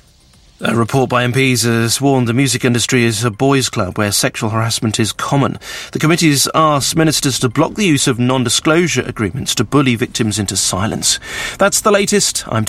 A 0.62 0.76
report 0.76 1.10
by 1.10 1.26
MPs 1.26 1.64
has 1.64 2.02
warned 2.02 2.28
the 2.28 2.34
music 2.34 2.66
industry 2.66 3.06
is 3.06 3.24
a 3.24 3.32
boys' 3.32 3.70
club 3.70 3.98
where 3.98 4.12
sexual 4.12 4.50
harassment 4.50 5.00
is 5.00 5.14
common. 5.14 5.58
The 5.94 6.00
committee's 6.00 6.50
asked 6.54 6.98
ministers 6.98 7.40
to 7.40 7.48
block 7.48 7.76
the 7.76 7.86
use 7.86 8.08
of 8.10 8.20
non 8.20 8.44
disclosure 8.44 9.04
agreements 9.04 9.56
to 9.56 9.64
bully 9.64 9.96
victims 9.96 10.38
into 10.38 10.58
silence. 10.58 11.18
That's 11.58 11.80
the 11.80 11.92
latest. 11.92 12.46
I'm. 12.50 12.66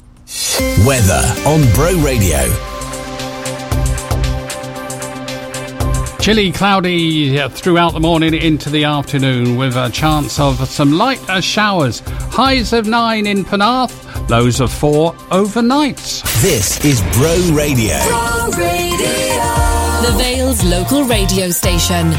Weather 0.86 1.34
on 1.44 1.68
Bro 1.74 2.04
Radio. 2.04 2.79
Chilly, 6.20 6.52
cloudy 6.52 7.38
throughout 7.48 7.94
the 7.94 8.00
morning 8.00 8.34
into 8.34 8.68
the 8.68 8.84
afternoon 8.84 9.56
with 9.56 9.74
a 9.74 9.88
chance 9.88 10.38
of 10.38 10.68
some 10.68 10.92
light 10.92 11.18
uh, 11.30 11.40
showers. 11.40 12.00
Highs 12.30 12.74
of 12.74 12.86
9 12.86 13.26
in 13.26 13.42
Penarth, 13.42 14.28
lows 14.28 14.60
of 14.60 14.70
4 14.70 15.16
overnight. 15.30 15.96
This 16.42 16.84
is 16.84 17.00
Bro 17.16 17.56
Radio. 17.56 17.96
The 20.02 20.14
Vale's 20.18 20.62
local 20.62 21.04
radio 21.04 21.48
station. 21.48 22.12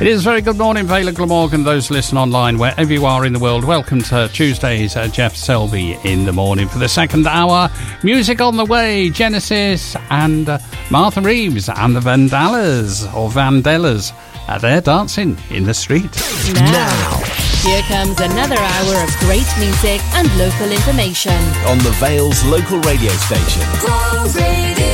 It 0.00 0.06
is 0.06 0.22
very 0.22 0.42
good 0.42 0.58
morning, 0.58 0.86
Vale 0.86 1.08
of 1.08 1.16
Glamorgan, 1.16 1.64
those 1.64 1.90
listen 1.90 2.16
online 2.16 2.56
wherever 2.56 2.92
you 2.92 3.04
are 3.04 3.26
in 3.26 3.32
the 3.32 3.40
world. 3.40 3.64
Welcome 3.64 4.00
to 4.02 4.30
Tuesday's 4.32 4.94
uh, 4.94 5.08
Geoff 5.08 5.34
Selby 5.34 5.98
in 6.04 6.24
the 6.24 6.32
morning 6.32 6.68
for 6.68 6.78
the 6.78 6.88
second 6.88 7.26
hour. 7.26 7.68
Music 8.04 8.40
on 8.40 8.56
the 8.56 8.64
way, 8.64 9.10
Genesis 9.10 9.96
and 10.10 10.48
uh, 10.48 10.60
Martha 10.92 11.20
Reeves 11.20 11.68
and 11.68 11.96
the 11.96 12.00
Vandellas, 12.00 13.12
or 13.12 13.28
Vandellas. 13.28 14.12
Uh, 14.46 14.56
they're 14.58 14.80
dancing 14.80 15.36
in 15.50 15.64
the 15.64 15.74
street. 15.74 16.14
Now, 16.54 17.16
here 17.62 17.82
comes 17.82 18.20
another 18.20 18.56
hour 18.56 19.02
of 19.02 19.10
great 19.18 19.50
music 19.58 20.00
and 20.14 20.28
local 20.38 20.70
information. 20.70 21.32
On 21.66 21.76
the 21.78 21.90
Vale's 21.98 22.44
local 22.44 22.78
radio 22.82 23.10
station. 23.10 24.87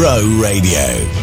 Bro 0.00 0.40
Radio. 0.40 1.19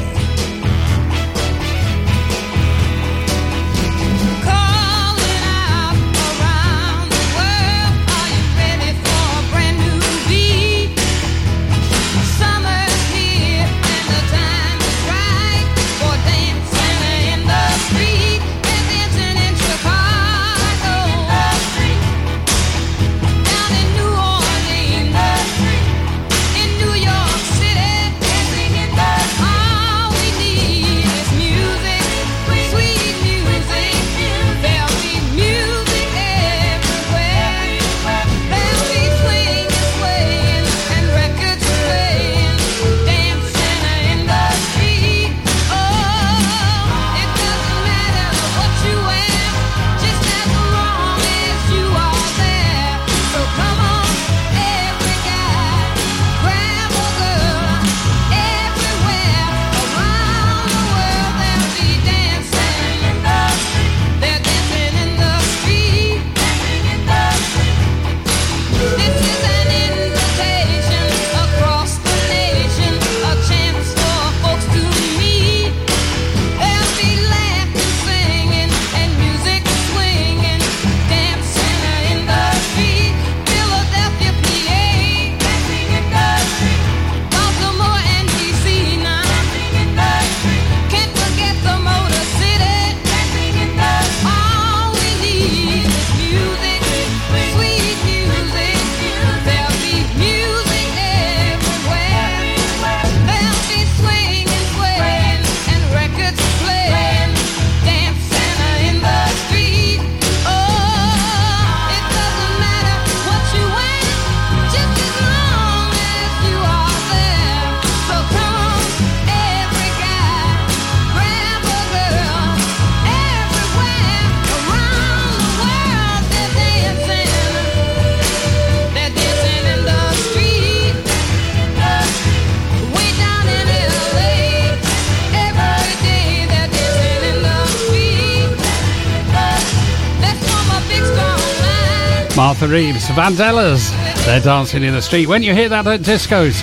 Vandellas. 143.17 143.89
They're 144.27 144.39
dancing 144.39 144.83
in 144.83 144.93
the 144.93 145.01
street. 145.01 145.27
When 145.27 145.41
you 145.41 145.51
hear 145.51 145.69
that 145.69 145.87
at 145.87 146.01
discos, 146.01 146.61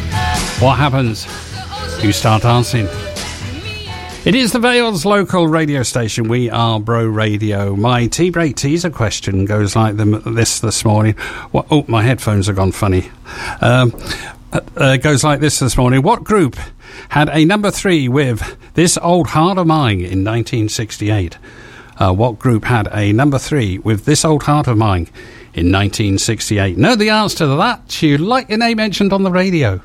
what 0.63 0.79
happens? 0.79 1.27
You 2.01 2.13
start 2.13 2.43
dancing. 2.45 2.87
It 4.25 4.37
is 4.37 4.53
the 4.53 4.61
Vale's 4.61 5.05
local 5.05 5.49
radio 5.49 5.83
station. 5.83 6.29
We 6.29 6.49
are 6.51 6.79
Bro 6.79 7.07
Radio. 7.07 7.75
My 7.75 8.07
tea 8.07 8.31
break 8.31 8.55
teaser 8.55 8.91
question 8.91 9.47
goes 9.47 9.75
like 9.75 9.97
this 9.97 10.61
this 10.61 10.85
morning. 10.85 11.15
What, 11.51 11.67
oh, 11.73 11.85
my 11.89 12.05
headphones 12.05 12.47
have 12.47 12.55
gone 12.55 12.71
funny. 12.71 13.11
Um, 13.61 13.93
uh, 14.53 14.61
uh, 14.77 14.97
goes 14.99 15.25
like 15.25 15.41
this 15.41 15.59
this 15.59 15.77
morning. 15.77 16.03
What 16.03 16.23
group 16.23 16.57
had 17.09 17.29
a 17.31 17.45
number 17.45 17.73
three 17.73 18.07
with 18.07 18.57
This 18.75 18.97
Old 18.99 19.27
Heart 19.27 19.59
of 19.59 19.67
Mine 19.67 19.99
in 19.99 20.23
1968? 20.23 21.37
Uh, 21.97 22.13
what 22.13 22.39
group 22.39 22.63
had 22.63 22.89
a 22.93 23.13
number 23.13 23.39
three 23.39 23.79
with 23.79 24.05
This 24.05 24.25
Old 24.25 24.45
Heart 24.45 24.69
of 24.69 24.79
Mine 24.79 25.09
in 25.55 25.71
1968? 25.71 26.77
Know 26.77 26.97
the 26.97 27.11
answer 27.11 27.39
to 27.39 27.57
that? 27.57 28.03
You 28.03 28.19
like 28.19 28.49
your 28.49 28.59
name 28.59 28.77
mentioned 28.77 29.13
on 29.13 29.23
the 29.23 29.31
radio? 29.31 29.81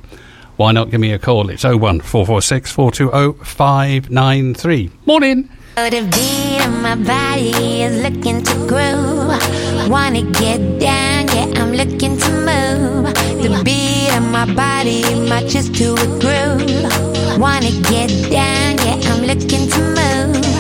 Why 0.58 0.72
not 0.72 0.90
give 0.90 1.00
me 1.00 1.14
a 1.14 1.20
call? 1.20 1.50
It's 1.50 1.64
01446 1.64 2.72
420 2.72 3.46
593. 3.46 4.91
Morning. 5.06 5.50
The 5.76 6.02
beat 6.12 6.66
of 6.66 6.82
my 6.82 6.96
body 6.96 7.84
is 7.84 8.04
looking 8.04 8.44
to 8.44 8.54
groove. 8.68 9.90
Wanna 9.90 10.24
get 10.34 10.80
down, 10.80 11.28
yeah, 11.28 11.62
I'm 11.62 11.72
looking 11.72 12.18
to 12.18 12.32
move. 12.32 13.14
The 13.41 13.62
beat 13.64 14.14
of 14.18 14.30
my 14.30 14.46
body 14.54 15.02
matches 15.30 15.70
to 15.70 15.94
a 15.94 16.08
groove. 16.20 17.40
Wanna 17.40 17.72
get 17.90 18.10
down, 18.30 18.78
yeah, 18.80 19.00
I'm 19.10 19.24
looking 19.24 19.70
to 19.70 19.80
move. 19.80 20.59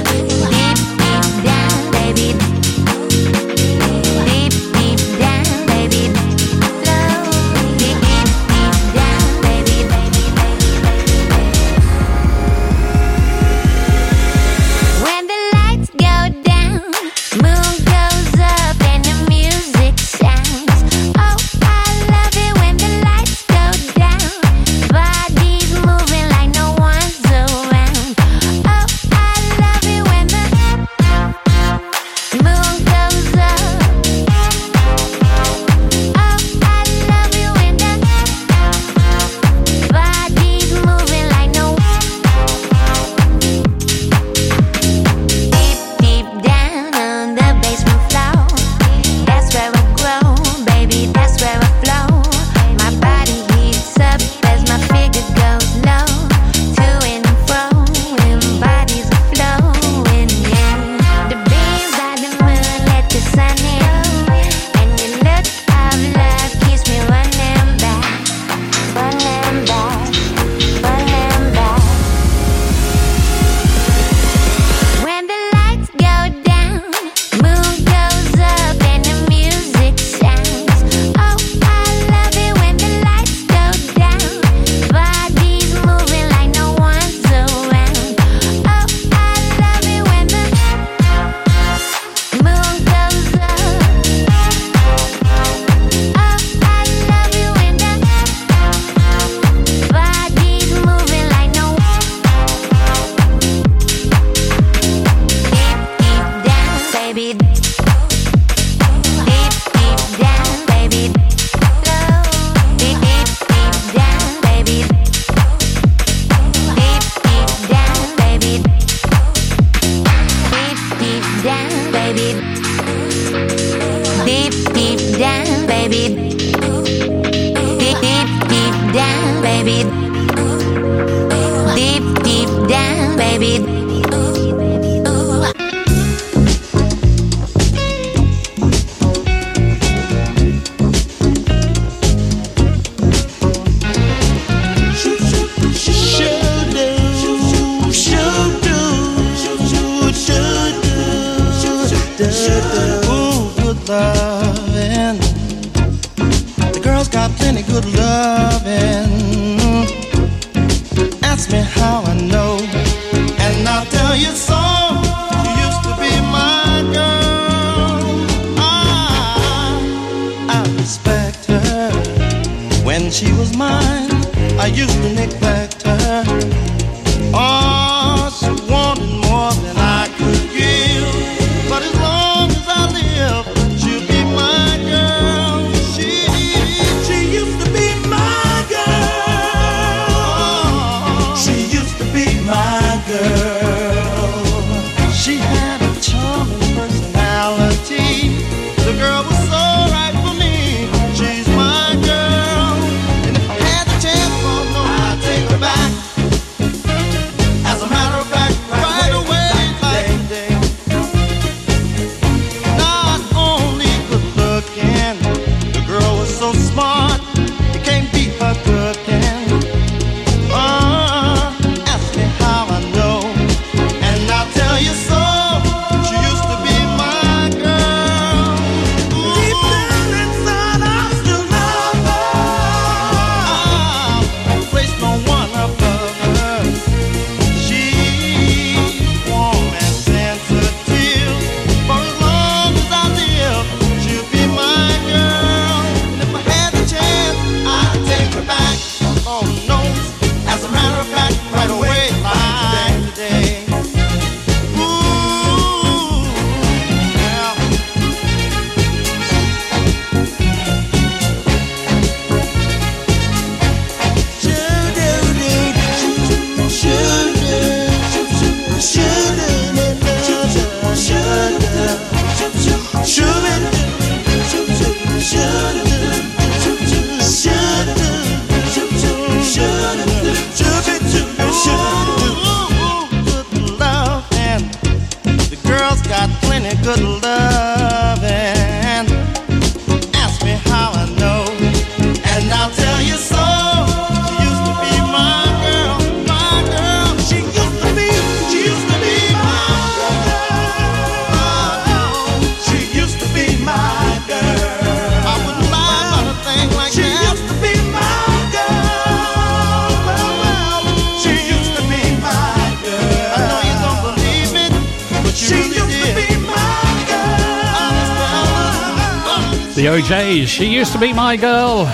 She 320.59 320.65
used 320.65 320.91
to 320.91 320.99
be 320.99 321.13
my 321.13 321.37
girl. 321.37 321.85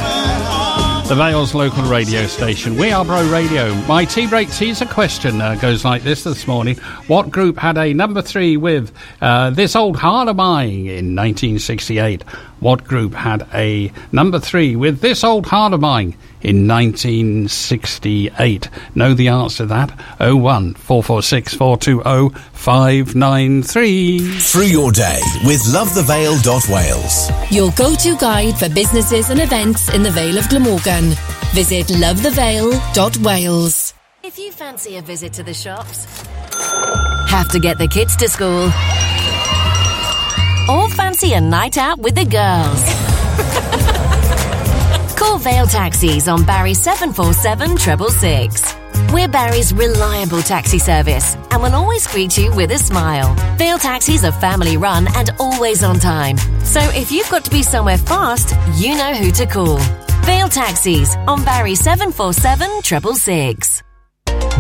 The 1.08 1.14
Vale's 1.14 1.54
local 1.54 1.84
radio 1.84 2.26
station. 2.26 2.78
We 2.78 2.92
are 2.92 3.06
Bro 3.06 3.30
Radio. 3.32 3.72
My 3.84 4.06
tea 4.06 4.26
break 4.26 4.50
teaser 4.50 4.88
question 4.88 5.40
uh, 5.40 5.54
goes 5.54 5.86
like 5.86 6.02
this 6.02 6.24
this 6.24 6.48
morning. 6.48 6.78
What 7.06 7.30
group 7.30 7.60
had 7.60 7.78
a 7.78 7.94
number 7.94 8.24
three 8.24 8.58
with 8.58 8.92
uh, 9.22 9.52
This 9.52 9.76
Old 9.76 9.98
Heart 9.98 10.30
of 10.30 10.38
Mine 10.38 10.88
in 10.88 11.16
1968? 11.16 12.24
What 12.60 12.84
group 12.84 13.14
had 13.14 13.48
a 13.54 13.92
number 14.12 14.40
three 14.40 14.76
with 14.76 15.00
This 15.00 15.24
Old 15.24 15.46
Heart 15.46 15.74
of 15.74 15.82
Mine 15.82 16.18
in 16.45 16.67
1968? 16.67 18.69
Know 18.93 19.13
the 19.13 19.27
answer 19.27 19.63
to 19.63 19.67
that? 19.67 19.91
01 20.19 20.73
446 20.76 21.53
420 21.55 22.39
593. 22.53 24.19
Through 24.39 24.63
your 24.63 24.91
day 24.91 25.19
with 25.43 25.61
lovethevale.wales. 25.63 27.31
Your 27.51 27.72
go-to 27.72 28.15
guide 28.17 28.57
for 28.57 28.69
businesses 28.69 29.30
and 29.30 29.41
events 29.41 29.93
in 29.93 30.03
the 30.03 30.11
Vale 30.11 30.38
of 30.38 30.47
Glamorgan. 30.49 31.13
Visit 31.53 31.88
lovethevale.wales. 31.88 33.93
If 34.23 34.38
you 34.39 34.51
fancy 34.51 34.97
a 34.97 35.01
visit 35.01 35.34
to 35.34 35.43
the 35.43 35.53
shops, 35.53 36.05
have 37.30 37.49
to 37.49 37.59
get 37.59 37.77
the 37.77 37.88
kids 37.88 38.15
to 38.17 38.27
school, 38.27 38.72
or 40.69 40.89
fancy 40.89 41.34
a 41.34 41.41
night 41.41 41.77
out 41.77 41.99
with 41.99 42.15
the 42.15 42.26
girls. 42.26 42.94
Call 45.26 45.39
Vale 45.39 45.65
Taxis 45.65 46.27
on 46.27 46.45
Barry 46.45 46.76
747 46.76 47.77
666. 47.77 48.76
We're 49.11 49.27
Barry's 49.27 49.73
reliable 49.73 50.43
taxi 50.43 50.77
service 50.77 51.35
and 51.49 51.64
will 51.64 51.73
always 51.73 52.06
greet 52.06 52.38
you 52.38 52.56
with 52.56 52.72
a 52.72 52.77
smile. 52.77 53.34
Vale 53.57 53.80
Taxis 53.80 54.23
are 54.23 54.31
family 54.31 54.77
run 54.77 55.07
and 55.15 55.31
always 55.39 55.84
on 55.84 55.99
time. 55.99 56.38
So 56.64 56.80
if 56.93 57.11
you've 57.11 57.30
got 57.31 57.43
to 57.45 57.49
be 57.49 57.64
somewhere 57.64 57.97
fast, 57.97 58.56
you 58.80 58.95
know 58.95 59.15
who 59.15 59.31
to 59.31 59.47
call. 59.47 59.80
Vale 60.26 60.47
Taxis 60.47 61.15
on 61.27 61.43
Barry 61.43 61.73
747 61.73 62.84
666. 62.84 63.85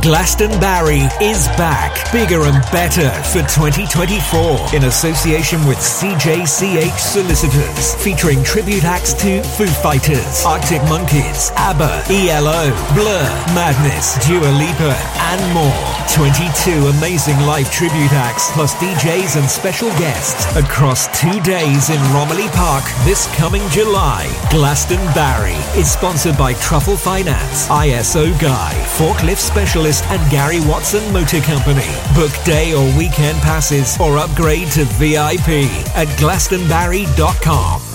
Glastonbarry 0.05 1.09
is 1.19 1.47
back, 1.57 2.11
bigger 2.11 2.43
and 2.43 2.61
better 2.71 3.09
for 3.33 3.41
2024 3.49 4.75
in 4.75 4.83
association 4.83 5.65
with 5.65 5.79
CJCH 5.79 6.99
Solicitors, 6.99 7.95
featuring 8.03 8.43
tribute 8.43 8.83
acts 8.83 9.13
to 9.15 9.41
Foo 9.41 9.65
Fighters, 9.65 10.45
Arctic 10.45 10.83
Monkeys, 10.83 11.49
ABBA, 11.55 12.03
ELO, 12.11 12.69
Blur, 12.93 13.25
Madness, 13.57 14.23
Dua 14.27 14.45
Lipa, 14.45 14.93
and 15.33 15.53
more. 15.55 15.95
22 16.13 16.87
amazing 16.97 17.37
live 17.41 17.69
tribute 17.71 18.13
acts, 18.13 18.51
plus 18.51 18.75
DJs 18.75 19.37
and 19.37 19.49
special 19.49 19.89
guests 19.97 20.45
across 20.55 21.07
two 21.19 21.41
days 21.41 21.89
in 21.89 21.99
Romilly 22.13 22.47
Park 22.49 22.85
this 23.03 23.25
coming 23.35 23.67
July. 23.69 24.25
Glastonbarry 24.49 25.57
is 25.75 25.91
sponsored 25.91 26.37
by 26.37 26.53
Truffle 26.53 26.95
Finance, 26.95 27.67
ISO 27.69 28.39
Guy, 28.39 28.71
Forklift 28.97 29.39
Specialist, 29.39 29.94
and 30.03 30.31
Gary 30.31 30.59
Watson 30.61 31.11
Motor 31.13 31.41
Company. 31.41 31.87
Book 32.13 32.31
day 32.43 32.73
or 32.73 32.85
weekend 32.97 33.37
passes 33.39 33.99
or 33.99 34.17
upgrade 34.17 34.71
to 34.71 34.85
VIP 34.85 35.69
at 35.95 36.07
glastonbury.com. 36.17 37.94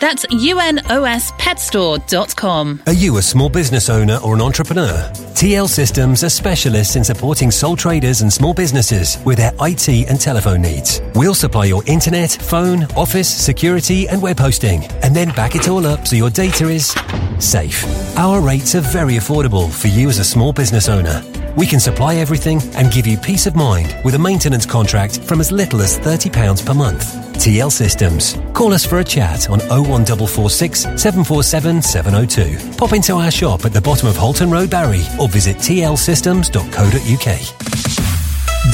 That's 0.00 0.26
unospetstore.com. 0.26 2.82
Are 2.86 2.92
you 2.92 3.16
a 3.16 3.22
small 3.22 3.48
business 3.48 3.88
owner 3.88 4.18
or 4.22 4.34
an 4.34 4.42
entrepreneur? 4.42 5.10
TL 5.34 5.68
Systems 5.68 6.22
are 6.24 6.30
specialists 6.30 6.96
in 6.96 7.04
supporting 7.04 7.50
sole 7.50 7.76
traders 7.76 8.22
and 8.22 8.32
small 8.32 8.54
businesses 8.54 9.18
with 9.24 9.38
their 9.38 9.52
IT 9.60 9.88
and 9.88 10.20
telephone 10.20 10.62
needs. 10.62 11.00
We'll 11.14 11.34
supply 11.34 11.66
your 11.66 11.82
internet, 11.86 12.30
phone, 12.30 12.84
office, 12.96 13.28
security, 13.28 14.08
and 14.08 14.22
web 14.22 14.38
hosting, 14.38 14.84
and 15.02 15.14
then 15.14 15.28
back 15.34 15.54
it 15.56 15.68
all 15.68 15.86
up 15.86 16.06
so 16.06 16.16
your 16.16 16.30
data 16.30 16.68
is 16.68 16.94
safe. 17.38 17.84
Our 18.16 18.40
rates 18.40 18.74
are 18.74 18.80
very 18.80 19.14
affordable 19.14 19.70
for 19.70 19.88
you 19.88 20.08
as 20.08 20.18
a 20.18 20.24
small 20.24 20.52
business 20.52 20.88
owner. 20.88 21.22
We 21.56 21.66
can 21.66 21.80
supply 21.80 22.16
everything 22.16 22.60
and 22.74 22.92
give 22.92 23.06
you 23.06 23.16
peace 23.16 23.46
of 23.46 23.56
mind 23.56 23.96
with 24.04 24.14
a 24.14 24.18
maintenance 24.18 24.66
contract 24.66 25.22
from 25.22 25.40
as 25.40 25.50
little 25.50 25.80
as 25.80 25.98
£30 25.98 26.66
per 26.66 26.74
month. 26.74 27.14
TL 27.36 27.72
Systems. 27.72 28.36
Call 28.52 28.72
us 28.72 28.84
for 28.84 28.98
a 28.98 29.04
chat 29.04 29.48
on 29.48 29.60
01446 29.60 30.82
747 30.82 31.82
702. 31.82 32.76
Pop 32.76 32.92
into 32.92 33.14
our 33.14 33.30
shop 33.30 33.64
at 33.64 33.72
the 33.72 33.80
bottom 33.80 34.08
of 34.08 34.16
Holton 34.16 34.50
Road, 34.50 34.70
Barry, 34.70 35.02
or 35.18 35.28
visit 35.28 35.56
tlsystems.co.uk. 35.56 37.85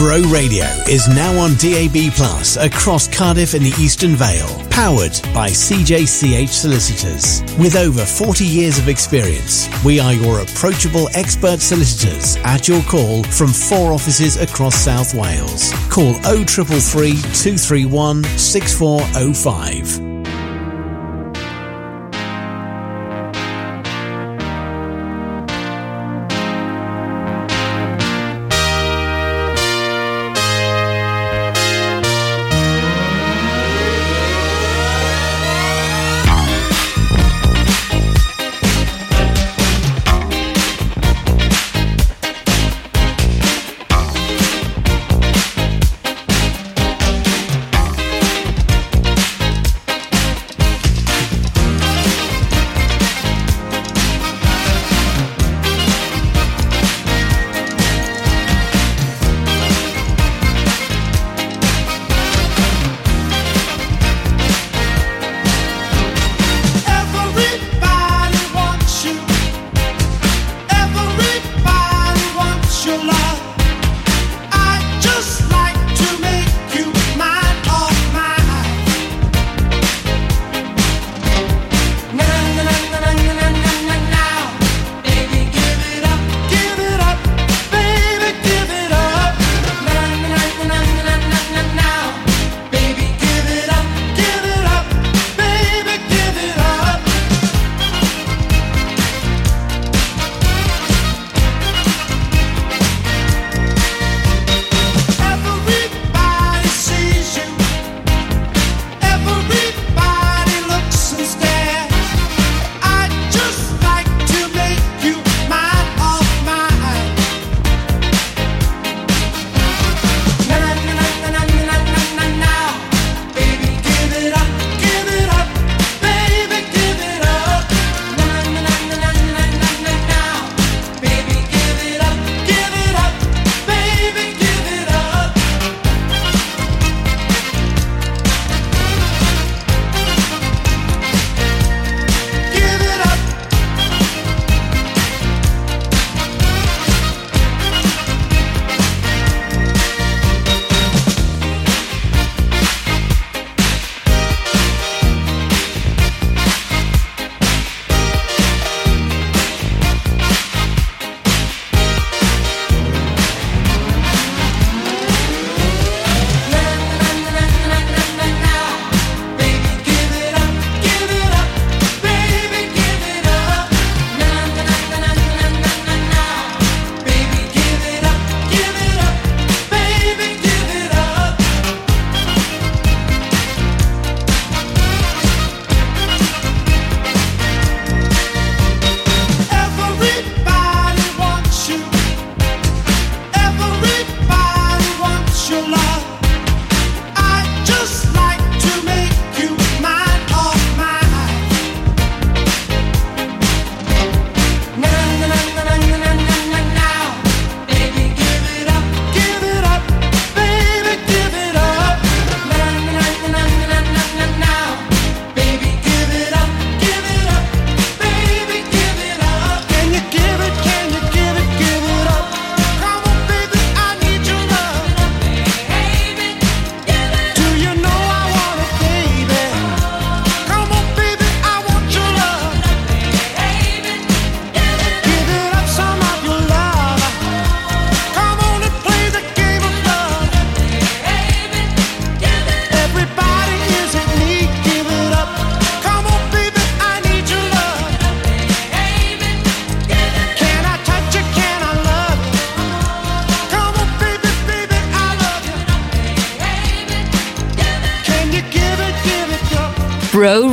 Bro 0.02 0.22
Radio 0.32 0.66
is 0.88 1.06
now 1.06 1.38
on 1.38 1.54
DAB 1.58 2.12
Plus 2.16 2.56
across 2.56 3.06
Cardiff 3.06 3.54
and 3.54 3.64
the 3.64 3.72
Eastern 3.80 4.16
Vale, 4.16 4.66
powered 4.68 5.12
by 5.32 5.48
CJCH 5.48 6.48
Solicitors. 6.48 7.40
With 7.56 7.76
over 7.76 8.04
40 8.04 8.44
years 8.44 8.80
of 8.80 8.88
experience, 8.88 9.68
we 9.84 10.00
are 10.00 10.12
your 10.12 10.40
approachable 10.40 11.08
expert 11.14 11.60
solicitors 11.60 12.34
at 12.38 12.66
your 12.66 12.82
call 12.82 13.22
from 13.22 13.52
four 13.52 13.92
offices 13.92 14.38
across 14.38 14.74
South 14.74 15.14
Wales. 15.14 15.72
Call 15.88 16.14
0333 16.14 17.12
231 17.12 18.24
6405. 18.24 20.11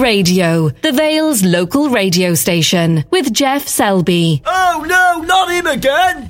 Radio, 0.10 0.70
the 0.70 0.92
Vale's 0.92 1.44
local 1.44 1.92
radio 1.92 2.34
station, 2.34 3.06
with 3.12 3.32
Geoff 3.32 3.68
Selby. 3.68 4.42
Oh 4.44 4.84
no, 4.88 5.22
not 5.24 5.52
him 5.52 5.68
again! 5.68 6.29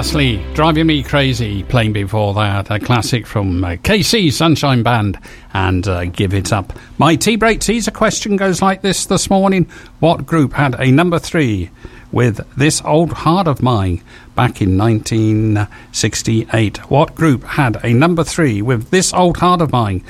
Astley, 0.00 0.42
Driving 0.54 0.86
Me 0.86 1.02
Crazy, 1.02 1.62
playing 1.62 1.92
before 1.92 2.32
that, 2.32 2.70
a 2.70 2.80
classic 2.80 3.26
from 3.26 3.62
uh, 3.62 3.72
KC 3.72 4.32
Sunshine 4.32 4.82
Band 4.82 5.18
and 5.52 5.86
uh, 5.86 6.06
Give 6.06 6.32
It 6.32 6.54
Up. 6.54 6.72
My 6.96 7.16
tea 7.16 7.36
break 7.36 7.60
teaser 7.60 7.90
question 7.90 8.36
goes 8.36 8.62
like 8.62 8.80
this 8.80 9.04
this 9.04 9.28
morning. 9.28 9.66
What 9.98 10.24
group 10.24 10.54
had 10.54 10.74
a 10.80 10.90
number 10.90 11.18
three 11.18 11.68
with 12.12 12.40
This 12.56 12.80
Old 12.82 13.12
Heart 13.12 13.46
of 13.46 13.62
Mine 13.62 14.02
back 14.34 14.62
in 14.62 14.78
1968? 14.78 16.90
What 16.90 17.14
group 17.14 17.44
had 17.44 17.84
a 17.84 17.92
number 17.92 18.24
three 18.24 18.62
with 18.62 18.88
This 18.88 19.12
Old 19.12 19.36
Heart 19.36 19.60
of 19.60 19.70
Mine 19.70 20.02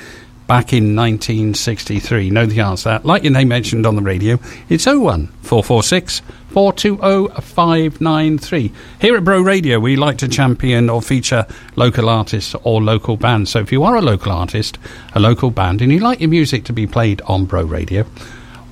back 0.47 0.71
in 0.71 0.95
1963? 0.95 2.29
Know 2.29 2.45
the 2.45 2.61
answer. 2.61 3.01
Like 3.03 3.23
your 3.23 3.33
name 3.33 3.49
mentioned 3.49 3.85
on 3.85 3.97
the 3.97 4.01
radio, 4.01 4.39
it's 4.69 4.87
01 4.87 5.27
446 6.51 7.01
420 7.01 7.41
593. 7.41 8.71
Here 8.99 9.15
at 9.15 9.23
Bro 9.23 9.41
Radio, 9.41 9.79
we 9.79 9.95
like 9.95 10.17
to 10.19 10.27
champion 10.27 10.89
or 10.89 11.01
feature 11.01 11.45
local 11.75 12.09
artists 12.09 12.55
or 12.63 12.81
local 12.81 13.17
bands. 13.17 13.51
So 13.51 13.59
if 13.59 13.71
you 13.71 13.83
are 13.83 13.95
a 13.95 14.01
local 14.01 14.31
artist, 14.31 14.77
a 15.13 15.19
local 15.19 15.51
band, 15.51 15.81
and 15.81 15.91
you 15.91 15.99
like 15.99 16.19
your 16.19 16.29
music 16.29 16.63
to 16.65 16.73
be 16.73 16.87
played 16.87 17.21
on 17.21 17.45
Bro 17.45 17.63
Radio, 17.63 18.05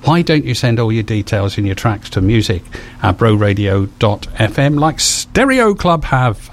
why 0.04 0.22
don't 0.22 0.44
you 0.44 0.54
send 0.54 0.80
all 0.80 0.92
your 0.92 1.02
details 1.02 1.58
and 1.58 1.66
your 1.66 1.76
tracks 1.76 2.08
to 2.10 2.20
music 2.20 2.62
at 3.02 3.18
broradio.fm 3.18 4.78
like 4.78 5.00
Stereo 5.00 5.74
Club 5.74 6.04
have? 6.04 6.50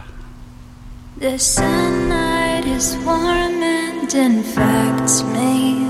The 1.17 1.37
sunlight 1.39 2.65
is 2.65 2.95
warm 2.97 3.63
and 3.63 4.13
infects 4.13 5.23
me. 5.23 5.87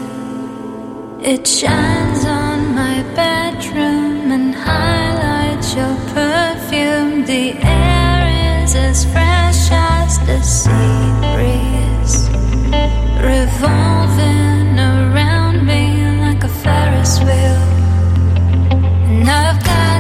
It 1.20 1.48
shines 1.48 2.24
on 2.26 2.76
my 2.76 3.02
bedroom 3.16 4.32
and 4.32 4.54
perfume. 4.54 5.07
The 7.28 7.52
air 7.62 8.64
is 8.64 8.74
as 8.74 9.04
fresh 9.04 9.70
as 9.70 10.18
the 10.20 10.42
sea 10.42 11.12
breeze, 11.36 12.30
revolving 13.20 14.80
around 14.80 15.66
me 15.66 16.08
like 16.22 16.42
a 16.46 16.48
Ferris 16.48 17.20
wheel. 17.20 17.60
And 19.12 19.30
I've 19.30 19.62
got 19.62 19.97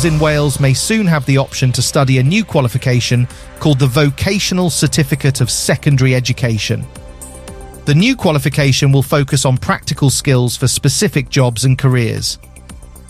pupils 0.00 0.14
in 0.14 0.24
Wales 0.24 0.60
may 0.60 0.72
soon 0.72 1.06
have 1.06 1.26
the 1.26 1.36
option 1.36 1.72
to 1.72 1.82
study 1.82 2.18
a 2.18 2.22
new 2.22 2.42
qualification 2.44 3.28
called 3.58 3.78
the 3.78 3.86
Vocational 3.86 4.70
Certificate 4.70 5.42
of 5.42 5.50
Secondary 5.50 6.14
Education. 6.14 6.86
The 7.84 7.94
new 7.94 8.16
qualification 8.16 8.92
will 8.92 9.02
focus 9.02 9.44
on 9.44 9.58
practical 9.58 10.08
skills 10.08 10.56
for 10.56 10.68
specific 10.68 11.28
jobs 11.28 11.64
and 11.64 11.76
careers. 11.76 12.38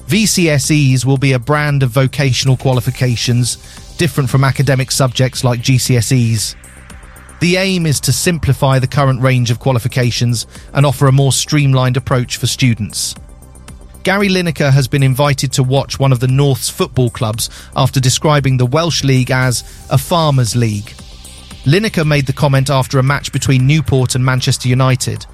VCSEs 0.08 1.04
will 1.04 1.18
be 1.18 1.32
a 1.32 1.38
brand 1.38 1.84
of 1.84 1.90
vocational 1.90 2.56
qualifications, 2.56 3.56
different 3.96 4.28
from 4.28 4.42
academic 4.42 4.90
subjects 4.90 5.44
like 5.44 5.60
GCSEs. 5.60 6.56
The 7.40 7.56
aim 7.56 7.86
is 7.86 8.00
to 8.00 8.12
simplify 8.12 8.80
the 8.80 8.88
current 8.88 9.22
range 9.22 9.52
of 9.52 9.60
qualifications 9.60 10.46
and 10.72 10.84
offer 10.84 11.06
a 11.06 11.12
more 11.12 11.32
streamlined 11.32 11.96
approach 11.96 12.36
for 12.36 12.48
students. 12.48 13.14
Gary 14.02 14.28
Lineker 14.28 14.72
has 14.72 14.88
been 14.88 15.02
invited 15.02 15.52
to 15.52 15.62
watch 15.62 15.98
one 15.98 16.10
of 16.10 16.20
the 16.20 16.28
North's 16.28 16.70
football 16.70 17.10
clubs 17.10 17.50
after 17.76 18.00
describing 18.00 18.56
the 18.56 18.64
Welsh 18.64 19.04
League 19.04 19.30
as 19.30 19.60
a 19.90 19.98
farmers' 19.98 20.56
league. 20.56 20.94
Lineker 21.64 22.06
made 22.06 22.26
the 22.26 22.32
comment 22.32 22.70
after 22.70 22.98
a 22.98 23.02
match 23.02 23.30
between 23.30 23.66
Newport 23.66 24.14
and 24.14 24.24
Manchester 24.24 24.68
United. 24.68 25.26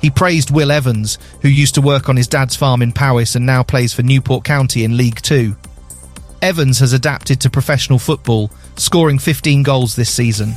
He 0.00 0.08
praised 0.08 0.52
Will 0.52 0.70
Evans, 0.70 1.18
who 1.42 1.48
used 1.48 1.74
to 1.74 1.80
work 1.80 2.08
on 2.08 2.16
his 2.16 2.28
dad's 2.28 2.54
farm 2.54 2.80
in 2.80 2.92
Powys 2.92 3.34
and 3.34 3.44
now 3.44 3.64
plays 3.64 3.92
for 3.92 4.02
Newport 4.02 4.44
County 4.44 4.84
in 4.84 4.96
League 4.96 5.20
Two. 5.20 5.56
Evans 6.40 6.78
has 6.78 6.92
adapted 6.92 7.40
to 7.40 7.50
professional 7.50 7.98
football, 7.98 8.52
scoring 8.76 9.18
15 9.18 9.64
goals 9.64 9.96
this 9.96 10.10
season. 10.10 10.54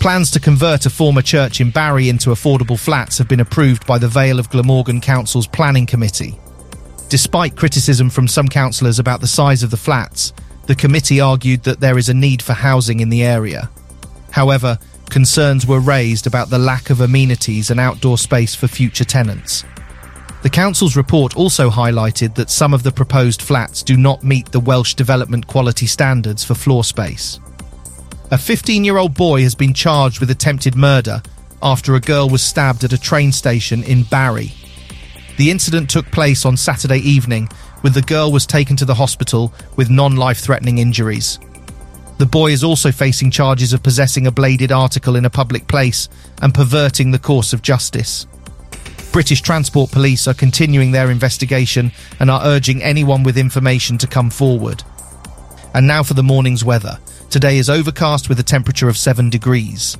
Plans 0.00 0.30
to 0.30 0.40
convert 0.40 0.86
a 0.86 0.90
former 0.90 1.22
church 1.22 1.60
in 1.60 1.70
Barry 1.70 2.08
into 2.08 2.30
affordable 2.30 2.78
flats 2.78 3.18
have 3.18 3.26
been 3.26 3.40
approved 3.40 3.84
by 3.84 3.98
the 3.98 4.08
Vale 4.08 4.38
of 4.38 4.48
Glamorgan 4.50 5.00
Council's 5.00 5.48
Planning 5.48 5.86
Committee. 5.86 6.38
Despite 7.08 7.56
criticism 7.56 8.10
from 8.10 8.28
some 8.28 8.48
councillors 8.48 8.98
about 8.98 9.20
the 9.20 9.26
size 9.26 9.62
of 9.62 9.70
the 9.70 9.76
flats, 9.76 10.32
the 10.66 10.74
committee 10.74 11.20
argued 11.20 11.62
that 11.64 11.80
there 11.80 11.96
is 11.96 12.10
a 12.10 12.14
need 12.14 12.42
for 12.42 12.52
housing 12.52 13.00
in 13.00 13.08
the 13.08 13.22
area. 13.22 13.70
However, 14.30 14.78
concerns 15.08 15.66
were 15.66 15.80
raised 15.80 16.26
about 16.26 16.50
the 16.50 16.58
lack 16.58 16.90
of 16.90 17.00
amenities 17.00 17.70
and 17.70 17.80
outdoor 17.80 18.18
space 18.18 18.54
for 18.54 18.68
future 18.68 19.04
tenants. 19.04 19.64
The 20.42 20.50
council's 20.50 20.96
report 20.96 21.34
also 21.34 21.70
highlighted 21.70 22.34
that 22.34 22.50
some 22.50 22.74
of 22.74 22.82
the 22.82 22.92
proposed 22.92 23.40
flats 23.40 23.82
do 23.82 23.96
not 23.96 24.22
meet 24.22 24.52
the 24.52 24.60
Welsh 24.60 24.94
development 24.94 25.46
quality 25.46 25.86
standards 25.86 26.44
for 26.44 26.54
floor 26.54 26.84
space. 26.84 27.40
A 28.30 28.36
15 28.36 28.84
year 28.84 28.98
old 28.98 29.14
boy 29.14 29.42
has 29.42 29.54
been 29.54 29.72
charged 29.72 30.20
with 30.20 30.30
attempted 30.30 30.76
murder 30.76 31.22
after 31.62 31.94
a 31.94 32.00
girl 32.00 32.28
was 32.28 32.42
stabbed 32.42 32.84
at 32.84 32.92
a 32.92 33.00
train 33.00 33.32
station 33.32 33.82
in 33.82 34.02
Barry. 34.04 34.52
The 35.38 35.52
incident 35.52 35.88
took 35.88 36.10
place 36.10 36.44
on 36.44 36.56
Saturday 36.56 36.98
evening, 36.98 37.48
when 37.82 37.92
the 37.92 38.02
girl 38.02 38.32
was 38.32 38.44
taken 38.44 38.74
to 38.74 38.84
the 38.84 38.96
hospital 38.96 39.54
with 39.76 39.88
non 39.88 40.16
life 40.16 40.38
threatening 40.38 40.78
injuries. 40.78 41.38
The 42.18 42.26
boy 42.26 42.50
is 42.50 42.64
also 42.64 42.90
facing 42.90 43.30
charges 43.30 43.72
of 43.72 43.84
possessing 43.84 44.26
a 44.26 44.32
bladed 44.32 44.72
article 44.72 45.14
in 45.14 45.24
a 45.24 45.30
public 45.30 45.68
place 45.68 46.08
and 46.42 46.52
perverting 46.52 47.12
the 47.12 47.20
course 47.20 47.52
of 47.52 47.62
justice. 47.62 48.26
British 49.12 49.40
Transport 49.40 49.92
Police 49.92 50.26
are 50.26 50.34
continuing 50.34 50.90
their 50.90 51.08
investigation 51.08 51.92
and 52.18 52.32
are 52.32 52.44
urging 52.44 52.82
anyone 52.82 53.22
with 53.22 53.38
information 53.38 53.96
to 53.98 54.08
come 54.08 54.30
forward. 54.30 54.82
And 55.72 55.86
now 55.86 56.02
for 56.02 56.14
the 56.14 56.22
morning's 56.24 56.64
weather. 56.64 56.98
Today 57.30 57.58
is 57.58 57.70
overcast 57.70 58.28
with 58.28 58.40
a 58.40 58.42
temperature 58.42 58.88
of 58.88 58.96
7 58.96 59.30
degrees. 59.30 59.96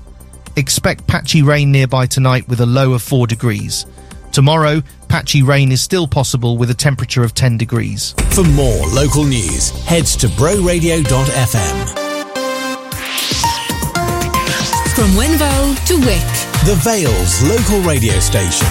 Expect 0.56 1.06
patchy 1.06 1.42
rain 1.42 1.70
nearby 1.70 2.06
tonight 2.06 2.48
with 2.48 2.60
a 2.60 2.66
low 2.66 2.92
of 2.92 3.02
4 3.02 3.28
degrees. 3.28 3.86
Tomorrow, 4.32 4.82
patchy 5.08 5.42
rain 5.42 5.72
is 5.72 5.80
still 5.80 6.06
possible 6.06 6.56
with 6.56 6.70
a 6.70 6.74
temperature 6.74 7.24
of 7.24 7.34
10 7.34 7.56
degrees. 7.56 8.14
For 8.30 8.44
more 8.44 8.86
local 8.88 9.24
news, 9.24 9.70
head 9.84 10.06
to 10.06 10.28
broradio.fm. 10.28 11.88
From 14.94 15.10
Wenvoe 15.10 15.86
to 15.86 15.96
Wick. 16.04 16.28
The 16.66 16.74
Vale's 16.82 17.42
local 17.42 17.80
radio 17.80 18.18
station. 18.20 18.66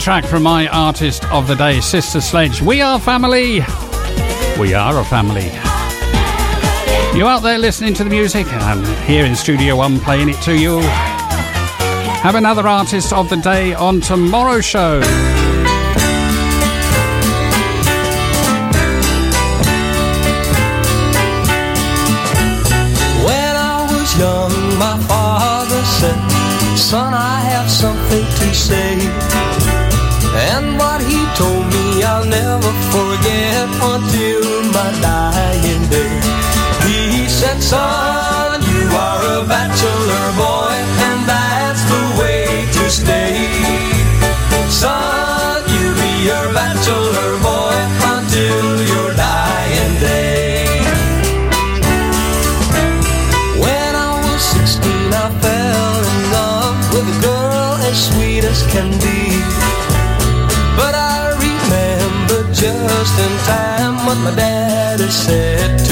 Track 0.00 0.24
from 0.24 0.42
my 0.42 0.66
artist 0.68 1.24
of 1.26 1.46
the 1.46 1.54
day, 1.54 1.78
Sister 1.80 2.22
Sledge. 2.22 2.62
We 2.62 2.80
are 2.80 2.98
family. 2.98 3.60
We 4.58 4.72
are 4.72 4.98
a 4.98 5.04
family. 5.04 5.50
You 7.16 7.26
out 7.26 7.42
there 7.42 7.58
listening 7.58 7.92
to 7.94 8.04
the 8.04 8.08
music 8.08 8.46
and 8.46 8.86
here 9.04 9.26
in 9.26 9.36
Studio 9.36 9.76
One 9.76 10.00
playing 10.00 10.30
it 10.30 10.40
to 10.42 10.56
you. 10.56 10.78
Have 12.22 12.34
another 12.34 12.66
artist 12.66 13.12
of 13.12 13.28
the 13.28 13.36
day 13.36 13.74
on 13.74 14.00
tomorrow's 14.00 14.64
show. 14.64 15.00
When 23.20 23.54
I 23.54 23.86
was 23.90 24.18
young, 24.18 24.78
my 24.78 24.98
father 25.06 25.84
said, 25.84 26.78
Son, 26.78 27.12
I 27.12 27.40
have 27.40 27.68
something 27.70 28.24
to 28.24 28.54
say. 28.54 29.09
And 30.60 30.76
what 30.78 31.00
he 31.00 31.20
told 31.40 31.64
me, 31.72 32.02
I'll 32.04 32.26
never 32.26 32.72
forget 32.92 33.64
until 33.92 34.44
my 34.76 34.90
dying 35.00 35.84
day. 35.88 36.20
He 36.84 37.28
said, 37.28 37.62
Son, 37.62 38.60
you 38.70 38.84
are 39.06 39.22
a 39.38 39.48
bachelor 39.48 39.99
what 64.10 64.18
my 64.24 64.34
daddy 64.34 65.08
said 65.08 65.89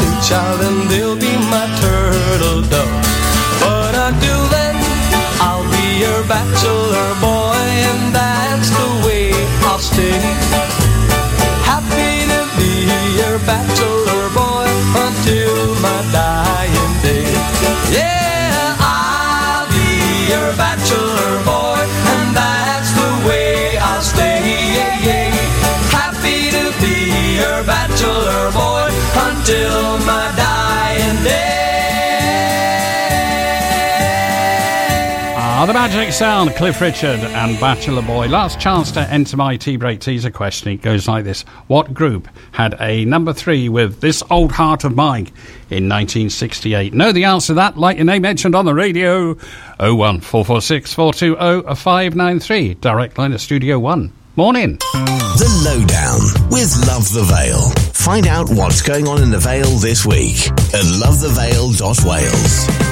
new 0.00 0.14
child, 0.28 0.60
and 0.68 0.88
they'll 0.90 1.16
be 1.16 1.32
my 1.54 1.66
turtle 1.80 2.62
dove. 2.72 3.04
But 3.62 3.94
until 3.94 4.42
then, 4.48 4.76
I'll 5.40 5.68
be 5.70 5.86
your 6.04 6.22
bachelor 6.24 7.10
boy, 7.20 7.64
and 7.90 8.14
that's 8.14 8.70
the 8.70 8.88
way 9.06 9.32
I'll 9.68 9.78
stay. 9.78 10.20
Happy 11.70 12.12
to 12.32 12.40
be 12.58 12.72
your 13.20 13.38
bachelor 13.50 14.24
boy 14.40 14.68
until 15.06 15.74
my 15.84 16.00
dying 16.12 16.94
day. 17.04 17.28
Yeah, 17.92 18.76
I'll 18.80 19.68
be 19.76 20.32
your 20.32 20.48
bachelor 20.56 20.69
Ah, 35.62 35.66
the 35.66 35.74
magic 35.74 36.10
sound, 36.10 36.54
Cliff 36.56 36.80
Richard 36.80 37.20
and 37.20 37.60
Bachelor 37.60 38.00
Boy. 38.00 38.28
Last 38.28 38.58
chance 38.58 38.90
to 38.92 39.00
enter 39.00 39.36
my 39.36 39.58
tea 39.58 39.76
break 39.76 40.00
teaser 40.00 40.30
question. 40.30 40.72
It 40.72 40.80
goes 40.80 41.06
like 41.06 41.24
this 41.24 41.42
What 41.66 41.92
group 41.92 42.28
had 42.52 42.80
a 42.80 43.04
number 43.04 43.34
three 43.34 43.68
with 43.68 44.00
This 44.00 44.22
Old 44.30 44.52
Heart 44.52 44.84
of 44.84 44.96
Mine 44.96 45.26
in 45.68 45.86
1968? 45.86 46.94
Know 46.94 47.12
the 47.12 47.24
answer 47.24 47.48
to 47.48 47.54
that, 47.56 47.76
like 47.76 47.98
your 47.98 48.06
name 48.06 48.22
mentioned 48.22 48.54
on 48.54 48.64
the 48.64 48.72
radio. 48.72 49.34
01446 49.78 50.94
420 50.94 51.74
593. 51.74 52.74
Direct 52.76 53.18
line 53.18 53.32
to 53.32 53.38
Studio 53.38 53.78
One. 53.78 54.14
Morning. 54.36 54.78
The 54.78 55.62
Lowdown 55.62 56.20
with 56.50 56.74
Love 56.88 57.12
the 57.12 57.24
Vale. 57.24 57.68
Find 57.92 58.26
out 58.26 58.48
what's 58.48 58.80
going 58.80 59.06
on 59.06 59.22
in 59.22 59.28
the 59.28 59.38
Vale 59.38 59.76
this 59.76 60.06
week 60.06 60.46
at 60.48 60.86
lovethevale.wales. 61.04 62.89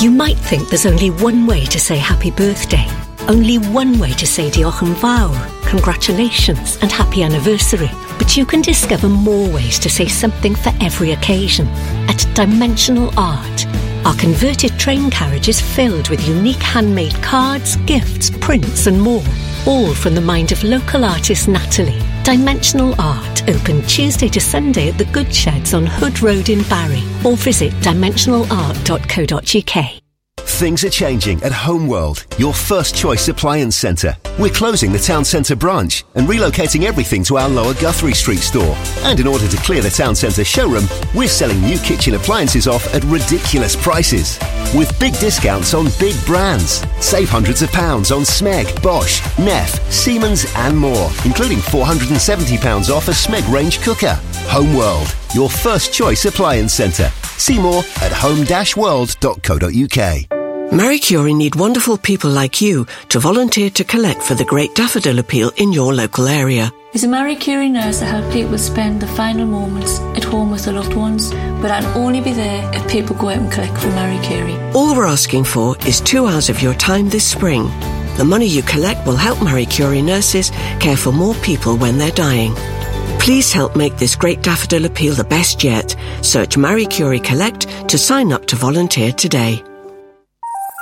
You 0.04 0.12
might 0.12 0.38
think 0.38 0.70
there's 0.70 0.86
only 0.86 1.10
one 1.10 1.48
way 1.48 1.66
to 1.66 1.80
say 1.80 1.98
happy 1.98 2.30
birthday. 2.32 2.88
Only 3.28 3.58
one 3.58 4.00
way 4.00 4.14
to 4.14 4.26
say 4.26 4.50
Diolch 4.50 4.82
yn 4.82 4.96
fawr, 4.96 5.30
congratulations 5.68 6.78
and 6.82 6.90
happy 6.92 7.22
anniversary. 7.22 7.90
But 8.18 8.38
you 8.38 8.46
can 8.46 8.62
discover 8.62 9.10
more 9.10 9.50
ways 9.50 9.78
to 9.80 9.90
say 9.90 10.08
something 10.08 10.56
for 10.56 10.72
every 10.82 11.12
occasion 11.12 11.68
at 12.08 12.26
Dimensional 12.34 13.12
Art. 13.18 13.68
Our 14.06 14.16
converted 14.16 14.80
train 14.80 15.10
carriage 15.10 15.50
is 15.50 15.60
filled 15.60 16.10
with 16.10 16.28
unique 16.28 16.62
handmade 16.62 17.22
cards, 17.22 17.76
gifts, 17.78 18.30
prints 18.30 18.88
and 18.88 19.02
more. 19.02 19.24
All 19.68 19.94
from 19.94 20.16
the 20.16 20.22
mind 20.22 20.52
of 20.52 20.64
local 20.64 21.04
artist 21.04 21.48
Natalie. 21.48 22.02
Dimensional 22.24 22.96
Art, 23.00 23.48
open 23.50 23.82
Tuesday 23.84 24.30
to 24.30 24.40
Sunday 24.40 24.90
at 24.90 24.98
the 24.98 25.06
Good 25.06 25.34
Sheds 25.34 25.74
on 25.74 25.86
Hood 25.86 26.22
Road 26.22 26.50
in 26.50 26.64
Barry 26.64 27.04
or 27.26 27.36
visit 27.36 27.74
dimensionalart.co.uk. 27.82 30.09
Things 30.50 30.84
are 30.84 30.90
changing 30.90 31.42
at 31.44 31.54
Homeworld, 31.54 32.26
your 32.38 32.54
first 32.54 32.94
choice 32.94 33.30
appliance 33.30 33.78
centre. 33.78 34.18
We're 34.38 34.50
closing 34.50 34.92
the 34.92 35.00
town 35.00 35.24
centre 35.24 35.56
branch 35.56 36.04
and 36.16 36.28
relocating 36.28 36.84
everything 36.84 37.24
to 37.26 37.38
our 37.38 37.48
lower 37.48 37.74
Guthrie 37.76 38.14
Street 38.14 38.40
store. 38.40 38.76
And 39.04 39.22
in 39.22 39.28
order 39.28 39.48
to 39.48 39.58
clear 39.58 39.82
the 39.82 39.90
town 39.90 40.16
centre 40.16 40.44
showroom, 40.44 40.84
we're 41.16 41.30
selling 41.30 41.62
new 41.62 41.78
kitchen 41.78 42.16
appliances 42.16 42.68
off 42.68 42.94
at 42.94 43.06
ridiculous 43.06 43.78
prices. 43.78 44.38
With 44.76 45.00
big 45.00 45.18
discounts 45.20 45.74
on 45.74 45.88
big 45.98 46.16
brands. 46.26 46.86
Save 47.00 47.30
hundreds 47.30 47.62
of 47.62 47.72
pounds 47.72 48.12
on 48.12 48.24
Smeg, 48.24 48.84
Bosch, 48.84 49.22
Neff, 49.40 49.80
Siemens 49.90 50.46
and 50.58 50.78
more, 50.78 51.10
including 51.24 51.60
£470 51.60 52.90
off 52.90 53.08
a 53.08 53.12
Smeg 53.12 53.50
range 53.50 53.80
cooker. 53.82 54.20
Homeworld, 54.50 55.16
your 55.34 55.50
first 55.50 55.94
choice 55.94 56.26
appliance 56.26 56.74
centre. 56.74 57.10
See 57.38 57.60
more 57.60 57.84
at 58.02 58.12
home-world.co.uk. 58.12 60.39
Marie 60.72 61.00
Curie 61.00 61.34
need 61.34 61.56
wonderful 61.56 61.98
people 61.98 62.30
like 62.30 62.62
you 62.62 62.86
to 63.10 63.20
volunteer 63.20 63.72
to 63.72 63.84
collect 63.84 64.22
for 64.22 64.36
the 64.36 64.46
Great 64.46 64.76
Daffodil 64.76 65.18
Appeal 65.18 65.52
in 65.58 65.74
your 65.74 65.96
local 65.96 66.28
area. 66.28 66.72
As 66.94 67.04
a 67.04 67.08
Marie 67.08 67.36
Curie 67.36 67.70
nurse 67.70 68.00
to 68.00 68.06
help 68.06 68.32
people 68.32 68.56
spend 68.60 69.02
the 69.02 69.08
final 69.08 69.48
moments 69.48 70.00
at 70.16 70.24
home 70.24 70.52
with 70.52 70.66
their 70.66 70.76
loved 70.76 70.94
ones, 70.94 71.32
but 71.60 71.72
I'll 71.72 71.98
only 71.98 72.22
be 72.22 72.34
there 72.34 72.70
if 72.76 72.88
people 72.88 73.16
go 73.16 73.30
out 73.30 73.38
and 73.38 73.52
collect 73.52 73.76
for 73.80 73.88
Marie 73.88 74.24
Curie. 74.24 74.58
All 74.76 74.96
we're 74.96 75.08
asking 75.08 75.46
for 75.46 75.76
is 75.88 76.02
two 76.02 76.28
hours 76.28 76.50
of 76.50 76.62
your 76.62 76.76
time 76.76 77.10
this 77.10 77.26
spring. 77.28 77.64
The 78.18 78.26
money 78.26 78.46
you 78.46 78.62
collect 78.62 79.08
will 79.08 79.16
help 79.16 79.42
Marie 79.42 79.66
Curie 79.66 80.04
nurses 80.04 80.52
care 80.80 80.98
for 80.98 81.12
more 81.12 81.36
people 81.36 81.78
when 81.78 81.98
they're 81.98 82.12
dying. 82.12 82.54
Please 83.20 83.52
help 83.52 83.76
make 83.76 83.98
this 83.98 84.16
Great 84.16 84.44
Daffodil 84.44 84.86
Appeal 84.86 85.16
the 85.16 85.24
best 85.24 85.64
yet. 85.64 85.96
Search 86.22 86.58
Marie 86.58 86.86
Curie 86.86 87.20
Collect 87.20 87.90
to 87.90 87.98
sign 87.98 88.32
up 88.32 88.46
to 88.46 88.56
volunteer 88.56 89.12
today. 89.12 89.64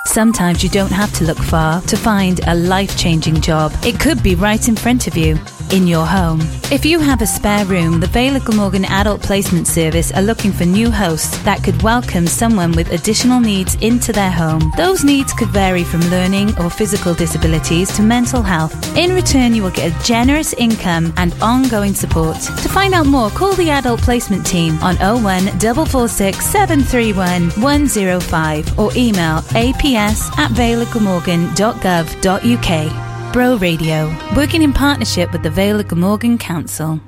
Sometimes 0.08 0.64
you 0.64 0.70
don't 0.70 0.92
have 0.92 1.14
to 1.16 1.26
look 1.26 1.38
far 1.38 1.82
to 1.82 1.98
find 1.98 2.40
a 2.48 2.56
life 2.56 2.98
changing 2.98 3.42
job. 3.42 3.74
It 3.84 4.00
could 4.00 4.24
be 4.24 4.36
right 4.36 4.68
in 4.68 4.76
front 4.76 5.06
of 5.06 5.18
you. 5.18 5.38
in 5.72 5.88
your 5.88 6.06
home. 6.06 6.40
If 6.72 6.86
you 6.86 7.00
have 7.00 7.22
a 7.22 7.28
spare 7.28 7.66
room, 7.66 8.00
the 8.00 8.08
of 8.08 8.46
Glamorgan 8.46 8.86
Adult 8.86 9.22
Placement 9.22 9.68
Service 9.68 10.12
are 10.12 10.22
looking 10.22 10.52
for 10.52 10.66
new 10.66 10.90
hosts 10.92 11.38
that 11.44 11.64
could 11.64 11.82
welcome 11.82 12.28
someone 12.28 12.72
with 12.74 12.92
additional 12.92 13.40
needs 13.40 13.76
into 13.76 14.12
their 14.12 14.32
home. 14.32 14.72
Those 14.76 15.04
needs 15.04 15.34
could 15.34 15.50
vary 15.50 15.84
from 15.84 16.02
learning 16.10 16.58
or 16.60 16.70
physical 16.70 17.14
disabilities 17.14 17.96
to 17.96 18.02
mental 18.02 18.42
health. 18.42 18.74
In 18.98 19.14
return, 19.14 19.54
you 19.54 19.64
will 19.64 19.72
get 19.72 19.92
a 19.92 20.04
generous 20.04 20.54
income 20.54 21.14
and 21.18 21.34
ongoing 21.42 21.94
support. 21.94 22.38
To 22.40 22.70
find 22.70 22.94
out 22.94 23.06
more, 23.06 23.30
call 23.30 23.54
the 23.54 23.70
Adult 23.70 24.02
Placement 24.02 24.46
Team 24.46 24.78
on 24.82 24.96
01 24.98 25.60
446 25.60 26.46
731 26.46 27.50
105 27.62 28.80
or 28.80 28.92
email 28.96 29.40
aps 29.56 29.97
at 29.98 30.52
valeofglamorgan.gov.uk. 30.52 33.34
Bro 33.34 33.57
Radio, 33.57 34.15
working 34.36 34.61
in 34.61 34.74
partnership 34.74 35.32
with 35.32 35.44
the 35.44 35.49
Vale 35.49 35.80
of 35.80 35.88
Glamorgan 35.88 36.38
Council. 36.38 36.99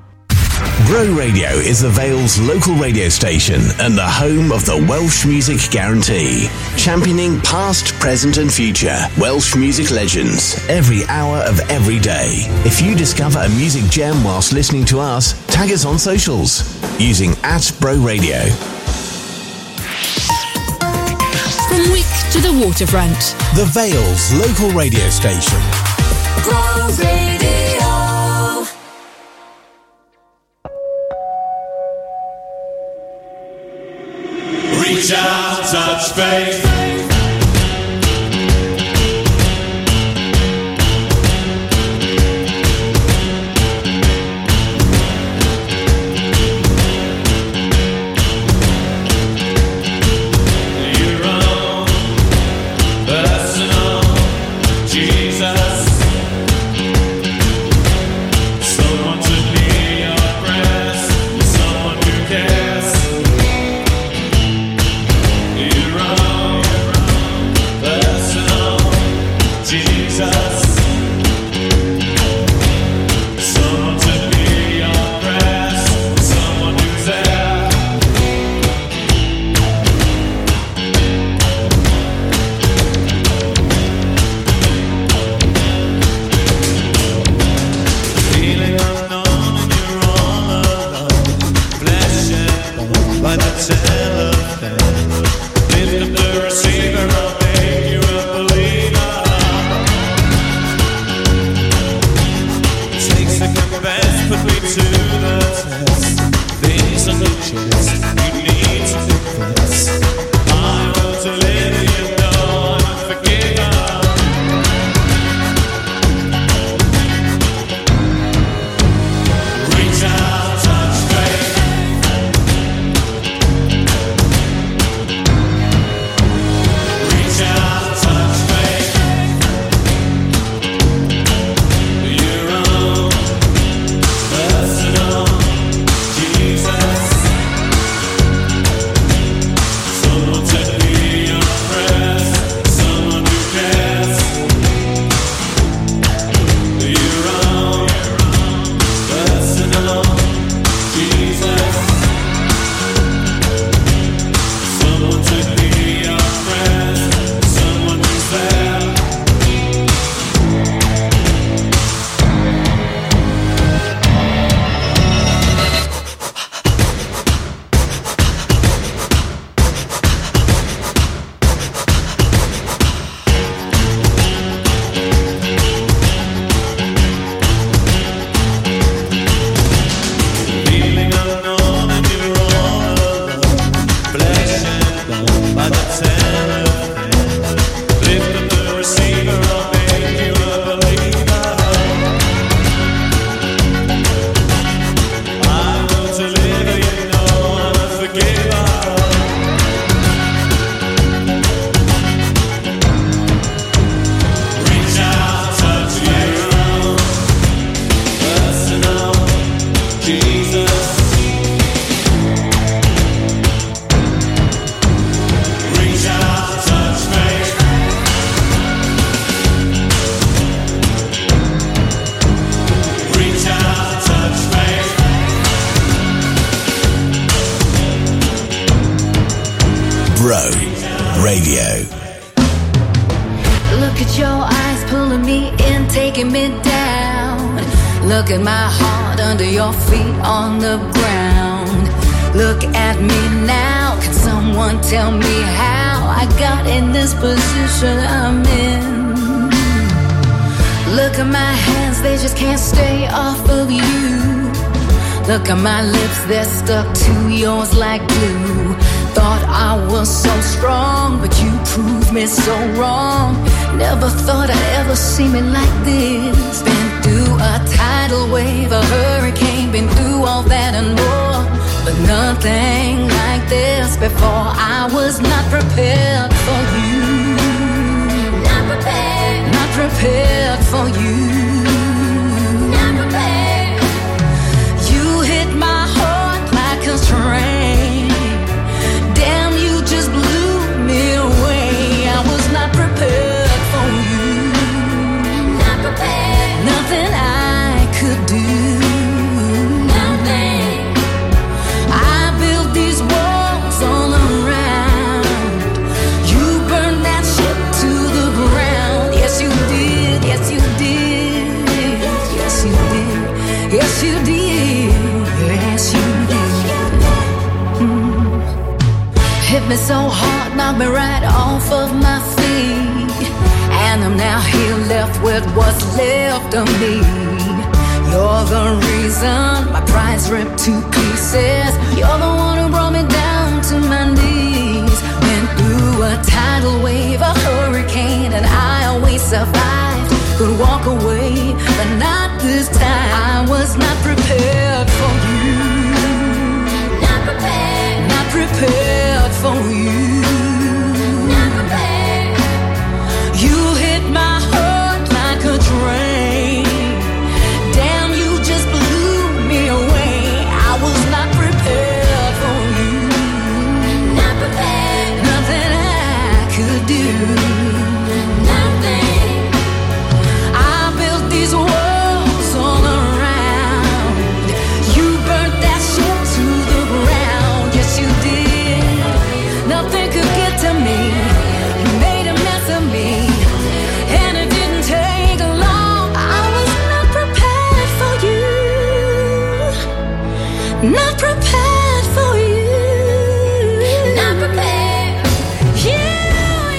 Bro 0.85 1.13
Radio 1.13 1.49
is 1.49 1.81
the 1.81 1.89
Vale's 1.89 2.39
local 2.39 2.73
radio 2.75 3.09
station 3.09 3.61
and 3.79 3.97
the 3.97 4.07
home 4.07 4.51
of 4.51 4.65
the 4.65 4.77
Welsh 4.89 5.25
Music 5.25 5.59
Guarantee. 5.71 6.47
Championing 6.77 7.39
past, 7.41 7.93
present, 7.99 8.37
and 8.37 8.51
future 8.51 8.97
Welsh 9.19 9.55
music 9.55 9.91
legends 9.91 10.57
every 10.67 11.05
hour 11.05 11.37
of 11.39 11.59
every 11.69 11.99
day. 11.99 12.45
If 12.65 12.81
you 12.81 12.95
discover 12.95 13.39
a 13.39 13.49
music 13.49 13.83
gem 13.91 14.23
whilst 14.23 14.51
listening 14.51 14.85
to 14.85 14.99
us, 14.99 15.33
tag 15.47 15.71
us 15.71 15.85
on 15.85 15.99
socials 15.99 16.63
using 16.99 17.33
at 17.43 17.71
Bro 17.79 17.97
Radio. 17.97 18.39
From 21.79 21.91
Wick 21.93 22.03
to 22.33 22.41
the 22.41 22.51
waterfront. 22.65 23.15
The 23.55 23.63
Vale's 23.71 24.33
local 24.33 24.69
radio 24.71 25.09
station. 25.09 25.61
Bro 26.43 26.89
Radio. 26.99 27.29
Reach 34.83 35.13
out, 35.13 35.63
touch 35.71 36.11
faith. 36.11 36.78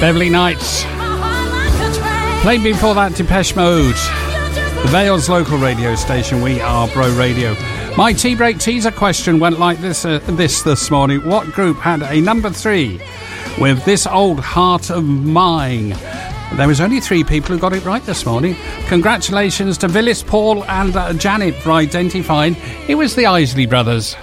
Beverly 0.00 0.30
Nights. 0.30 0.82
Played 2.42 2.62
before 2.62 2.94
that 2.94 3.12
Depeche 3.14 3.54
Mode. 3.54 3.94
The 3.94 4.88
Vale's 4.88 5.28
local 5.28 5.58
radio 5.58 5.94
station, 5.94 6.40
we 6.40 6.58
are 6.58 6.88
Bro 6.88 7.14
Radio. 7.16 7.54
My 7.98 8.14
tea 8.14 8.34
break 8.34 8.58
teaser 8.58 8.90
question 8.90 9.38
went 9.38 9.58
like 9.58 9.78
this 9.80 10.06
uh, 10.06 10.20
this 10.20 10.62
this 10.62 10.90
morning. 10.90 11.22
What 11.28 11.52
group 11.52 11.76
had 11.76 12.00
a 12.02 12.18
number 12.18 12.48
three 12.48 12.98
with 13.60 13.84
this 13.84 14.06
old 14.06 14.40
heart 14.40 14.88
of 14.88 15.04
mine? 15.04 15.90
There 16.54 16.66
was 16.66 16.80
only 16.80 17.00
three 17.00 17.22
people 17.22 17.54
who 17.54 17.60
got 17.60 17.74
it 17.74 17.84
right 17.84 18.02
this 18.02 18.24
morning. 18.24 18.56
Congratulations 18.86 19.76
to 19.78 19.88
Willis, 19.88 20.22
Paul, 20.22 20.64
and 20.64 20.96
uh, 20.96 21.12
Janet 21.12 21.56
for 21.56 21.72
identifying 21.72 22.56
it 22.88 22.94
was 22.94 23.16
the 23.16 23.26
Isley 23.26 23.66
Brothers. 23.66 24.16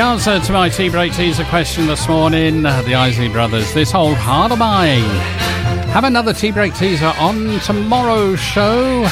The 0.00 0.06
answer 0.06 0.40
to 0.40 0.52
my 0.52 0.70
tea 0.70 0.88
break 0.88 1.12
teaser 1.12 1.44
question 1.44 1.86
this 1.86 2.08
morning, 2.08 2.64
uh, 2.64 2.80
the 2.80 2.94
Isley 2.94 3.28
Brothers, 3.28 3.74
this 3.74 3.94
old 3.94 4.16
heart 4.16 4.50
of 4.50 4.58
mine. 4.58 5.02
Have 5.90 6.04
another 6.04 6.32
tea 6.32 6.52
break 6.52 6.74
teaser 6.74 7.12
on 7.18 7.60
tomorrow's 7.60 8.40
show. 8.40 9.06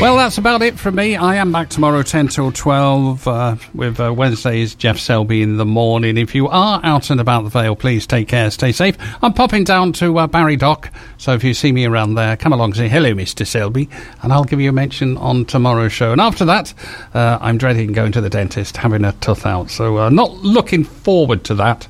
Well, 0.00 0.16
that's 0.16 0.38
about 0.38 0.62
it 0.62 0.76
from 0.76 0.96
me. 0.96 1.14
I 1.14 1.36
am 1.36 1.52
back 1.52 1.68
tomorrow, 1.68 2.02
10 2.02 2.28
till 2.28 2.50
12, 2.50 3.28
uh, 3.28 3.56
with 3.72 4.00
uh, 4.00 4.12
Wednesday's 4.12 4.74
Geoff 4.74 4.98
Selby 4.98 5.40
in 5.40 5.56
the 5.56 5.66
morning. 5.66 6.16
If 6.16 6.34
you 6.34 6.48
are 6.48 6.80
out 6.82 7.10
and 7.10 7.20
about 7.20 7.44
the 7.44 7.50
Vale, 7.50 7.76
please 7.76 8.08
take 8.08 8.26
care, 8.26 8.50
stay 8.50 8.72
safe. 8.72 8.96
I'm 9.22 9.34
popping 9.34 9.62
down 9.62 9.92
to 9.92 10.18
uh, 10.18 10.26
Barry 10.26 10.56
Dock, 10.56 10.89
so 11.20 11.34
if 11.34 11.44
you 11.44 11.52
see 11.52 11.70
me 11.70 11.84
around 11.84 12.14
there, 12.14 12.34
come 12.34 12.54
along 12.54 12.70
and 12.70 12.76
say 12.76 12.88
hello, 12.88 13.12
Mr. 13.12 13.46
Selby, 13.46 13.90
and 14.22 14.32
I'll 14.32 14.42
give 14.42 14.58
you 14.58 14.70
a 14.70 14.72
mention 14.72 15.18
on 15.18 15.44
tomorrow's 15.44 15.92
show. 15.92 16.12
And 16.12 16.20
after 16.20 16.46
that, 16.46 16.72
uh, 17.12 17.36
I'm 17.42 17.58
dreading 17.58 17.92
going 17.92 18.12
to 18.12 18.22
the 18.22 18.30
dentist, 18.30 18.78
having 18.78 19.04
a 19.04 19.12
tooth 19.12 19.44
out, 19.44 19.68
so 19.70 19.98
uh, 19.98 20.08
not 20.08 20.32
looking 20.38 20.82
forward 20.82 21.44
to 21.44 21.54
that. 21.56 21.86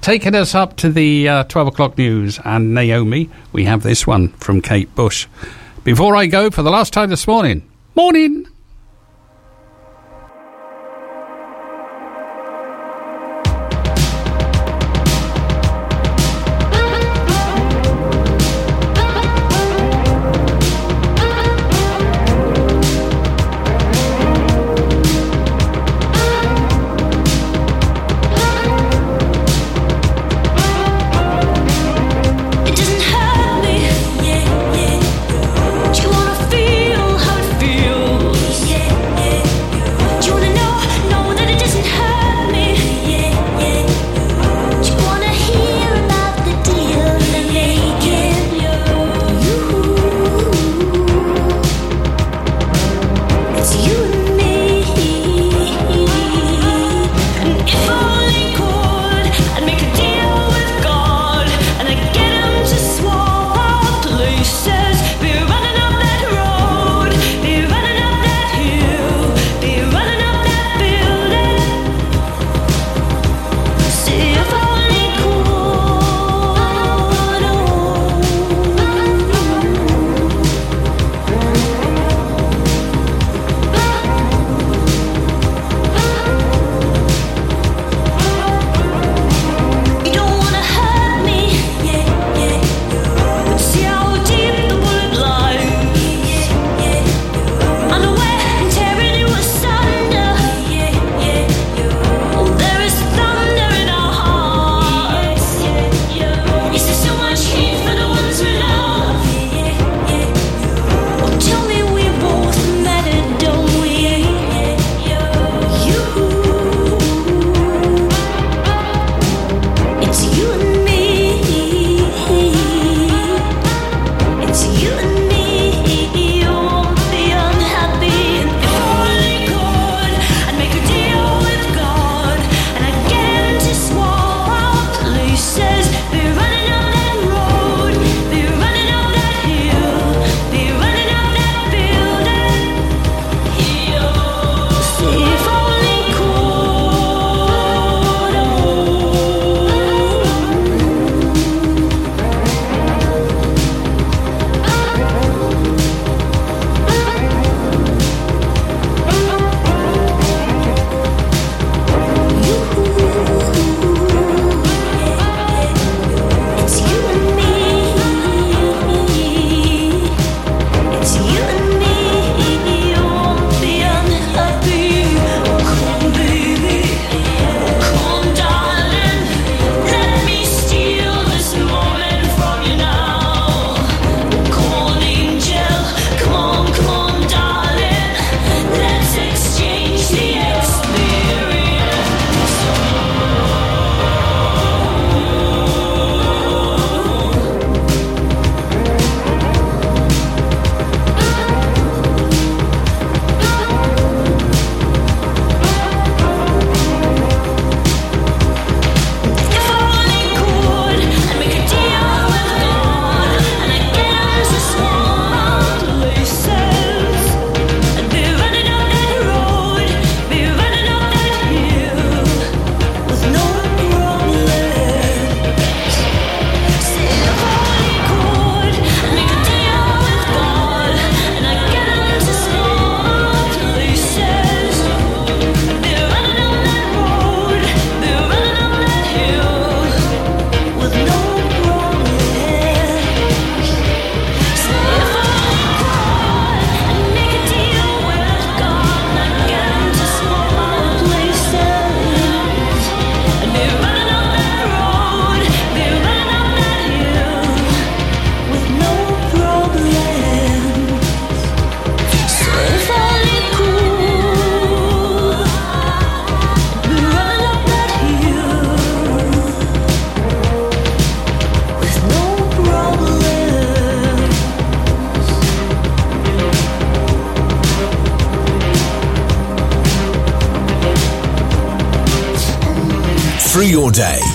Taking 0.00 0.34
us 0.34 0.56
up 0.56 0.74
to 0.78 0.90
the 0.90 1.28
uh, 1.28 1.44
12 1.44 1.68
o'clock 1.68 1.96
news 1.96 2.40
and 2.44 2.74
Naomi, 2.74 3.30
we 3.52 3.64
have 3.66 3.84
this 3.84 4.08
one 4.08 4.30
from 4.32 4.60
Kate 4.60 4.92
Bush. 4.96 5.28
Before 5.84 6.16
I 6.16 6.26
go, 6.26 6.50
for 6.50 6.62
the 6.62 6.72
last 6.72 6.92
time 6.92 7.10
this 7.10 7.28
morning, 7.28 7.62
morning. 7.94 8.48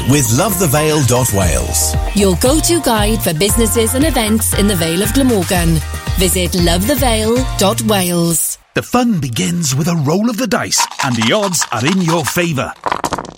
With 0.09 0.27
lovethevale.wales. 0.29 1.95
Your 2.15 2.35
go-to 2.37 2.81
guide 2.81 3.21
for 3.21 3.33
businesses 3.33 3.93
and 3.93 4.05
events 4.05 4.57
in 4.57 4.67
the 4.67 4.75
Vale 4.75 5.03
of 5.03 5.13
Glamorgan. 5.13 5.79
Visit 6.17 6.51
lovethevale.wales. 6.51 8.57
The 8.73 8.83
fun 8.83 9.19
begins 9.19 9.75
with 9.75 9.87
a 9.87 9.95
roll 9.95 10.29
of 10.29 10.37
the 10.37 10.47
dice, 10.47 10.85
and 11.03 11.15
the 11.15 11.33
odds 11.33 11.65
are 11.71 11.85
in 11.85 12.01
your 12.01 12.25
favour. 12.25 12.73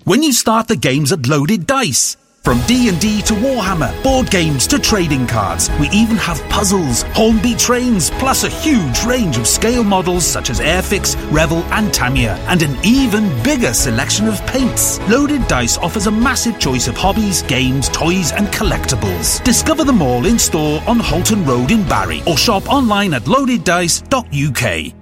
When 0.03 0.23
you 0.23 0.33
start 0.33 0.67
the 0.67 0.75
games 0.75 1.11
at 1.11 1.27
Loaded 1.27 1.67
Dice. 1.67 2.17
From 2.43 2.59
D&D 2.65 3.21
to 3.23 3.35
Warhammer, 3.35 3.93
board 4.01 4.31
games 4.31 4.65
to 4.67 4.79
trading 4.79 5.27
cards, 5.27 5.69
we 5.79 5.87
even 5.89 6.17
have 6.17 6.41
puzzles, 6.49 7.03
Hornby 7.13 7.53
trains, 7.53 8.09
plus 8.11 8.43
a 8.43 8.49
huge 8.49 9.03
range 9.03 9.37
of 9.37 9.45
scale 9.45 9.83
models 9.83 10.25
such 10.25 10.49
as 10.49 10.59
Airfix, 10.59 11.15
Revell 11.31 11.63
and 11.71 11.93
Tamiya, 11.93 12.37
and 12.47 12.63
an 12.63 12.75
even 12.83 13.29
bigger 13.43 13.73
selection 13.73 14.27
of 14.27 14.43
paints. 14.47 14.99
Loaded 15.01 15.47
Dice 15.47 15.77
offers 15.77 16.07
a 16.07 16.11
massive 16.11 16.57
choice 16.59 16.87
of 16.87 16.97
hobbies, 16.97 17.43
games, 17.43 17.89
toys 17.89 18.31
and 18.31 18.47
collectibles. 18.47 19.43
Discover 19.43 19.83
them 19.83 20.01
all 20.01 20.25
in 20.25 20.39
store 20.39 20.81
on 20.87 20.99
Holton 20.99 21.45
Road 21.45 21.69
in 21.69 21.87
Barry 21.87 22.23
or 22.25 22.37
shop 22.37 22.67
online 22.67 23.13
at 23.13 23.23
loadeddice.uk. 23.23 25.00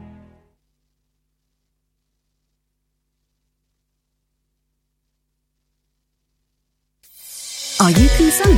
Are 7.90 7.99
you 7.99 8.07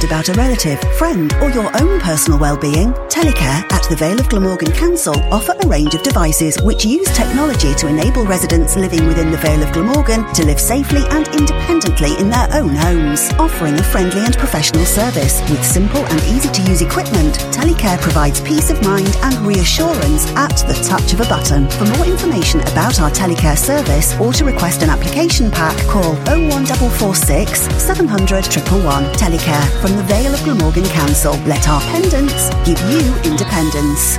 concerned 0.01 0.11
about 0.11 0.29
a 0.29 0.33
relative, 0.39 0.79
friend, 0.97 1.33
or 1.41 1.49
your 1.51 1.69
own 1.81 1.99
personal 1.99 2.39
well-being? 2.39 2.93
Telecare 3.09 3.63
at 3.71 3.87
the 3.89 3.95
Vale 3.95 4.19
of 4.19 4.29
Glamorgan 4.29 4.71
Council 4.71 5.15
offer 5.31 5.53
a 5.63 5.67
range 5.67 5.95
of 5.95 6.03
devices 6.03 6.57
which 6.61 6.85
use 6.85 7.07
technology 7.15 7.73
to 7.75 7.87
enable 7.87 8.25
residents 8.25 8.75
living 8.75 9.07
within 9.07 9.31
the 9.31 9.37
Vale 9.37 9.63
of 9.63 9.71
Glamorgan 9.73 10.25
to 10.33 10.45
live 10.45 10.59
safely 10.59 11.01
and 11.11 11.27
independently 11.29 12.17
in 12.19 12.29
their 12.29 12.47
own 12.53 12.75
homes. 12.75 13.31
Offering 13.39 13.75
a 13.79 13.83
friendly 13.83 14.21
and 14.21 14.37
professional 14.37 14.85
service 14.85 15.41
with 15.49 15.63
simple 15.63 16.05
and 16.05 16.21
easy-to-use 16.23 16.81
equipment, 16.81 17.35
Telecare 17.51 17.99
provides 17.99 18.41
peace 18.41 18.69
of 18.69 18.81
mind 18.83 19.15
and 19.23 19.35
reassurance 19.39 20.27
at 20.35 20.55
the 20.67 20.77
touch 20.87 21.13
of 21.13 21.21
a 21.21 21.29
button. 21.29 21.69
For 21.71 21.85
more 21.97 22.05
information 22.05 22.61
about 22.61 22.99
our 22.99 23.11
Telecare 23.11 23.57
service 23.57 24.17
or 24.19 24.33
to 24.33 24.45
request 24.45 24.83
an 24.83 24.89
application 24.89 25.51
pack, 25.51 25.77
call 25.87 26.15
01446 26.25 27.61
700 27.81 28.45
111. 28.71 29.15
Telecare 29.15 29.81
from 29.91 29.97
the 29.97 30.13
Vale 30.13 30.33
of 30.33 30.41
Glamorgan 30.45 30.85
Council. 30.85 31.33
Let 31.45 31.67
our 31.67 31.81
pendants 31.81 32.49
give 32.65 32.79
you 32.89 33.13
independence. 33.29 34.15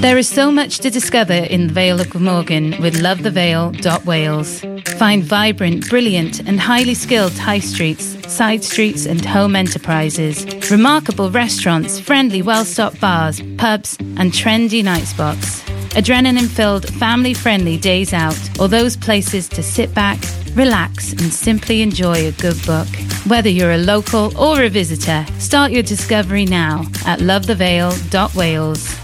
There 0.00 0.18
is 0.18 0.28
so 0.28 0.52
much 0.52 0.78
to 0.80 0.90
discover 0.90 1.32
in 1.32 1.66
the 1.66 1.72
Vale 1.72 2.00
of 2.00 2.10
Glamorgan 2.10 2.80
with 2.80 2.94
lovethevale.wales. 2.94 4.60
Find 4.98 5.24
vibrant, 5.24 5.90
brilliant, 5.90 6.38
and 6.46 6.60
highly 6.60 6.94
skilled 6.94 7.32
high 7.32 7.58
streets, 7.58 8.04
side 8.32 8.62
streets, 8.62 9.04
and 9.04 9.24
home 9.24 9.56
enterprises, 9.56 10.70
remarkable 10.70 11.30
restaurants, 11.30 11.98
friendly, 11.98 12.40
well 12.40 12.64
stocked 12.64 13.00
bars, 13.00 13.42
pubs, 13.58 13.96
and 13.98 14.30
trendy 14.30 14.84
night 14.84 15.06
spots. 15.06 15.60
Adrenaline 15.96 16.48
filled, 16.48 16.88
family 16.94 17.34
friendly 17.34 17.76
days 17.76 18.12
out, 18.12 18.38
or 18.60 18.68
those 18.68 18.96
places 18.96 19.48
to 19.48 19.60
sit 19.60 19.92
back, 19.92 20.18
relax, 20.54 21.12
and 21.12 21.32
simply 21.32 21.82
enjoy 21.82 22.26
a 22.26 22.32
good 22.32 22.56
book. 22.66 22.88
Whether 23.26 23.48
you're 23.48 23.72
a 23.72 23.78
local 23.78 24.36
or 24.38 24.62
a 24.62 24.68
visitor, 24.68 25.26
start 25.38 25.72
your 25.72 25.82
discovery 25.82 26.44
now 26.44 26.82
at 27.06 27.20
lovethevale.wales. 27.20 29.00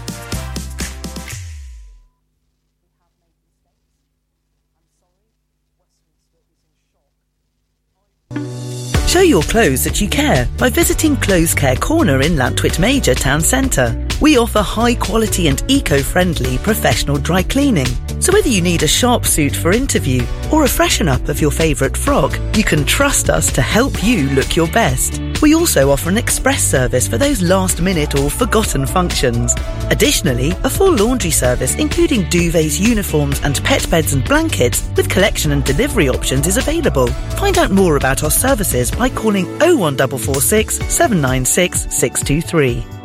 Show 9.07 9.21
your 9.21 9.41
clothes 9.43 9.83
that 9.83 9.99
you 9.99 10.07
care 10.07 10.47
by 10.57 10.69
visiting 10.69 11.15
Clothes 11.15 11.55
Care 11.55 11.75
Corner 11.75 12.21
in 12.21 12.33
Llantwit 12.33 12.77
Major 12.77 13.15
Town 13.15 13.41
Centre. 13.41 14.06
We 14.19 14.37
offer 14.37 14.61
high 14.61 14.95
quality 14.95 15.47
and 15.47 15.63
eco 15.67 16.01
friendly 16.01 16.57
professional 16.59 17.17
dry 17.17 17.43
cleaning. 17.43 17.87
So 18.19 18.33
whether 18.33 18.49
you 18.49 18.61
need 18.61 18.81
a 18.81 18.87
sharp 18.87 19.25
suit 19.25 19.55
for 19.55 19.71
interview 19.71 20.25
or 20.51 20.63
a 20.63 20.67
freshen 20.67 21.07
up 21.07 21.29
of 21.29 21.39
your 21.39 21.51
favourite 21.51 21.95
frock, 21.95 22.39
you 22.55 22.63
can 22.63 22.83
trust 22.83 23.29
us 23.29 23.51
to 23.53 23.61
help 23.61 24.03
you 24.03 24.29
look 24.29 24.55
your 24.55 24.67
best. 24.69 25.21
We 25.41 25.53
also 25.53 25.91
offer 25.91 26.09
an 26.09 26.17
express 26.17 26.63
service 26.63 27.07
for 27.07 27.19
those 27.19 27.43
last 27.43 27.79
minute 27.79 28.15
or 28.15 28.31
forgotten 28.31 28.87
functions. 28.87 29.53
Additionally, 29.91 30.51
a 30.63 30.69
full 30.69 30.95
laundry 30.95 31.29
service 31.31 31.75
including 31.75 32.23
duvets, 32.23 32.79
uniforms 32.79 33.39
and 33.41 33.63
pet 33.63 33.87
beds 33.91 34.13
and 34.13 34.25
blankets 34.25 34.89
with 34.97 35.09
collection 35.09 35.51
and 35.51 35.63
delivery 35.63 36.09
options 36.09 36.47
is 36.47 36.57
available. 36.57 37.05
Find 37.37 37.59
out 37.59 37.69
more 37.69 37.97
about 37.97 38.23
our 38.23 38.31
services 38.31 38.89
by 38.89 39.09
calling 39.09 39.45
01446 39.59 40.77
796 40.91 41.81
623. 41.93 42.96